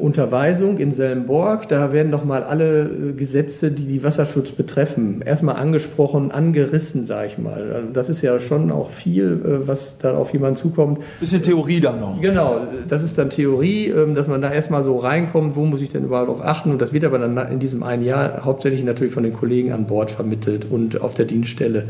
Unterweisung 0.00 0.78
in 0.78 0.92
Sellenborg. 0.92 1.68
Da 1.68 1.92
werden 1.92 2.10
nochmal 2.10 2.42
alle 2.42 2.82
äh, 2.82 3.12
Gesetze, 3.12 3.70
die 3.70 3.86
die 3.86 4.02
Wasserschutz 4.02 4.50
betreffen, 4.50 5.22
erstmal 5.22 5.56
angesprochen, 5.56 6.30
angerissen, 6.30 7.02
sage 7.02 7.28
ich 7.28 7.38
mal. 7.38 7.72
Also 7.72 7.88
das 7.92 8.08
ist 8.08 8.22
ja 8.22 8.38
schon 8.40 8.70
auch 8.70 8.90
viel, 8.90 9.42
äh, 9.44 9.66
was 9.68 9.98
da 9.98 10.16
auf 10.16 10.32
jemanden 10.32 10.56
zukommt. 10.56 11.00
Bisschen 11.20 11.42
Theorie 11.42 11.80
dann 11.80 12.00
noch. 12.00 12.20
Genau, 12.20 12.60
das 12.88 13.02
ist 13.02 13.18
dann 13.18 13.30
Theorie, 13.30 13.88
ähm, 13.88 14.14
dass 14.14 14.28
man 14.28 14.42
da 14.42 14.52
erstmal 14.52 14.84
so 14.84 14.96
reinkommt, 14.98 15.56
wo 15.56 15.64
muss 15.64 15.80
ich 15.80 15.90
denn 15.90 16.04
überall 16.04 16.28
auf 16.28 16.44
achten. 16.44 16.70
Und 16.70 16.80
das 16.82 16.92
wird 16.92 17.04
aber 17.04 17.18
dann 17.18 17.36
in 17.50 17.58
diesem 17.58 17.82
einen 17.82 18.04
Jahr 18.04 18.44
hauptsächlich 18.44 18.84
natürlich 18.84 19.12
von 19.12 19.22
den 19.22 19.32
Kollegen 19.32 19.72
an 19.72 19.86
Bord 19.86 20.10
vermittelt 20.10 20.66
und 20.70 21.00
auf 21.00 21.14
der 21.14 21.24
Dienststelle. 21.24 21.86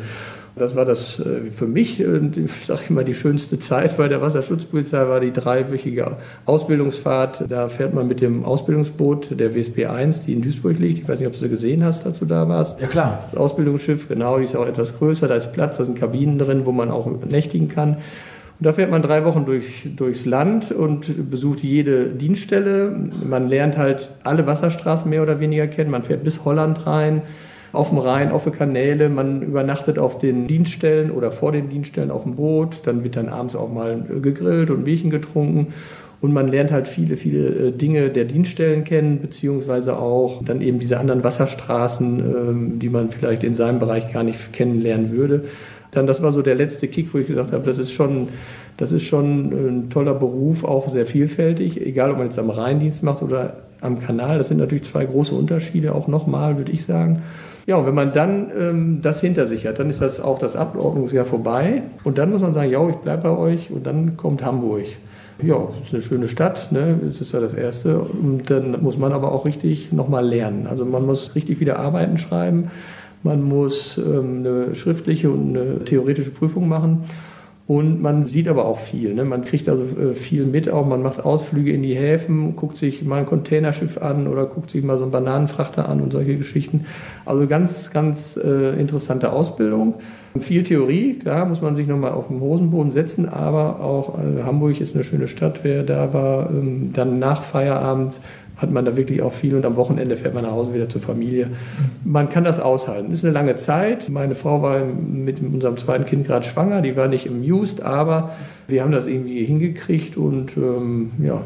Das 0.58 0.74
war 0.74 0.86
das 0.86 1.20
äh, 1.20 1.50
für 1.50 1.66
mich, 1.66 2.00
äh, 2.00 2.18
ich 2.36 2.64
sage 2.64 2.80
immer, 2.88 3.04
die 3.04 3.12
schönste 3.12 3.58
Zeit 3.58 3.98
bei 3.98 4.08
der 4.08 4.22
Wasserschutzpolizei 4.22 5.06
war 5.06 5.20
die 5.20 5.30
dreiwöchige 5.32 6.16
Ausbildungsfahrt. 6.46 7.44
Da 7.48 7.68
fährt 7.68 7.92
man 7.92 8.08
mit 8.08 8.22
dem 8.22 8.42
Ausbildungsboot 8.42 9.38
der 9.38 9.54
WSP 9.54 9.86
1, 9.86 10.22
die 10.22 10.32
in 10.32 10.40
Duisburg 10.40 10.78
liegt. 10.78 11.00
Ich 11.00 11.08
weiß 11.08 11.18
nicht, 11.18 11.26
ob 11.26 11.34
du 11.34 11.40
sie 11.40 11.50
gesehen 11.50 11.84
hast, 11.84 12.06
als 12.06 12.20
du 12.20 12.24
da 12.24 12.48
warst. 12.48 12.80
Ja, 12.80 12.86
klar. 12.86 13.24
Das 13.30 13.38
Ausbildungsschiff, 13.38 14.08
genau, 14.08 14.38
die 14.38 14.44
ist 14.44 14.56
auch 14.56 14.66
etwas 14.66 14.96
größer, 14.96 15.28
da 15.28 15.34
ist 15.34 15.52
Platz, 15.52 15.76
da 15.76 15.84
sind 15.84 15.98
Kabinen 15.98 16.38
drin, 16.38 16.64
wo 16.64 16.72
man 16.72 16.90
auch 16.90 17.06
nächtigen 17.28 17.68
kann. 17.68 17.98
Und 18.58 18.64
da 18.64 18.72
fährt 18.72 18.90
man 18.90 19.02
drei 19.02 19.26
Wochen 19.26 19.44
durch, 19.44 19.90
durchs 19.94 20.24
Land 20.24 20.72
und 20.72 21.30
besucht 21.30 21.62
jede 21.62 22.06
Dienststelle. 22.06 22.96
Man 23.28 23.48
lernt 23.48 23.76
halt 23.76 24.12
alle 24.24 24.46
Wasserstraßen 24.46 25.10
mehr 25.10 25.22
oder 25.22 25.38
weniger 25.38 25.66
kennen. 25.66 25.90
Man 25.90 26.02
fährt 26.02 26.24
bis 26.24 26.46
Holland 26.46 26.86
rein 26.86 27.20
auf 27.76 27.90
dem 27.90 27.98
Rhein, 27.98 28.32
auf 28.32 28.44
den 28.44 28.52
Kanäle. 28.52 29.08
Man 29.08 29.42
übernachtet 29.42 29.98
auf 29.98 30.18
den 30.18 30.46
Dienststellen 30.46 31.10
oder 31.10 31.30
vor 31.30 31.52
den 31.52 31.68
Dienststellen 31.68 32.10
auf 32.10 32.24
dem 32.24 32.36
Boot. 32.36 32.80
Dann 32.84 33.04
wird 33.04 33.16
dann 33.16 33.28
abends 33.28 33.54
auch 33.54 33.72
mal 33.72 34.02
gegrillt 34.22 34.70
und 34.70 34.84
Bierchen 34.84 35.10
getrunken. 35.10 35.74
Und 36.20 36.32
man 36.32 36.48
lernt 36.48 36.72
halt 36.72 36.88
viele, 36.88 37.16
viele 37.16 37.68
äh, 37.68 37.72
Dinge 37.72 38.08
der 38.08 38.24
Dienststellen 38.24 38.84
kennen, 38.84 39.20
beziehungsweise 39.20 39.98
auch 39.98 40.42
dann 40.42 40.62
eben 40.62 40.78
diese 40.78 40.98
anderen 40.98 41.22
Wasserstraßen, 41.22 42.18
ähm, 42.20 42.78
die 42.78 42.88
man 42.88 43.10
vielleicht 43.10 43.44
in 43.44 43.54
seinem 43.54 43.78
Bereich 43.78 44.12
gar 44.12 44.22
nicht 44.22 44.52
kennenlernen 44.52 45.12
würde. 45.12 45.44
Dann, 45.90 46.06
das 46.06 46.22
war 46.22 46.32
so 46.32 46.42
der 46.42 46.54
letzte 46.54 46.88
Kick, 46.88 47.12
wo 47.12 47.18
ich 47.18 47.26
gesagt 47.26 47.52
habe, 47.52 47.64
das 47.64 47.78
ist 47.78 47.92
schon, 47.92 48.28
das 48.76 48.92
ist 48.92 49.04
schon 49.04 49.52
ein 49.52 49.90
toller 49.90 50.14
Beruf, 50.14 50.64
auch 50.64 50.88
sehr 50.88 51.06
vielfältig, 51.06 51.80
egal 51.80 52.10
ob 52.10 52.18
man 52.18 52.26
jetzt 52.26 52.38
am 52.38 52.50
Rheindienst 52.50 53.02
macht 53.02 53.22
oder 53.22 53.58
am 53.80 54.00
Kanal. 54.00 54.38
Das 54.38 54.48
sind 54.48 54.58
natürlich 54.58 54.84
zwei 54.84 55.04
große 55.04 55.34
Unterschiede, 55.34 55.94
auch 55.94 56.08
nochmal, 56.08 56.56
würde 56.56 56.72
ich 56.72 56.84
sagen. 56.84 57.22
Ja, 57.66 57.76
und 57.76 57.86
wenn 57.86 57.94
man 57.94 58.12
dann 58.12 58.52
ähm, 58.56 58.98
das 59.02 59.20
hinter 59.20 59.48
sich 59.48 59.66
hat, 59.66 59.80
dann 59.80 59.90
ist 59.90 60.00
das 60.00 60.20
auch 60.20 60.38
das 60.38 60.54
Abordnungsjahr 60.54 61.24
vorbei. 61.24 61.82
Und 62.04 62.16
dann 62.16 62.30
muss 62.30 62.40
man 62.40 62.54
sagen, 62.54 62.70
ja, 62.70 62.88
ich 62.88 62.96
bleibe 62.96 63.24
bei 63.24 63.36
euch. 63.36 63.70
Und 63.72 63.86
dann 63.86 64.16
kommt 64.16 64.44
Hamburg. 64.44 64.84
Ja, 65.42 65.68
ist 65.82 65.92
eine 65.92 66.00
schöne 66.00 66.28
Stadt, 66.28 66.72
ne? 66.72 66.98
es 67.06 67.20
ist 67.20 67.32
ja 67.32 67.40
das 67.40 67.52
Erste. 67.52 67.98
Und 67.98 68.48
dann 68.48 68.80
muss 68.82 68.96
man 68.96 69.12
aber 69.12 69.32
auch 69.32 69.44
richtig 69.44 69.92
nochmal 69.92 70.26
lernen. 70.26 70.66
Also 70.66 70.86
man 70.86 71.04
muss 71.04 71.34
richtig 71.34 71.60
wieder 71.60 71.78
Arbeiten 71.78 72.16
schreiben. 72.18 72.70
Man 73.22 73.42
muss 73.42 73.98
ähm, 73.98 74.38
eine 74.38 74.74
schriftliche 74.74 75.28
und 75.28 75.56
eine 75.56 75.84
theoretische 75.84 76.30
Prüfung 76.30 76.68
machen. 76.68 77.04
Und 77.68 78.00
man 78.00 78.28
sieht 78.28 78.46
aber 78.46 78.64
auch 78.64 78.78
viel. 78.78 79.12
Ne? 79.12 79.24
Man 79.24 79.42
kriegt 79.42 79.68
also 79.68 79.82
äh, 79.82 80.14
viel 80.14 80.44
mit, 80.44 80.70
auch 80.70 80.86
man 80.86 81.02
macht 81.02 81.24
Ausflüge 81.24 81.72
in 81.72 81.82
die 81.82 81.96
Häfen, 81.96 82.54
guckt 82.54 82.76
sich 82.76 83.02
mal 83.04 83.18
ein 83.18 83.26
Containerschiff 83.26 83.98
an 83.98 84.28
oder 84.28 84.46
guckt 84.46 84.70
sich 84.70 84.84
mal 84.84 84.98
so 84.98 85.04
einen 85.04 85.10
Bananenfrachter 85.10 85.88
an 85.88 86.00
und 86.00 86.12
solche 86.12 86.36
Geschichten. 86.36 86.86
Also 87.24 87.48
ganz, 87.48 87.90
ganz 87.90 88.36
äh, 88.36 88.78
interessante 88.78 89.32
Ausbildung. 89.32 89.94
Viel 90.38 90.62
Theorie, 90.62 91.14
klar, 91.14 91.44
muss 91.46 91.60
man 91.60 91.74
sich 91.74 91.88
nochmal 91.88 92.12
auf 92.12 92.28
den 92.28 92.40
Hosenboden 92.40 92.92
setzen, 92.92 93.28
aber 93.28 93.80
auch 93.80 94.16
äh, 94.18 94.44
Hamburg 94.44 94.80
ist 94.80 94.94
eine 94.94 95.02
schöne 95.02 95.26
Stadt. 95.26 95.60
Wer 95.64 95.82
da 95.82 96.12
war, 96.12 96.50
ähm, 96.50 96.92
dann 96.92 97.18
nach 97.18 97.42
Feierabend 97.42 98.20
hat 98.56 98.70
man 98.70 98.84
da 98.84 98.96
wirklich 98.96 99.20
auch 99.22 99.32
viel 99.32 99.54
und 99.54 99.66
am 99.66 99.76
Wochenende 99.76 100.16
fährt 100.16 100.32
man 100.32 100.44
nach 100.44 100.52
Hause 100.52 100.72
wieder 100.72 100.88
zur 100.88 101.00
Familie. 101.00 101.50
Man 102.04 102.30
kann 102.30 102.44
das 102.44 102.58
aushalten. 102.58 103.12
Ist 103.12 103.24
eine 103.24 103.34
lange 103.34 103.56
Zeit. 103.56 104.08
Meine 104.08 104.34
Frau 104.34 104.62
war 104.62 104.84
mit 104.84 105.42
unserem 105.42 105.76
zweiten 105.76 106.06
Kind 106.06 106.26
gerade 106.26 106.44
schwanger, 106.44 106.80
die 106.80 106.96
war 106.96 107.08
nicht 107.08 107.26
im 107.26 107.42
Just, 107.42 107.82
aber 107.82 108.32
wir 108.66 108.82
haben 108.82 108.92
das 108.92 109.06
irgendwie 109.06 109.44
hingekriegt 109.44 110.16
und 110.16 110.56
ähm, 110.56 111.10
ja, 111.22 111.42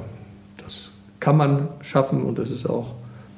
das 0.62 0.92
kann 1.18 1.36
man 1.36 1.68
schaffen 1.80 2.22
und 2.22 2.38
das 2.38 2.50
ist 2.50 2.66
auch 2.66 2.94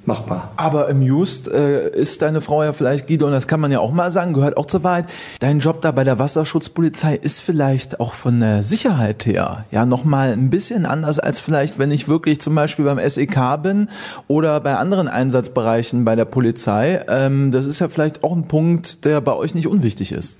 machbar. 0.06 0.52
Aber 0.56 0.88
im 0.88 1.02
Just 1.02 1.48
äh, 1.48 1.88
ist 1.90 2.22
deine 2.22 2.40
Frau 2.40 2.62
ja 2.62 2.72
vielleicht, 2.72 3.06
Guido, 3.06 3.26
und 3.26 3.32
das 3.32 3.46
kann 3.46 3.60
man 3.60 3.70
ja 3.70 3.80
auch 3.80 3.92
mal 3.92 4.10
sagen, 4.10 4.32
gehört 4.32 4.56
auch 4.56 4.66
zur 4.66 4.82
Wahrheit, 4.82 5.06
dein 5.40 5.60
Job 5.60 5.82
da 5.82 5.92
bei 5.92 6.04
der 6.04 6.18
Wasserschutzpolizei 6.18 7.14
ist 7.16 7.40
vielleicht 7.40 8.00
auch 8.00 8.14
von 8.14 8.40
der 8.40 8.62
Sicherheit 8.62 9.26
her 9.26 9.64
ja 9.70 9.86
nochmal 9.86 10.32
ein 10.32 10.50
bisschen 10.50 10.86
anders 10.86 11.18
als 11.18 11.40
vielleicht, 11.40 11.78
wenn 11.78 11.90
ich 11.90 12.08
wirklich 12.08 12.40
zum 12.40 12.54
Beispiel 12.54 12.84
beim 12.84 12.98
SEK 12.98 13.62
bin 13.62 13.88
oder 14.28 14.60
bei 14.60 14.76
anderen 14.76 15.08
Einsatzbereichen 15.08 16.04
bei 16.04 16.16
der 16.16 16.24
Polizei. 16.24 17.04
Ähm, 17.08 17.50
das 17.50 17.66
ist 17.66 17.80
ja 17.80 17.88
vielleicht 17.88 18.24
auch 18.24 18.32
ein 18.32 18.48
Punkt, 18.48 19.04
der 19.04 19.20
bei 19.20 19.34
euch 19.34 19.54
nicht 19.54 19.66
unwichtig 19.66 20.12
ist. 20.12 20.38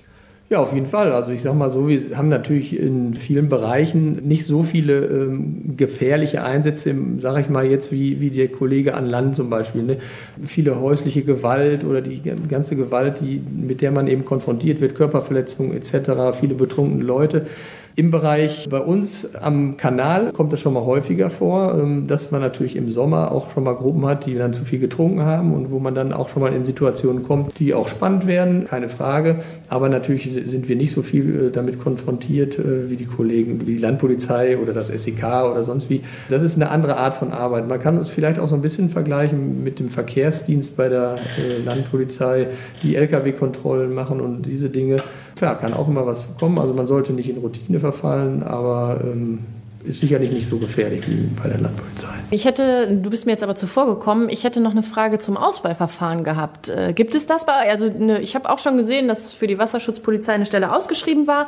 Ja, 0.53 0.59
auf 0.59 0.71
jeden 0.71 0.85
Fall. 0.85 1.11
Also 1.13 1.31
ich 1.31 1.41
sage 1.41 1.57
mal 1.57 1.71
so, 1.71 1.87
wir 1.87 2.15
haben 2.15 2.29
natürlich 2.29 2.77
in 2.79 3.15
vielen 3.15 3.49
Bereichen 3.49 4.27
nicht 4.27 4.45
so 4.45 4.61
viele 4.61 5.05
ähm, 5.07 5.75
gefährliche 5.75 6.43
Einsätze, 6.43 6.93
sage 7.17 7.41
ich 7.41 7.49
mal 7.49 7.65
jetzt 7.65 7.91
wie, 7.91 8.21
wie 8.21 8.29
der 8.29 8.49
Kollege 8.49 8.93
an 8.93 9.07
Land 9.07 9.35
zum 9.35 9.49
Beispiel. 9.49 9.81
Ne? 9.81 9.97
Viele 10.43 10.79
häusliche 10.79 11.23
Gewalt 11.23 11.83
oder 11.83 12.01
die 12.01 12.21
ganze 12.47 12.75
Gewalt, 12.75 13.19
die, 13.21 13.41
mit 13.51 13.81
der 13.81 13.89
man 13.89 14.07
eben 14.07 14.25
konfrontiert 14.25 14.79
wird, 14.79 14.93
Körperverletzungen 14.93 15.75
etc., 15.75 16.37
viele 16.39 16.53
betrunkene 16.53 17.03
Leute. 17.03 17.47
Im 17.95 18.09
Bereich 18.09 18.67
bei 18.71 18.79
uns 18.79 19.35
am 19.35 19.77
Kanal 19.77 20.31
kommt 20.31 20.51
das 20.51 20.59
schon 20.59 20.73
mal 20.73 20.83
häufiger 20.83 21.29
vor, 21.29 21.77
ähm, 21.77 22.07
dass 22.07 22.31
man 22.31 22.41
natürlich 22.41 22.75
im 22.75 22.91
Sommer 22.91 23.31
auch 23.31 23.51
schon 23.51 23.63
mal 23.63 23.75
Gruppen 23.75 24.03
hat, 24.07 24.25
die 24.25 24.33
dann 24.33 24.51
zu 24.51 24.65
viel 24.65 24.79
getrunken 24.79 25.21
haben 25.21 25.53
und 25.53 25.69
wo 25.69 25.77
man 25.77 25.93
dann 25.93 26.11
auch 26.11 26.27
schon 26.29 26.41
mal 26.41 26.51
in 26.53 26.65
Situationen 26.65 27.21
kommt, 27.21 27.59
die 27.59 27.75
auch 27.75 27.87
spannend 27.87 28.25
werden, 28.25 28.65
keine 28.65 28.89
Frage. 28.89 29.41
Aber 29.69 29.89
natürlich 29.89 30.33
sind 30.33 30.67
wir 30.69 30.75
nicht 30.75 30.91
so 30.91 31.03
viel 31.03 31.49
äh, 31.49 31.51
damit 31.51 31.79
konfrontiert 31.79 32.57
äh, 32.57 32.89
wie 32.89 32.95
die 32.95 33.05
Kollegen, 33.05 33.61
wie 33.61 33.65
die 33.65 33.77
Landpolizei 33.77 34.57
oder 34.57 34.73
das 34.73 34.87
SEK 34.87 35.23
oder 35.51 35.63
sonst 35.63 35.91
wie. 35.91 36.01
Das 36.31 36.41
ist 36.41 36.55
eine 36.55 36.71
andere 36.71 36.97
Art 36.97 37.13
von 37.13 37.31
Arbeit. 37.31 37.67
Man 37.67 37.79
kann 37.79 37.97
es 37.97 38.09
vielleicht 38.09 38.39
auch 38.39 38.47
so 38.47 38.55
ein 38.55 38.63
bisschen 38.63 38.89
vergleichen 38.89 39.63
mit 39.63 39.77
dem 39.77 39.89
Verkehrsdienst 39.89 40.75
bei 40.75 40.89
der 40.89 41.17
äh, 41.37 41.63
Landpolizei, 41.63 42.47
die 42.81 42.95
Lkw-Kontrollen 42.95 43.93
machen 43.93 44.19
und 44.19 44.47
diese 44.47 44.71
Dinge. 44.71 45.03
Klar, 45.35 45.57
kann 45.57 45.73
auch 45.73 45.87
immer 45.87 46.05
was 46.05 46.23
kommen. 46.39 46.59
Also 46.59 46.73
man 46.73 46.87
sollte 46.87 47.13
nicht 47.13 47.29
in 47.29 47.37
Routine 47.37 47.79
verfallen, 47.79 48.43
aber 48.43 49.01
ähm, 49.03 49.39
ist 49.83 50.01
sicherlich 50.01 50.31
nicht 50.31 50.47
so 50.47 50.57
gefährlich 50.57 51.07
wie 51.07 51.29
bei 51.41 51.49
der 51.49 51.59
Landpolizei. 51.59 52.07
Ich 52.31 52.45
hätte, 52.45 52.87
du 52.87 53.09
bist 53.09 53.25
mir 53.25 53.33
jetzt 53.33 53.43
aber 53.43 53.55
zuvor 53.55 53.85
gekommen, 53.87 54.29
ich 54.29 54.43
hätte 54.43 54.61
noch 54.61 54.71
eine 54.71 54.83
Frage 54.83 55.19
zum 55.19 55.35
Auswahlverfahren 55.37 56.23
gehabt. 56.23 56.69
Äh, 56.69 56.93
gibt 56.93 57.15
es 57.15 57.25
das 57.25 57.45
bei, 57.45 57.53
also 57.53 57.85
eine, 57.85 58.19
ich 58.21 58.35
habe 58.35 58.49
auch 58.49 58.59
schon 58.59 58.77
gesehen, 58.77 59.07
dass 59.07 59.33
für 59.33 59.47
die 59.47 59.57
Wasserschutzpolizei 59.57 60.33
eine 60.33 60.45
Stelle 60.45 60.73
ausgeschrieben 60.73 61.27
war. 61.27 61.47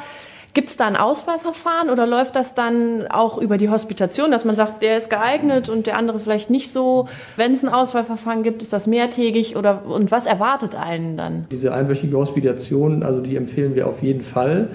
Gibt 0.56 0.70
es 0.70 0.78
da 0.78 0.88
ein 0.88 0.96
Auswahlverfahren 0.96 1.90
oder 1.90 2.08
läuft 2.08 2.38
das 2.38 2.56
dann 2.56 3.08
auch 3.10 3.38
über 3.38 3.58
die 3.58 3.68
Hospitation, 3.70 4.32
dass 4.32 4.46
man 4.46 4.56
sagt, 4.56 4.84
der 4.84 4.98
ist 4.98 5.10
geeignet 5.10 5.68
und 5.68 5.86
der 5.86 5.98
andere 5.98 6.18
vielleicht 6.18 6.50
nicht 6.50 6.72
so? 6.72 7.10
Wenn 7.36 7.54
es 7.54 7.62
ein 7.62 7.68
Auswahlverfahren 7.68 8.42
gibt, 8.42 8.62
ist 8.62 8.72
das 8.72 8.88
mehrtägig 8.88 9.58
oder 9.58 9.86
und 9.86 10.12
was 10.12 10.28
erwartet 10.28 10.74
einen 10.76 11.18
dann? 11.18 11.46
Diese 11.52 11.74
einwöchige 11.74 12.16
Hospitation, 12.16 13.04
also 13.04 13.20
die 13.20 13.36
empfehlen 13.36 13.76
wir 13.76 13.86
auf 13.86 14.02
jeden 14.02 14.22
Fall. 14.22 14.70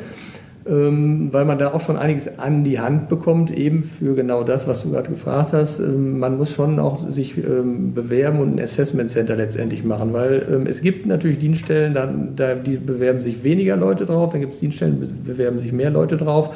Ähm, 0.68 1.30
weil 1.32 1.46
man 1.46 1.58
da 1.58 1.72
auch 1.72 1.80
schon 1.80 1.96
einiges 1.96 2.38
an 2.38 2.64
die 2.64 2.78
Hand 2.78 3.08
bekommt, 3.08 3.50
eben 3.50 3.82
für 3.82 4.14
genau 4.14 4.42
das, 4.42 4.68
was 4.68 4.82
du 4.82 4.90
gerade 4.90 5.08
gefragt 5.08 5.54
hast. 5.54 5.80
Ähm, 5.80 6.18
man 6.18 6.36
muss 6.36 6.52
schon 6.52 6.78
auch 6.78 7.08
sich 7.08 7.38
ähm, 7.38 7.94
bewerben 7.94 8.40
und 8.40 8.56
ein 8.56 8.62
Assessment 8.62 9.10
Center 9.10 9.36
letztendlich 9.36 9.84
machen, 9.84 10.12
weil 10.12 10.66
es 10.68 10.82
gibt 10.82 11.06
natürlich 11.06 11.38
Dienststellen, 11.38 11.94
da, 12.36 12.54
die 12.54 12.76
bewerben 12.76 13.22
sich 13.22 13.42
weniger 13.42 13.76
Leute 13.76 14.04
drauf, 14.04 14.30
dann 14.32 14.42
gibt 14.42 14.52
es 14.52 14.60
Dienststellen, 14.60 14.98
bewerben 15.24 15.58
sich 15.58 15.72
mehr 15.72 15.90
Leute 15.90 16.18
drauf. 16.18 16.54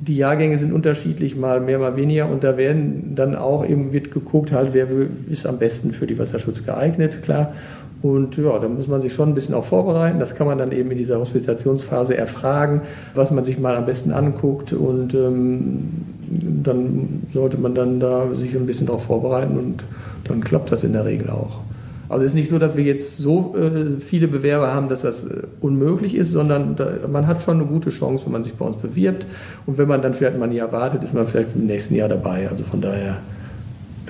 Die 0.00 0.16
Jahrgänge 0.16 0.58
sind 0.58 0.72
unterschiedlich, 0.72 1.34
mal 1.34 1.60
mehr, 1.60 1.78
mal 1.78 1.96
weniger, 1.96 2.28
und 2.28 2.44
da 2.44 2.58
werden 2.58 3.14
dann 3.14 3.34
auch 3.34 3.66
eben 3.66 3.92
wird 3.92 4.12
geguckt, 4.12 4.52
halt, 4.52 4.74
wer 4.74 4.86
ist 5.30 5.46
am 5.46 5.58
besten 5.58 5.92
für 5.92 6.06
die 6.06 6.18
Wasserschutz 6.18 6.62
geeignet, 6.62 7.22
klar. 7.22 7.54
Und 8.00 8.36
ja, 8.36 8.58
da 8.58 8.68
muss 8.68 8.86
man 8.86 9.02
sich 9.02 9.12
schon 9.12 9.30
ein 9.30 9.34
bisschen 9.34 9.54
auch 9.54 9.64
vorbereiten. 9.64 10.20
Das 10.20 10.34
kann 10.34 10.46
man 10.46 10.58
dann 10.58 10.70
eben 10.70 10.90
in 10.90 10.98
dieser 10.98 11.18
Hospitationsphase 11.18 12.16
erfragen, 12.16 12.82
was 13.14 13.30
man 13.30 13.44
sich 13.44 13.58
mal 13.58 13.74
am 13.74 13.86
besten 13.86 14.12
anguckt. 14.12 14.72
Und 14.72 15.14
ähm, 15.14 15.88
dann 16.62 17.22
sollte 17.32 17.58
man 17.58 17.74
dann 17.74 17.98
da 17.98 18.32
sich 18.34 18.54
ein 18.54 18.66
bisschen 18.66 18.86
darauf 18.86 19.04
vorbereiten 19.04 19.56
und 19.56 19.84
dann 20.24 20.42
klappt 20.42 20.70
das 20.70 20.84
in 20.84 20.92
der 20.92 21.04
Regel 21.04 21.30
auch. 21.30 21.60
Also 22.08 22.24
es 22.24 22.30
ist 22.30 22.36
nicht 22.36 22.48
so, 22.48 22.58
dass 22.58 22.76
wir 22.76 22.84
jetzt 22.84 23.18
so 23.18 23.54
äh, 23.54 24.00
viele 24.00 24.28
Bewerber 24.28 24.72
haben, 24.72 24.88
dass 24.88 25.02
das 25.02 25.24
äh, 25.24 25.42
unmöglich 25.60 26.14
ist, 26.14 26.30
sondern 26.30 26.74
da, 26.76 26.90
man 27.10 27.26
hat 27.26 27.42
schon 27.42 27.58
eine 27.58 27.66
gute 27.66 27.90
Chance, 27.90 28.26
wenn 28.26 28.32
man 28.32 28.44
sich 28.44 28.54
bei 28.54 28.64
uns 28.64 28.76
bewirbt. 28.76 29.26
Und 29.66 29.76
wenn 29.76 29.88
man 29.88 30.00
dann 30.00 30.14
vielleicht 30.14 30.38
mal 30.38 30.46
ein 30.46 30.52
Jahr 30.52 30.72
wartet, 30.72 31.02
ist 31.02 31.12
man 31.12 31.26
vielleicht 31.26 31.54
im 31.54 31.66
nächsten 31.66 31.94
Jahr 31.94 32.08
dabei. 32.08 32.48
Also 32.48 32.64
von 32.64 32.80
daher 32.80 33.18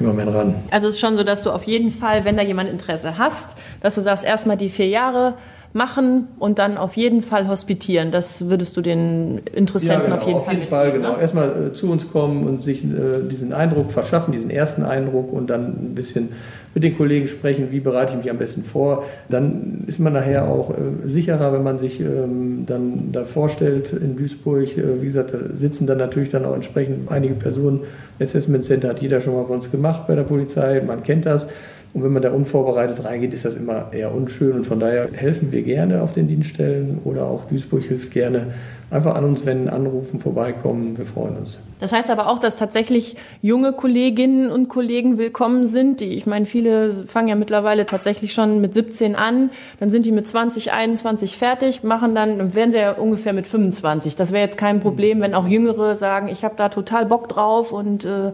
immer 0.00 0.12
mehr 0.12 0.32
ran. 0.32 0.54
Also 0.70 0.88
es 0.88 0.94
ist 0.94 1.00
schon 1.00 1.16
so, 1.16 1.24
dass 1.24 1.42
du 1.42 1.50
auf 1.50 1.64
jeden 1.64 1.90
Fall, 1.90 2.24
wenn 2.24 2.36
da 2.36 2.42
jemand 2.42 2.70
Interesse 2.70 3.18
hast, 3.18 3.56
dass 3.80 3.94
du 3.94 4.00
sagst, 4.00 4.24
erstmal 4.24 4.56
die 4.56 4.68
vier 4.68 4.88
Jahre 4.88 5.34
machen 5.78 6.28
und 6.38 6.58
dann 6.58 6.76
auf 6.76 6.94
jeden 6.98 7.22
Fall 7.22 7.48
hospitieren. 7.48 8.10
Das 8.10 8.50
würdest 8.50 8.76
du 8.76 8.82
den 8.82 9.38
Interessenten 9.54 10.02
ja, 10.02 10.04
genau, 10.04 10.16
auf 10.16 10.26
jeden 10.26 10.36
auf 10.36 10.44
Fall 10.44 10.54
Auf 10.54 10.60
jeden 10.60 10.70
Fall, 10.70 10.92
genau. 10.92 11.12
Ne? 11.14 11.22
Erstmal 11.22 11.68
äh, 11.68 11.72
zu 11.72 11.90
uns 11.90 12.10
kommen 12.10 12.46
und 12.46 12.62
sich 12.62 12.84
äh, 12.84 13.26
diesen 13.30 13.54
Eindruck 13.54 13.90
verschaffen, 13.90 14.32
diesen 14.32 14.50
ersten 14.50 14.84
Eindruck 14.84 15.32
und 15.32 15.48
dann 15.48 15.66
ein 15.66 15.94
bisschen 15.94 16.30
mit 16.74 16.84
den 16.84 16.96
Kollegen 16.96 17.28
sprechen, 17.28 17.68
wie 17.70 17.80
bereite 17.80 18.12
ich 18.12 18.18
mich 18.18 18.30
am 18.30 18.38
besten 18.38 18.62
vor. 18.62 19.04
Dann 19.28 19.84
ist 19.86 19.98
man 19.98 20.12
nachher 20.12 20.48
auch 20.48 20.70
äh, 20.70 20.74
sicherer, 21.06 21.52
wenn 21.52 21.62
man 21.62 21.78
sich 21.78 22.00
ähm, 22.00 22.64
dann 22.66 23.10
da 23.12 23.24
vorstellt 23.24 23.92
in 23.92 24.16
Duisburg. 24.16 24.76
Äh, 24.76 25.00
wie 25.00 25.06
gesagt, 25.06 25.32
da 25.32 25.38
sitzen 25.54 25.86
dann 25.86 25.98
natürlich 25.98 26.28
dann 26.28 26.44
auch 26.44 26.54
entsprechend 26.54 27.10
einige 27.10 27.34
Personen. 27.34 27.80
Assessment 28.20 28.64
Center 28.64 28.88
hat 28.88 29.00
jeder 29.00 29.20
schon 29.20 29.34
mal 29.34 29.44
bei 29.44 29.54
uns 29.54 29.70
gemacht 29.70 30.06
bei 30.06 30.14
der 30.14 30.24
Polizei, 30.24 30.82
man 30.86 31.02
kennt 31.02 31.24
das. 31.24 31.48
Und 31.94 32.04
wenn 32.04 32.12
man 32.12 32.22
da 32.22 32.30
unvorbereitet 32.30 33.04
reingeht, 33.04 33.32
ist 33.32 33.44
das 33.44 33.56
immer 33.56 33.92
eher 33.92 34.14
unschön. 34.14 34.52
Und 34.52 34.66
von 34.66 34.78
daher 34.78 35.08
helfen 35.12 35.52
wir 35.52 35.62
gerne 35.62 36.02
auf 36.02 36.12
den 36.12 36.28
Dienststellen 36.28 37.00
oder 37.04 37.24
auch 37.24 37.46
Duisburg 37.46 37.84
hilft 37.84 38.12
gerne. 38.12 38.48
Einfach 38.90 39.16
an 39.16 39.24
uns 39.24 39.44
wenden, 39.44 39.68
anrufen, 39.68 40.18
vorbeikommen. 40.18 40.96
Wir 40.96 41.04
freuen 41.04 41.36
uns. 41.36 41.58
Das 41.78 41.92
heißt 41.92 42.10
aber 42.10 42.28
auch, 42.28 42.38
dass 42.38 42.56
tatsächlich 42.56 43.16
junge 43.42 43.74
Kolleginnen 43.74 44.50
und 44.50 44.68
Kollegen 44.68 45.18
willkommen 45.18 45.66
sind. 45.66 46.00
Die, 46.00 46.14
ich 46.14 46.26
meine, 46.26 46.46
viele 46.46 46.94
fangen 47.06 47.28
ja 47.28 47.34
mittlerweile 47.34 47.84
tatsächlich 47.84 48.32
schon 48.32 48.62
mit 48.62 48.72
17 48.72 49.14
an. 49.14 49.50
Dann 49.78 49.90
sind 49.90 50.06
die 50.06 50.12
mit 50.12 50.26
20, 50.26 50.72
21 50.72 51.36
fertig, 51.36 51.82
machen 51.82 52.14
dann, 52.14 52.38
dann 52.38 52.54
wären 52.54 52.70
sie 52.70 52.78
ja 52.78 52.92
ungefähr 52.92 53.34
mit 53.34 53.46
25. 53.46 54.16
Das 54.16 54.32
wäre 54.32 54.44
jetzt 54.44 54.56
kein 54.56 54.80
Problem, 54.80 55.20
wenn 55.20 55.34
auch 55.34 55.46
Jüngere 55.46 55.94
sagen, 55.94 56.28
ich 56.28 56.42
habe 56.42 56.54
da 56.56 56.70
total 56.70 57.04
Bock 57.04 57.28
drauf 57.28 57.72
und 57.72 58.06
äh, 58.06 58.32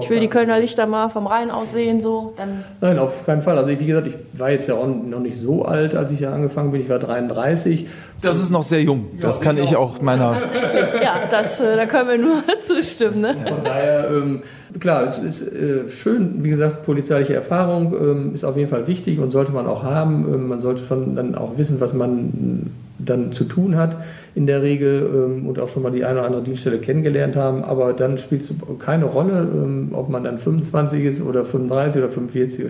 ich 0.00 0.10
will 0.10 0.20
die 0.20 0.28
Kölner 0.28 0.58
Lichter 0.58 0.86
mal 0.86 1.08
vom 1.08 1.26
Rhein 1.26 1.50
aus 1.50 1.72
sehen, 1.72 2.00
so, 2.00 2.32
dann. 2.36 2.64
Nein, 2.80 2.98
auf 2.98 3.26
keinen 3.26 3.42
Fall. 3.42 3.58
Also, 3.58 3.70
wie 3.70 3.86
gesagt, 3.86 4.06
ich 4.06 4.14
war 4.32 4.50
jetzt 4.50 4.68
ja 4.68 4.74
auch 4.74 4.86
noch 4.86 5.20
nicht 5.20 5.36
so 5.36 5.64
alt, 5.64 5.94
als 5.94 6.10
ich 6.10 6.20
ja 6.20 6.32
angefangen 6.32 6.72
bin. 6.72 6.80
Ich 6.80 6.88
war 6.88 6.98
33. 6.98 7.86
Das 8.20 8.38
ist 8.38 8.50
noch 8.50 8.62
sehr 8.62 8.82
jung. 8.82 9.06
Das 9.20 9.38
ja, 9.38 9.44
kann 9.44 9.58
ich 9.58 9.76
auch 9.76 10.00
meiner. 10.00 10.40
Tatsächlich, 10.40 11.02
ja, 11.02 11.14
das, 11.30 11.60
äh, 11.60 11.76
da 11.76 11.86
können 11.86 12.08
wir 12.08 12.18
nur 12.18 12.42
zustimmen, 12.62 13.20
ne? 13.20 13.36
Von 13.46 13.64
daher, 13.64 14.10
ähm, 14.10 14.42
klar, 14.78 15.04
es 15.04 15.18
ist 15.18 15.42
äh, 15.42 15.88
schön, 15.88 16.44
wie 16.44 16.50
gesagt, 16.50 16.84
polizeiliche 16.84 17.34
Erfahrung 17.34 17.94
ähm, 17.94 18.34
ist 18.34 18.44
auf 18.44 18.56
jeden 18.56 18.70
Fall 18.70 18.86
wichtig 18.86 19.18
und 19.18 19.30
sollte 19.30 19.52
man 19.52 19.66
auch 19.66 19.82
haben. 19.82 20.32
Ähm, 20.32 20.48
man 20.48 20.60
sollte 20.60 20.84
schon 20.84 21.16
dann 21.16 21.34
auch 21.34 21.58
wissen, 21.58 21.80
was 21.80 21.92
man 21.92 22.70
dann 22.98 23.32
zu 23.32 23.44
tun 23.44 23.76
hat 23.76 23.96
in 24.34 24.46
der 24.46 24.62
Regel 24.62 25.10
ähm, 25.14 25.46
und 25.46 25.58
auch 25.58 25.68
schon 25.68 25.82
mal 25.82 25.90
die 25.90 26.04
eine 26.04 26.18
oder 26.18 26.26
andere 26.26 26.42
Dienststelle 26.42 26.78
kennengelernt 26.78 27.36
haben. 27.36 27.64
Aber 27.64 27.92
dann 27.92 28.18
spielt 28.18 28.42
es 28.42 28.52
keine 28.78 29.06
Rolle, 29.06 29.48
ähm, 29.52 29.90
ob 29.92 30.08
man 30.08 30.24
dann 30.24 30.38
25 30.38 31.04
ist 31.04 31.22
oder 31.22 31.44
35 31.44 32.02
oder 32.02 32.10
45. 32.10 32.66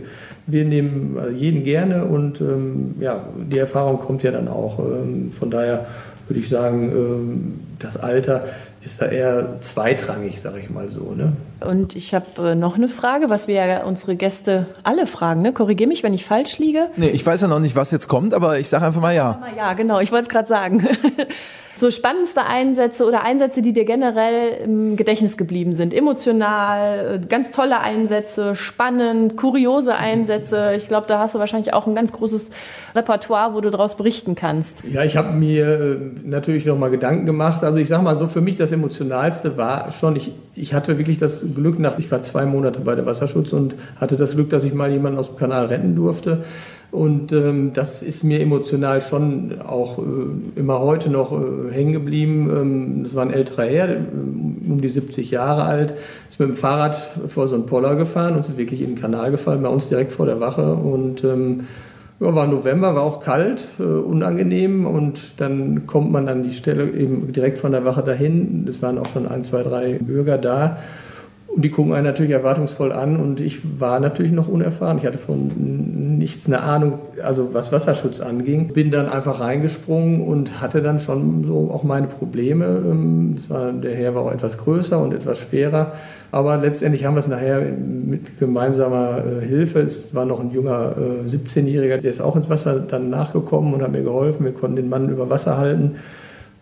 Wir 0.47 0.65
nehmen 0.65 1.17
äh, 1.19 1.31
jeden 1.31 1.65
gerne 1.65 2.05
und 2.05 2.41
ähm, 2.41 2.95
ja, 3.01 3.25
die 3.51 3.59
Erfahrung 3.59 3.99
kommt 3.99 4.23
ja 4.23 4.31
dann 4.31 4.49
auch. 4.49 4.81
Von 5.39 5.51
daher 5.51 5.87
würde 6.29 6.41
ich 6.41 6.49
sagen, 6.49 7.59
das 7.79 7.97
Alter 7.97 8.45
ist 8.85 9.01
da 9.01 9.07
eher 9.07 9.61
zweitrangig, 9.61 10.41
sage 10.41 10.59
ich 10.59 10.69
mal 10.69 10.91
so. 10.91 11.15
Ne? 11.15 11.33
Und 11.61 11.95
ich 11.95 12.15
habe 12.15 12.51
äh, 12.51 12.55
noch 12.55 12.77
eine 12.77 12.89
Frage, 12.89 13.31
was 13.31 13.47
wir 13.47 13.55
ja 13.55 13.85
unsere 13.85 14.17
Gäste 14.17 14.67
alle 14.83 15.07
fragen. 15.07 15.43
Ne? 15.43 15.53
Korrigiere 15.53 15.89
mich, 15.89 16.03
wenn 16.03 16.15
ich 16.15 16.25
falsch 16.25 16.59
liege. 16.59 16.89
Nee, 16.97 17.09
ich 17.09 17.25
weiß 17.25 17.43
ja 17.43 17.49
noch 17.49 17.61
nicht, 17.61 17.77
was 17.77 17.91
jetzt 17.91 18.09
kommt, 18.09 18.35
aber 18.35 18.59
ich 18.59 18.69
sage 18.69 18.87
einfach 18.87 19.01
mal 19.01 19.15
ja. 19.15 19.41
Ja, 19.57 19.73
genau, 19.75 20.01
ich 20.01 20.11
wollte 20.11 20.25
es 20.25 20.29
gerade 20.29 20.49
sagen. 20.49 20.87
so 21.77 21.91
spannendste 21.91 22.45
Einsätze 22.45 23.07
oder 23.07 23.25
Einsätze, 23.25 23.63
die 23.63 23.73
dir 23.73 23.85
generell 23.85 24.59
im 24.65 24.97
Gedächtnis 24.97 25.37
geblieben 25.37 25.75
sind? 25.75 25.95
Emotional, 25.95 27.21
äh, 27.23 27.27
ganz 27.27 27.51
tolle 27.51 27.81
Einsätze, 27.81 28.55
spannend, 28.55 29.37
kuriose 29.37 29.95
Einsätze. 29.95 30.75
Ich 30.77 30.89
glaube, 30.89 31.07
da 31.09 31.19
hast 31.19 31.35
du 31.35 31.39
wahrscheinlich 31.39 31.73
auch 31.73 31.87
ein 31.87 31.95
ganz 31.95 32.13
großes 32.13 32.51
Repertoire, 32.95 33.55
wo 33.55 33.61
du 33.61 33.71
daraus 33.71 33.97
berichten 33.97 34.35
kannst. 34.35 34.85
Ja, 34.85 35.03
ich 35.03 35.17
habe 35.17 35.33
mir 35.33 35.81
äh, 35.81 35.97
natürlich 36.25 36.67
noch 36.67 36.79
mal 36.79 36.91
Gedanken 36.91 37.27
gemacht. 37.27 37.65
Also 37.65 37.79
ich 37.79 37.89
sage 37.89 38.03
mal 38.03 38.17
so, 38.17 38.27
für 38.27 38.41
mich 38.41 38.59
das 38.59 38.73
Emotionalste 38.73 39.57
war 39.57 39.91
schon, 39.93 40.17
ich, 40.17 40.33
ich 40.55 40.75
hatte 40.75 40.99
wirklich 40.99 41.19
das 41.19 41.45
Glück 41.55 41.79
nach, 41.79 41.99
ich 41.99 42.11
war 42.11 42.21
zwei 42.21 42.45
Monate 42.45 42.81
bei 42.81 42.95
der 42.95 43.07
Wasserschutz 43.07 43.53
und 43.53 43.75
hatte 43.97 44.17
das 44.17 44.35
Glück, 44.35 44.51
dass 44.51 44.65
ich 44.65 44.75
mal 44.75 44.91
jemanden 44.91 45.19
aus 45.19 45.29
dem 45.29 45.37
Kanal 45.37 45.67
retten 45.67 45.97
durfte. 45.97 46.45
Und 46.93 47.33
ähm, 47.33 47.73
das 47.73 48.03
ist 48.03 48.23
mir 48.23 48.41
emotional 48.41 49.01
schon 49.01 49.63
auch 49.63 49.99
äh, 49.99 50.03
immer 50.57 50.79
heute 50.81 51.09
noch 51.09 51.33
äh, 51.33 51.73
hängen 51.73 51.95
geblieben. 51.95 52.51
Ähm, 52.55 53.03
das 53.05 53.15
war 53.15 53.25
ein 53.25 53.33
älterer 53.33 53.65
Herr, 53.65 53.89
äh, 53.89 53.97
um 53.97 54.79
die 54.79 54.91
70 54.91 55.31
Jahre 55.31 55.65
alt, 55.65 55.95
ist 56.29 56.39
mit 56.39 56.51
dem 56.51 56.55
Fahrrad 56.55 56.95
vor 57.29 57.49
so 57.49 57.55
einen 57.55 57.65
Poller 57.65 57.97
gefahren 57.97 58.35
und 58.35 58.41
ist 58.41 58.59
wirklich 58.59 58.83
in 58.83 58.89
den 58.89 59.01
Kanal 59.01 59.31
gefallen, 59.31 59.63
bei 59.63 59.71
uns 59.71 59.89
direkt 59.89 60.13
vor 60.13 60.27
der 60.27 60.39
Wache. 60.39 60.75
Und 60.75 61.25
ähm, 61.25 61.61
ja, 62.21 62.35
war 62.35 62.47
November, 62.47 62.95
war 62.95 63.05
auch 63.05 63.21
kalt, 63.21 63.69
äh, 63.81 63.85
unangenehm 63.85 64.87
und 64.87 65.41
dann 65.41 65.87
kommt 65.87 66.13
man 66.13 66.29
an 66.29 66.43
die 66.43 66.53
Stelle 66.53 66.91
eben 66.91 67.33
direkt 67.33 67.57
von 67.57 67.73
der 67.73 67.87
Wache 67.87 68.03
dahin. 68.03 68.67
Es 68.69 68.83
waren 68.83 68.99
auch 68.99 69.07
schon 69.07 69.27
ein, 69.27 69.45
zwei, 69.45 69.63
drei 69.63 69.95
Bürger 69.95 70.37
da 70.37 70.77
und 71.55 71.63
die 71.63 71.71
gucken 71.71 71.93
einen 71.93 72.07
natürlich 72.07 72.33
erwartungsvoll 72.33 72.93
an 72.93 73.17
und 73.17 73.39
ich 73.41 73.79
war 73.79 74.01
natürlich 74.01 74.33
noch 74.33 74.49
unerfahren. 74.49 74.97
Ich 74.97 75.05
hatte 75.05 75.19
von 75.19 75.51
nichts 76.17 76.47
eine 76.47 76.63
Ahnung, 76.63 76.99
also 77.23 77.53
was 77.53 77.73
Wasserschutz 77.73 78.21
anging. 78.21 78.73
Bin 78.73 78.91
dann 78.91 79.07
einfach 79.07 79.39
reingesprungen 79.39 80.23
und 80.23 80.63
hatte 80.63 80.81
dann 80.81 80.99
schon 80.99 81.45
so 81.45 81.71
auch 81.71 81.83
meine 81.83 82.07
Probleme. 82.07 82.65
Ähm, 82.65 83.37
war, 83.49 83.71
der 83.71 83.95
Herr 83.95 84.15
war 84.15 84.23
auch 84.23 84.33
etwas 84.33 84.57
größer 84.57 84.99
und 84.99 85.13
etwas 85.13 85.41
schwerer. 85.41 85.93
Aber 86.31 86.57
letztendlich 86.57 87.05
haben 87.05 87.17
wir 87.17 87.21
es 87.21 87.29
nachher 87.29 87.61
mit 87.61 88.39
gemeinsamer 88.39 89.23
äh, 89.27 89.45
Hilfe. 89.45 89.81
Es 89.81 90.15
war 90.15 90.25
noch 90.25 90.41
ein 90.41 90.53
junger 90.53 90.95
äh, 90.97 91.29
17-Jähriger, 91.29 91.99
der 91.99 92.11
ist 92.11 92.23
auch 92.23 92.35
ins 92.35 92.49
Wasser 92.49 92.81
dann 92.81 93.11
nachgekommen 93.11 93.75
und 93.75 93.83
hat 93.83 93.93
mir 93.93 94.03
geholfen. 94.03 94.47
Wir 94.47 94.53
konnten 94.53 94.77
den 94.77 94.89
Mann 94.89 95.11
über 95.11 95.29
Wasser 95.29 95.59
halten 95.59 95.97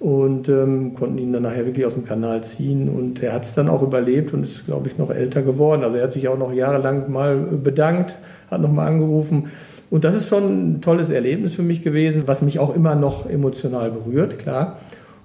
und 0.00 0.48
ähm, 0.48 0.94
konnten 0.94 1.18
ihn 1.18 1.32
dann 1.32 1.42
nachher 1.42 1.66
wirklich 1.66 1.84
aus 1.84 1.92
dem 1.92 2.06
Kanal 2.06 2.42
ziehen. 2.42 2.88
Und 2.88 3.22
er 3.22 3.34
hat 3.34 3.44
es 3.44 3.54
dann 3.54 3.68
auch 3.68 3.82
überlebt 3.82 4.32
und 4.32 4.44
ist, 4.44 4.64
glaube 4.64 4.88
ich, 4.88 4.96
noch 4.96 5.10
älter 5.10 5.42
geworden. 5.42 5.84
Also 5.84 5.98
er 5.98 6.04
hat 6.04 6.12
sich 6.12 6.26
auch 6.26 6.38
noch 6.38 6.52
jahrelang 6.54 7.12
mal 7.12 7.36
bedankt, 7.36 8.18
hat 8.50 8.62
nochmal 8.62 8.88
angerufen. 8.88 9.50
Und 9.90 10.04
das 10.04 10.16
ist 10.16 10.28
schon 10.28 10.44
ein 10.76 10.80
tolles 10.80 11.10
Erlebnis 11.10 11.54
für 11.54 11.62
mich 11.62 11.82
gewesen, 11.82 12.22
was 12.24 12.40
mich 12.40 12.58
auch 12.58 12.74
immer 12.74 12.94
noch 12.94 13.28
emotional 13.28 13.90
berührt, 13.90 14.38
klar. 14.38 14.78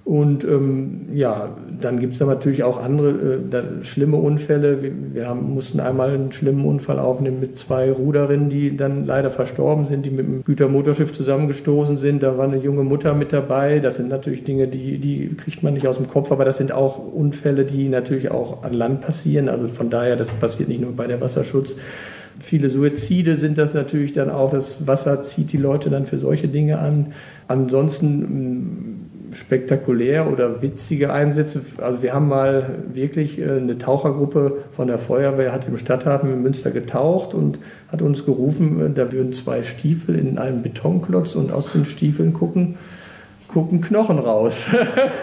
Und 0.06 0.44
ähm, 0.44 1.08
ja, 1.14 1.48
dann 1.80 1.98
gibt 1.98 2.14
es 2.14 2.20
natürlich 2.20 2.62
auch 2.62 2.80
andere 2.80 3.40
äh, 3.50 3.84
schlimme 3.84 4.18
Unfälle. 4.18 4.80
Wir, 4.80 4.92
wir 5.14 5.28
haben, 5.28 5.52
mussten 5.52 5.80
einmal 5.80 6.10
einen 6.10 6.30
schlimmen 6.30 6.64
Unfall 6.64 7.00
aufnehmen 7.00 7.40
mit 7.40 7.56
zwei 7.56 7.90
Ruderinnen, 7.90 8.48
die 8.48 8.76
dann 8.76 9.04
leider 9.04 9.32
verstorben 9.32 9.84
sind, 9.84 10.06
die 10.06 10.10
mit 10.10 10.24
dem 10.24 10.44
Gütermotorschiff 10.44 11.10
zusammengestoßen 11.10 11.96
sind. 11.96 12.22
Da 12.22 12.38
war 12.38 12.44
eine 12.44 12.58
junge 12.58 12.84
Mutter 12.84 13.14
mit 13.14 13.32
dabei. 13.32 13.80
Das 13.80 13.96
sind 13.96 14.08
natürlich 14.08 14.44
Dinge, 14.44 14.68
die, 14.68 14.98
die 14.98 15.34
kriegt 15.34 15.64
man 15.64 15.74
nicht 15.74 15.88
aus 15.88 15.96
dem 15.96 16.06
Kopf, 16.06 16.30
aber 16.30 16.44
das 16.44 16.58
sind 16.58 16.70
auch 16.70 17.00
Unfälle, 17.12 17.64
die 17.64 17.88
natürlich 17.88 18.30
auch 18.30 18.62
an 18.62 18.74
Land 18.74 19.00
passieren. 19.00 19.48
Also 19.48 19.66
von 19.66 19.90
daher, 19.90 20.14
das 20.14 20.28
passiert 20.28 20.68
nicht 20.68 20.82
nur 20.82 20.92
bei 20.92 21.08
der 21.08 21.20
Wasserschutz. 21.20 21.74
Viele 22.38 22.68
Suizide 22.68 23.38
sind 23.38 23.58
das 23.58 23.74
natürlich 23.74 24.12
dann 24.12 24.30
auch. 24.30 24.52
Das 24.52 24.86
Wasser 24.86 25.20
zieht 25.22 25.52
die 25.52 25.56
Leute 25.56 25.90
dann 25.90 26.06
für 26.06 26.18
solche 26.18 26.46
Dinge 26.46 26.78
an. 26.78 27.12
Ansonsten 27.48 29.05
spektakulär 29.36 30.32
oder 30.32 30.62
witzige 30.62 31.12
Einsätze. 31.12 31.60
Also 31.78 32.02
wir 32.02 32.14
haben 32.14 32.28
mal 32.28 32.70
wirklich 32.92 33.38
äh, 33.38 33.50
eine 33.50 33.78
Tauchergruppe 33.78 34.64
von 34.72 34.88
der 34.88 34.98
Feuerwehr 34.98 35.52
hat 35.52 35.68
im 35.68 35.76
Stadthafen 35.76 36.32
in 36.32 36.42
Münster 36.42 36.70
getaucht 36.70 37.34
und 37.34 37.58
hat 37.88 38.02
uns 38.02 38.24
gerufen, 38.24 38.80
äh, 38.80 38.90
da 38.90 39.12
würden 39.12 39.32
zwei 39.32 39.62
Stiefel 39.62 40.18
in 40.18 40.38
einem 40.38 40.62
Betonklotz 40.62 41.34
und 41.34 41.52
aus 41.52 41.70
den 41.72 41.84
Stiefeln 41.84 42.32
gucken 42.32 42.76
gucken 43.48 43.80
Knochen 43.80 44.18
raus. 44.18 44.66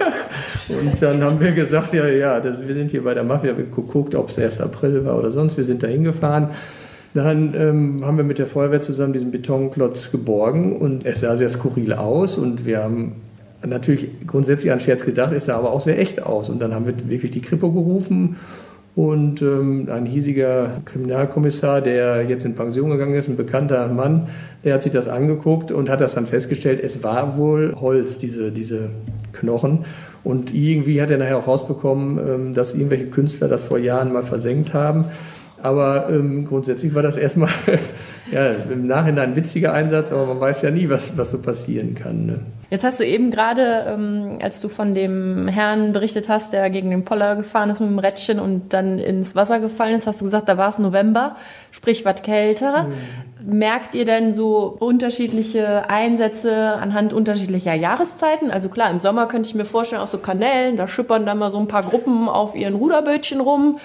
und 0.69 1.01
dann 1.01 1.21
haben 1.21 1.39
wir 1.39 1.51
gesagt, 1.51 1.93
ja, 1.93 2.07
ja, 2.07 2.39
das, 2.39 2.65
wir 2.65 2.73
sind 2.73 2.89
hier 2.89 3.03
bei 3.03 3.13
der 3.13 3.23
Mafia, 3.23 3.57
wir 3.57 3.65
geguckt, 3.65 4.15
ob 4.15 4.29
es 4.29 4.39
1. 4.39 4.61
April 4.61 5.05
war 5.05 5.19
oder 5.19 5.29
sonst, 5.29 5.57
wir 5.57 5.63
sind 5.63 5.83
da 5.83 5.87
hingefahren. 5.87 6.47
Dann 7.13 7.53
ähm, 7.53 8.03
haben 8.03 8.17
wir 8.17 8.23
mit 8.23 8.39
der 8.39 8.47
Feuerwehr 8.47 8.81
zusammen 8.81 9.13
diesen 9.13 9.29
Betonklotz 9.29 10.11
geborgen 10.11 10.75
und 10.75 11.05
es 11.05 11.19
sah 11.19 11.35
sehr 11.35 11.49
skurril 11.49 11.93
aus 11.93 12.37
und 12.37 12.65
wir 12.65 12.81
haben 12.81 13.17
natürlich 13.65 14.09
grundsätzlich 14.27 14.71
an 14.71 14.79
Scherz 14.79 15.05
gedacht, 15.05 15.33
ist 15.33 15.47
er 15.47 15.55
aber 15.55 15.71
auch 15.71 15.81
sehr 15.81 15.99
echt 15.99 16.21
aus. 16.21 16.49
Und 16.49 16.59
dann 16.59 16.73
haben 16.73 16.85
wir 16.85 16.93
wirklich 17.09 17.31
die 17.31 17.41
Kripo 17.41 17.71
gerufen 17.71 18.37
und 18.95 19.41
ähm, 19.41 19.89
ein 19.91 20.05
hiesiger 20.05 20.81
Kriminalkommissar, 20.85 21.81
der 21.81 22.25
jetzt 22.25 22.45
in 22.45 22.53
Pension 22.53 22.91
gegangen 22.91 23.15
ist, 23.15 23.27
ein 23.27 23.37
bekannter 23.37 23.87
Mann, 23.87 24.27
der 24.63 24.75
hat 24.75 24.83
sich 24.83 24.91
das 24.91 25.07
angeguckt 25.07 25.71
und 25.71 25.89
hat 25.89 25.99
das 25.99 26.13
dann 26.13 26.27
festgestellt, 26.27 26.79
es 26.79 27.01
war 27.03 27.35
wohl 27.35 27.73
Holz, 27.79 28.19
diese, 28.19 28.51
diese 28.51 28.91
Knochen. 29.31 29.85
Und 30.23 30.53
irgendwie 30.53 31.01
hat 31.01 31.09
er 31.09 31.17
nachher 31.17 31.39
auch 31.39 31.47
rausbekommen, 31.47 32.19
ähm, 32.19 32.53
dass 32.53 32.75
irgendwelche 32.75 33.07
Künstler 33.07 33.47
das 33.47 33.63
vor 33.63 33.79
Jahren 33.79 34.13
mal 34.13 34.23
versenkt 34.23 34.75
haben. 34.75 35.05
Aber 35.61 36.09
ähm, 36.11 36.45
grundsätzlich 36.45 36.93
war 36.93 37.01
das 37.01 37.17
erstmal 37.17 37.49
ja, 38.33 38.51
im 38.51 38.87
Nachhinein 38.87 39.29
ein 39.29 39.35
witziger 39.35 39.73
Einsatz, 39.73 40.11
aber 40.11 40.25
man 40.25 40.39
weiß 40.39 40.63
ja 40.63 40.71
nie, 40.71 40.89
was, 40.89 41.17
was 41.17 41.31
so 41.31 41.41
passieren 41.41 41.95
kann. 41.95 42.25
Ne? 42.25 42.39
Jetzt 42.69 42.83
hast 42.83 42.99
du 42.99 43.05
eben 43.05 43.29
gerade, 43.29 43.85
ähm, 43.87 44.39
als 44.41 44.59
du 44.59 44.67
von 44.67 44.95
dem 44.95 45.47
Herrn 45.47 45.93
berichtet 45.93 46.27
hast, 46.29 46.53
der 46.53 46.69
gegen 46.71 46.89
den 46.89 47.05
Poller 47.05 47.35
gefahren 47.35 47.69
ist 47.69 47.79
mit 47.79 47.89
dem 47.89 47.99
Rädchen 47.99 48.39
und 48.39 48.73
dann 48.73 48.97
ins 48.97 49.35
Wasser 49.35 49.59
gefallen 49.59 49.95
ist, 49.95 50.07
hast 50.07 50.21
du 50.21 50.25
gesagt, 50.25 50.49
da 50.49 50.57
war 50.57 50.69
es 50.69 50.79
November, 50.79 51.35
sprich 51.69 52.03
was 52.03 52.23
kälter. 52.23 52.87
Mhm. 52.87 53.59
Merkt 53.59 53.93
ihr 53.93 54.05
denn 54.05 54.33
so 54.33 54.75
unterschiedliche 54.79 55.89
Einsätze 55.89 56.73
anhand 56.73 57.13
unterschiedlicher 57.13 57.75
Jahreszeiten? 57.75 58.49
Also 58.49 58.69
klar, 58.69 58.89
im 58.89 58.99
Sommer 58.99 59.27
könnte 59.27 59.49
ich 59.49 59.55
mir 59.55 59.65
vorstellen, 59.65 60.01
auch 60.01 60.07
so 60.07 60.17
Kanälen, 60.17 60.75
da 60.75 60.87
schippern 60.87 61.25
dann 61.25 61.37
mal 61.37 61.51
so 61.51 61.59
ein 61.59 61.67
paar 61.67 61.83
Gruppen 61.83 62.27
auf 62.27 62.55
ihren 62.55 62.73
Ruderbötchen 62.73 63.39
rum 63.39 63.77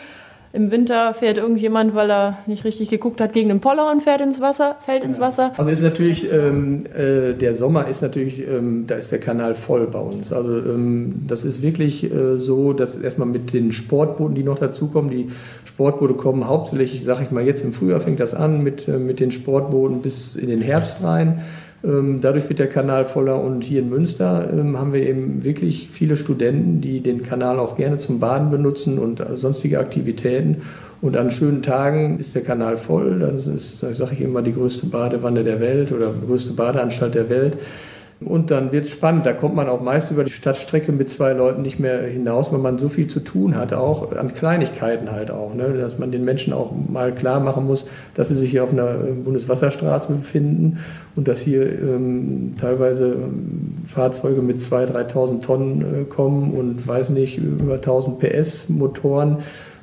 im 0.52 0.70
Winter 0.70 1.12
fährt 1.14 1.36
irgendjemand, 1.36 1.94
weil 1.94 2.10
er 2.10 2.38
nicht 2.46 2.64
richtig 2.64 2.88
geguckt 2.88 3.20
hat, 3.20 3.32
gegen 3.32 3.48
den 3.48 3.60
Poller 3.60 3.90
und 3.90 4.02
fährt 4.02 4.20
ins 4.20 4.40
Wasser, 4.40 4.76
fällt 4.80 5.04
ins 5.04 5.20
Wasser. 5.20 5.52
Also 5.56 5.70
ist 5.70 5.82
natürlich, 5.82 6.32
ähm, 6.32 6.86
äh, 6.86 7.34
der 7.34 7.54
Sommer 7.54 7.86
ist 7.88 8.00
natürlich, 8.00 8.46
ähm, 8.48 8.84
da 8.86 8.94
ist 8.94 9.12
der 9.12 9.20
Kanal 9.20 9.54
voll 9.54 9.86
bei 9.86 9.98
uns. 9.98 10.32
Also 10.32 10.56
ähm, 10.56 11.24
das 11.26 11.44
ist 11.44 11.60
wirklich 11.60 12.04
äh, 12.04 12.38
so, 12.38 12.72
dass 12.72 12.96
erstmal 12.96 13.28
mit 13.28 13.52
den 13.52 13.72
Sportbooten, 13.72 14.34
die 14.34 14.42
noch 14.42 14.58
dazukommen, 14.58 15.10
die 15.10 15.30
Sportboote 15.64 16.14
kommen 16.14 16.46
hauptsächlich, 16.48 17.04
sage 17.04 17.24
ich 17.24 17.30
mal 17.30 17.44
jetzt 17.44 17.62
im 17.62 17.72
Frühjahr 17.72 18.00
fängt 18.00 18.20
das 18.20 18.34
an, 18.34 18.62
mit, 18.62 18.88
äh, 18.88 18.98
mit 18.98 19.20
den 19.20 19.32
Sportbooten 19.32 20.00
bis 20.00 20.34
in 20.34 20.48
den 20.48 20.62
Herbst 20.62 21.02
rein. 21.02 21.42
Ähm, 21.84 22.20
dadurch 22.20 22.48
wird 22.48 22.58
der 22.58 22.68
Kanal 22.68 23.04
voller 23.04 23.42
und 23.42 23.62
hier 23.62 23.80
in 23.80 23.88
Münster 23.88 24.48
ähm, 24.52 24.78
haben 24.78 24.92
wir 24.92 25.06
eben 25.06 25.44
wirklich 25.44 25.88
viele 25.92 26.16
Studenten, 26.16 26.80
die 26.80 27.00
den 27.00 27.22
Kanal 27.22 27.58
auch 27.58 27.76
gerne 27.76 27.98
zum 27.98 28.18
Baden 28.18 28.50
benutzen 28.50 28.98
und 28.98 29.22
sonstige 29.34 29.78
Aktivitäten. 29.78 30.62
Und 31.00 31.16
an 31.16 31.30
schönen 31.30 31.62
Tagen 31.62 32.18
ist 32.18 32.34
der 32.34 32.42
Kanal 32.42 32.76
voll. 32.76 33.20
Das 33.20 33.46
ist, 33.46 33.78
sage 33.78 34.14
ich 34.14 34.20
immer, 34.20 34.42
die 34.42 34.52
größte 34.52 34.86
Badewanne 34.86 35.44
der 35.44 35.60
Welt 35.60 35.92
oder 35.92 36.10
größte 36.26 36.54
Badeanstalt 36.54 37.14
der 37.14 37.30
Welt. 37.30 37.56
Und 38.20 38.50
dann 38.50 38.72
wird 38.72 38.86
es 38.86 38.90
spannend. 38.90 39.26
Da 39.26 39.32
kommt 39.32 39.54
man 39.54 39.68
auch 39.68 39.80
meist 39.80 40.10
über 40.10 40.24
die 40.24 40.32
Stadtstrecke 40.32 40.90
mit 40.90 41.08
zwei 41.08 41.34
Leuten 41.34 41.62
nicht 41.62 41.78
mehr 41.78 42.02
hinaus, 42.02 42.52
weil 42.52 42.58
man 42.58 42.78
so 42.78 42.88
viel 42.88 43.06
zu 43.06 43.20
tun 43.20 43.54
hat, 43.54 43.72
auch 43.72 44.10
an 44.10 44.34
Kleinigkeiten 44.34 45.12
halt 45.12 45.30
auch. 45.30 45.54
Ne? 45.54 45.74
Dass 45.74 46.00
man 46.00 46.10
den 46.10 46.24
Menschen 46.24 46.52
auch 46.52 46.72
mal 46.88 47.14
klar 47.14 47.38
machen 47.38 47.64
muss, 47.64 47.86
dass 48.14 48.28
sie 48.28 48.36
sich 48.36 48.50
hier 48.50 48.64
auf 48.64 48.72
einer 48.72 48.94
Bundeswasserstraße 49.24 50.12
befinden 50.12 50.78
und 51.14 51.28
dass 51.28 51.38
hier 51.38 51.62
ähm, 51.62 52.54
teilweise 52.58 53.12
ähm, 53.12 53.76
Fahrzeuge 53.86 54.42
mit 54.42 54.58
2.000, 54.58 55.12
3.000 55.12 55.40
Tonnen 55.42 55.80
äh, 55.82 56.04
kommen 56.04 56.50
und 56.54 56.88
weiß 56.88 57.10
nicht, 57.10 57.38
über 57.38 57.76
1.000 57.76 58.18
PS 58.18 58.68
Motoren. 58.68 59.38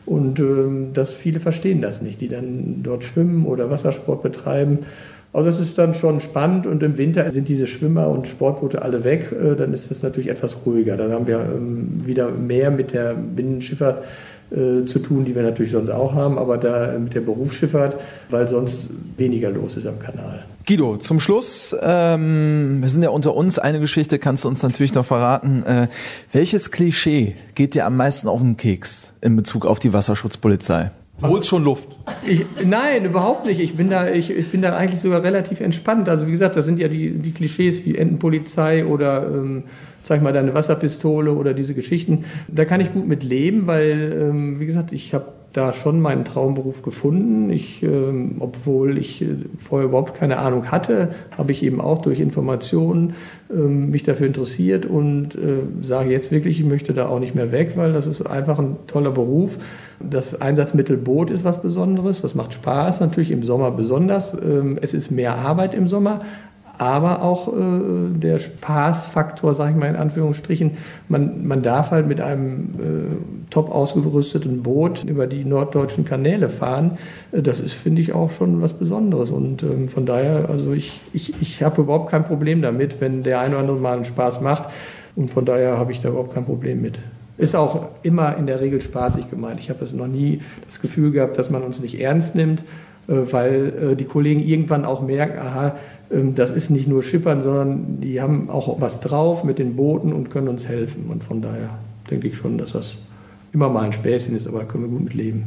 Und 0.06 0.40
ähm, 0.40 0.90
dass 0.94 1.14
viele 1.14 1.40
verstehen 1.40 1.82
das 1.82 2.02
nicht, 2.02 2.22
die 2.22 2.28
dann 2.28 2.82
dort 2.84 3.06
schwimmen 3.06 3.46
oder 3.46 3.72
Wassersport 3.72 4.22
betreiben. 4.22 4.80
Also 5.36 5.50
das 5.50 5.60
ist 5.60 5.78
dann 5.78 5.94
schon 5.94 6.22
spannend 6.22 6.66
und 6.66 6.82
im 6.82 6.98
Winter 6.98 7.30
sind 7.30 7.50
diese 7.50 7.68
Schwimmer 7.68 8.08
und 8.08 8.30
Sportboote 8.30 8.82
alle 8.82 9.04
weg. 9.04 9.34
Äh, 9.34 9.56
dann 9.56 9.74
ist 9.74 9.92
es 9.92 10.02
natürlich 10.02 10.30
etwas 10.30 10.66
ruhiger. 10.66 10.96
Dann 10.96 11.12
haben 11.12 11.28
wir 11.28 11.40
ähm, 11.40 12.02
wieder 12.06 12.32
mehr 12.32 12.72
mit 12.72 12.94
der 12.94 13.16
Binnenschifffahrt 13.16 14.06
äh, 14.52 14.86
zu 14.86 15.00
tun, 15.00 15.26
die 15.26 15.36
wir 15.36 15.44
natürlich 15.44 15.74
sonst 15.74 15.90
auch 15.90 16.14
haben, 16.14 16.38
aber 16.38 16.58
da 16.58 16.98
mit 16.98 17.16
der 17.16 17.20
Berufsschifffahrt, 17.20 17.98
weil 18.30 18.48
sonst 18.48 18.86
weniger 19.18 19.52
los 19.52 19.76
ist 19.76 19.86
am 19.86 20.00
Kanal. 20.00 20.46
Guido, 20.66 20.96
zum 20.96 21.20
Schluss, 21.20 21.76
ähm, 21.84 22.78
wir 22.80 22.88
sind 22.88 23.04
ja 23.04 23.10
unter 23.10 23.36
uns, 23.36 23.60
eine 23.60 23.82
Geschichte 23.82 24.20
kannst 24.20 24.46
du 24.46 24.48
uns 24.48 24.64
natürlich 24.64 24.94
noch 24.94 25.06
verraten. 25.06 25.64
Äh, 25.64 25.90
welches 26.32 26.72
Klischee 26.72 27.36
geht 27.56 27.76
dir 27.76 27.86
am 27.86 27.98
meisten 27.98 28.30
auf 28.30 28.40
den 28.40 28.56
Keks 28.56 29.14
in 29.20 29.36
Bezug 29.36 29.66
auf 29.66 29.80
die 29.80 29.92
Wasserschutzpolizei? 29.92 30.92
Holst 31.22 31.48
schon 31.48 31.64
Luft? 31.64 31.98
Ich, 32.28 32.46
nein, 32.66 33.06
überhaupt 33.06 33.46
nicht. 33.46 33.60
Ich 33.60 33.76
bin, 33.76 33.90
da, 33.90 34.10
ich, 34.10 34.30
ich 34.30 34.52
bin 34.52 34.62
da 34.62 34.76
eigentlich 34.76 35.02
sogar 35.02 35.24
relativ 35.24 35.62
entspannt. 35.62 36.10
Also 36.10 36.28
wie 36.28 36.32
gesagt, 36.32 36.56
das 36.56 36.66
sind 36.66 36.80
ja 36.80 36.88
die, 36.88 37.12
die 37.12 37.32
Klischees 37.32 37.86
wie 37.86 37.98
Entenpolizei 37.98 38.86
oder 38.86 39.28
ähm, 39.28 39.64
zeig 40.04 40.22
mal 40.22 40.34
deine 40.34 40.54
Wasserpistole 40.54 41.32
oder 41.32 41.54
diese 41.54 41.74
Geschichten. 41.74 42.26
Da 42.48 42.66
kann 42.66 42.82
ich 42.82 42.94
gut 42.94 43.08
mit 43.08 43.24
leben, 43.24 43.66
weil, 43.66 44.30
ähm, 44.30 44.60
wie 44.60 44.66
gesagt, 44.66 44.92
ich 44.92 45.14
habe 45.14 45.26
da 45.56 45.72
schon 45.72 46.02
meinen 46.02 46.26
Traumberuf 46.26 46.82
gefunden. 46.82 47.50
Ich, 47.50 47.82
ähm, 47.82 48.36
obwohl 48.40 48.98
ich 48.98 49.22
äh, 49.22 49.36
vorher 49.58 49.88
überhaupt 49.88 50.14
keine 50.14 50.38
Ahnung 50.40 50.72
hatte, 50.72 51.12
habe 51.38 51.54
ich 51.54 51.64
eben 51.64 51.80
auch 51.80 52.02
durch 52.02 52.20
Informationen 52.20 53.16
ähm, 53.50 53.90
mich 53.90 54.04
dafür 54.04 54.28
interessiert 54.28 54.86
und 54.86 55.36
äh, 55.36 55.62
sage 55.82 56.12
jetzt 56.12 56.32
wirklich, 56.32 56.60
ich 56.60 56.66
möchte 56.66 56.94
da 56.94 57.08
auch 57.08 57.20
nicht 57.20 57.36
mehr 57.36 57.54
weg, 57.54 57.74
weil 57.76 57.94
das 57.94 58.06
ist 58.06 58.22
einfach 58.24 58.60
ein 58.60 58.76
toller 58.88 59.12
Beruf. 59.12 59.58
Das 60.02 60.42
Einsatzmittel 60.42 60.98
Boot 60.98 61.32
ist 61.32 61.46
was 61.46 61.62
Besonderes, 61.62 62.22
das 62.22 62.36
macht 62.36 62.52
Spaß, 62.54 63.00
natürlich 63.00 63.32
im 63.32 63.44
Sommer 63.44 63.72
besonders. 63.72 64.34
Ähm, 64.34 64.78
es 64.82 64.94
ist 64.94 65.10
mehr 65.10 65.36
Arbeit 65.36 65.74
im 65.74 65.88
Sommer, 65.88 66.20
aber 66.78 67.22
auch 67.22 67.48
äh, 67.48 68.10
der 68.14 68.40
Spaßfaktor, 68.40 69.54
sage 69.54 69.72
ich 69.72 69.78
mal 69.78 69.90
in 69.90 69.96
Anführungsstrichen. 69.96 70.72
Man, 71.08 71.46
man 71.48 71.62
darf 71.62 71.92
halt 71.92 72.08
mit 72.08 72.22
einem 72.22 72.70
äh, 72.80 73.50
top 73.50 73.72
ausgerüsteten 73.72 74.64
Boot 74.64 75.04
über 75.04 75.28
die 75.28 75.46
norddeutschen 75.46 76.06
Kanäle 76.06 76.50
fahren. 76.50 76.98
Äh, 77.32 77.42
das 77.42 77.60
ist, 77.60 77.74
finde 77.74 78.02
ich, 78.02 78.14
auch 78.14 78.32
schon 78.32 78.62
was 78.62 78.74
Besonderes. 78.74 79.32
Und 79.32 79.64
ähm, 79.64 79.88
von 79.88 80.06
daher, 80.06 80.50
also 80.50 80.74
ich, 80.74 81.02
ich, 81.14 81.42
ich 81.42 81.64
habe 81.64 81.82
überhaupt 81.82 82.10
kein 82.10 82.24
Problem 82.24 82.62
damit, 82.62 83.02
wenn 83.02 83.22
der 83.22 83.40
eine 83.40 83.56
oder 83.56 83.60
andere 83.60 83.78
mal 83.78 83.96
einen 83.96 84.06
Spaß 84.06 84.42
macht. 84.42 84.70
Und 85.16 85.32
von 85.32 85.46
daher 85.46 85.78
habe 85.78 85.92
ich 85.92 86.02
da 86.02 86.10
überhaupt 86.10 86.34
kein 86.34 86.46
Problem 86.46 86.82
mit. 86.82 87.00
Ist 87.38 87.56
auch 87.56 87.90
immer 88.02 88.38
in 88.38 88.48
der 88.48 88.62
Regel 88.62 88.80
spaßig 88.80 89.30
gemeint. 89.30 89.60
Ich 89.60 89.70
habe 89.70 89.84
es 89.84 89.92
noch 89.92 90.08
nie 90.08 90.42
das 90.66 90.80
Gefühl 90.80 91.12
gehabt, 91.12 91.38
dass 91.38 91.50
man 91.50 91.64
uns 91.64 91.82
nicht 91.82 92.00
ernst 92.00 92.34
nimmt, 92.36 92.64
weil 93.08 93.92
äh, 93.92 93.96
die 93.96 94.06
Kollegen 94.06 94.42
irgendwann 94.42 94.86
auch 94.86 95.02
merken, 95.02 95.40
aha, 95.40 95.76
ähm, 96.12 96.36
das 96.36 96.52
ist 96.52 96.70
nicht 96.70 96.88
nur 96.88 97.04
Schippern, 97.04 97.42
sondern 97.42 98.02
die 98.02 98.22
haben 98.22 98.50
auch 98.50 98.80
was 98.80 99.00
drauf 99.00 99.44
mit 99.44 99.60
den 99.60 99.76
Booten 99.76 100.14
und 100.14 100.30
können 100.30 100.48
uns 100.48 100.68
helfen. 100.68 101.06
Und 101.10 101.24
von 101.24 101.42
daher 101.42 101.78
denke 102.10 102.28
ich 102.28 102.38
schon, 102.38 102.58
dass 102.58 102.74
das 102.74 102.98
immer 103.54 103.70
mal 103.70 103.84
ein 103.84 103.94
Späßchen 103.94 104.36
ist, 104.36 104.48
aber 104.48 104.60
da 104.60 104.66
können 104.66 104.84
wir 104.84 104.90
gut 104.90 105.04
mit 105.04 105.14
leben. 105.14 105.46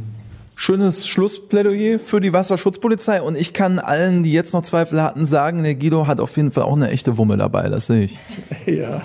Schönes 0.57 1.07
Schlussplädoyer 1.07 2.01
für 2.01 2.21
die 2.21 2.33
Wasserschutzpolizei 2.33 3.23
und 3.23 3.39
ich 3.39 3.53
kann 3.53 3.79
allen, 3.79 4.25
die 4.25 4.33
jetzt 4.33 4.55
noch 4.55 4.63
Zweifel 4.63 5.01
hatten, 5.01 5.25
sagen, 5.25 5.63
der 5.63 5.77
Guido 5.77 6.09
hat 6.09 6.19
auf 6.19 6.37
jeden 6.37 6.51
Fall 6.51 6.65
auch 6.65 6.75
eine 6.75 6.91
echte 6.91 7.17
Wumme 7.17 7.37
dabei, 7.37 7.69
das 7.69 7.87
sehe 7.87 8.05
ich. 8.05 8.19
Ja. 8.67 9.03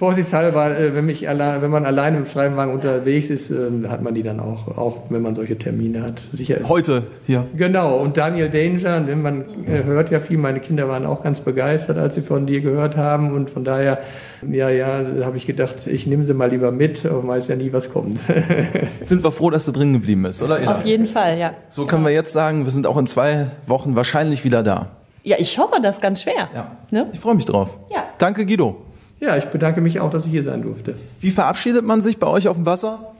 Vorsichtshalber, 0.00 0.78
äh, 0.78 0.94
wenn, 0.94 1.04
mich 1.04 1.28
allein, 1.28 1.60
wenn 1.60 1.70
man 1.70 1.84
alleine 1.84 2.16
im 2.16 2.24
Schreibenwagen 2.24 2.72
unterwegs 2.72 3.28
ist, 3.28 3.50
ähm, 3.50 3.90
hat 3.90 4.00
man 4.00 4.14
die 4.14 4.22
dann 4.22 4.40
auch, 4.40 4.78
auch 4.78 4.96
wenn 5.10 5.20
man 5.20 5.34
solche 5.34 5.58
Termine 5.58 6.02
hat. 6.02 6.22
Sicher. 6.32 6.56
Heute 6.66 7.02
hier. 7.26 7.44
Genau. 7.54 7.98
Und 7.98 8.16
Daniel 8.16 8.48
Danger, 8.48 9.00
denn 9.00 9.20
man 9.20 9.42
äh, 9.68 9.84
hört 9.84 10.10
ja 10.10 10.20
viel, 10.20 10.38
meine 10.38 10.60
Kinder 10.60 10.88
waren 10.88 11.04
auch 11.04 11.22
ganz 11.22 11.40
begeistert, 11.40 11.98
als 11.98 12.14
sie 12.14 12.22
von 12.22 12.46
dir 12.46 12.62
gehört 12.62 12.96
haben. 12.96 13.34
Und 13.34 13.50
von 13.50 13.62
daher, 13.62 13.98
ja, 14.50 14.70
ja, 14.70 15.02
da 15.02 15.26
habe 15.26 15.36
ich 15.36 15.46
gedacht, 15.46 15.86
ich 15.86 16.06
nehme 16.06 16.24
sie 16.24 16.32
mal 16.32 16.48
lieber 16.48 16.72
mit, 16.72 17.04
aber 17.04 17.18
man 17.18 17.36
weiß 17.36 17.48
ja 17.48 17.56
nie, 17.56 17.70
was 17.74 17.92
kommt. 17.92 18.20
sind 19.02 19.22
wir 19.22 19.30
froh, 19.30 19.50
dass 19.50 19.66
du 19.66 19.72
drin 19.72 19.92
geblieben 19.92 20.22
bist, 20.22 20.42
oder? 20.42 20.76
Auf 20.76 20.86
jeden 20.86 21.08
Fall, 21.08 21.36
ja. 21.36 21.52
So 21.68 21.84
können 21.84 22.04
wir 22.04 22.12
jetzt 22.12 22.32
sagen, 22.32 22.64
wir 22.64 22.70
sind 22.70 22.86
auch 22.86 22.96
in 22.96 23.06
zwei 23.06 23.48
Wochen 23.66 23.96
wahrscheinlich 23.96 24.44
wieder 24.44 24.62
da. 24.62 24.86
Ja, 25.24 25.36
ich 25.38 25.58
hoffe 25.58 25.78
das 25.82 26.00
ganz 26.00 26.22
schwer. 26.22 26.48
Ja. 26.54 26.70
Ne? 26.90 27.08
Ich 27.12 27.20
freue 27.20 27.34
mich 27.34 27.44
drauf. 27.44 27.78
Ja. 27.90 28.04
Danke, 28.16 28.46
Guido. 28.46 28.86
Ja, 29.20 29.36
ich 29.36 29.44
bedanke 29.46 29.80
mich 29.80 30.00
auch, 30.00 30.10
dass 30.10 30.24
ich 30.24 30.30
hier 30.30 30.42
sein 30.42 30.62
durfte. 30.62 30.94
Wie 31.20 31.30
verabschiedet 31.30 31.84
man 31.84 32.00
sich 32.00 32.18
bei 32.18 32.26
euch 32.26 32.48
auf 32.48 32.56
dem 32.56 32.66
Wasser? 32.66 33.12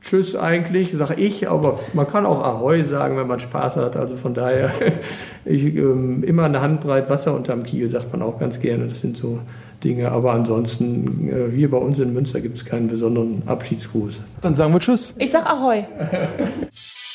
Tschüss 0.00 0.36
eigentlich, 0.36 0.92
sage 0.92 1.14
ich, 1.14 1.48
aber 1.48 1.80
man 1.92 2.06
kann 2.06 2.24
auch 2.24 2.42
Ahoi 2.42 2.82
sagen, 2.84 3.16
wenn 3.16 3.26
man 3.26 3.40
Spaß 3.40 3.76
hat. 3.76 3.96
Also 3.96 4.16
von 4.16 4.34
daher, 4.34 4.72
ich, 5.44 5.64
ähm, 5.76 6.22
immer 6.22 6.44
eine 6.44 6.60
Handbreit 6.60 7.10
Wasser 7.10 7.34
unterm 7.34 7.64
Kiel, 7.64 7.88
sagt 7.88 8.12
man 8.12 8.22
auch 8.22 8.38
ganz 8.38 8.60
gerne. 8.60 8.86
Das 8.86 9.00
sind 9.00 9.16
so 9.16 9.40
Dinge. 9.82 10.10
Aber 10.10 10.32
ansonsten, 10.32 11.28
äh, 11.28 11.50
hier 11.54 11.70
bei 11.70 11.78
uns 11.78 11.98
in 11.98 12.12
Münster 12.12 12.40
gibt 12.40 12.56
es 12.56 12.64
keinen 12.64 12.88
besonderen 12.88 13.42
Abschiedsgruß. 13.46 14.20
Dann 14.40 14.54
sagen 14.54 14.72
wir 14.72 14.80
Tschüss. 14.80 15.14
Ich 15.18 15.30
sag 15.30 15.46
Ahoi. 15.46 15.84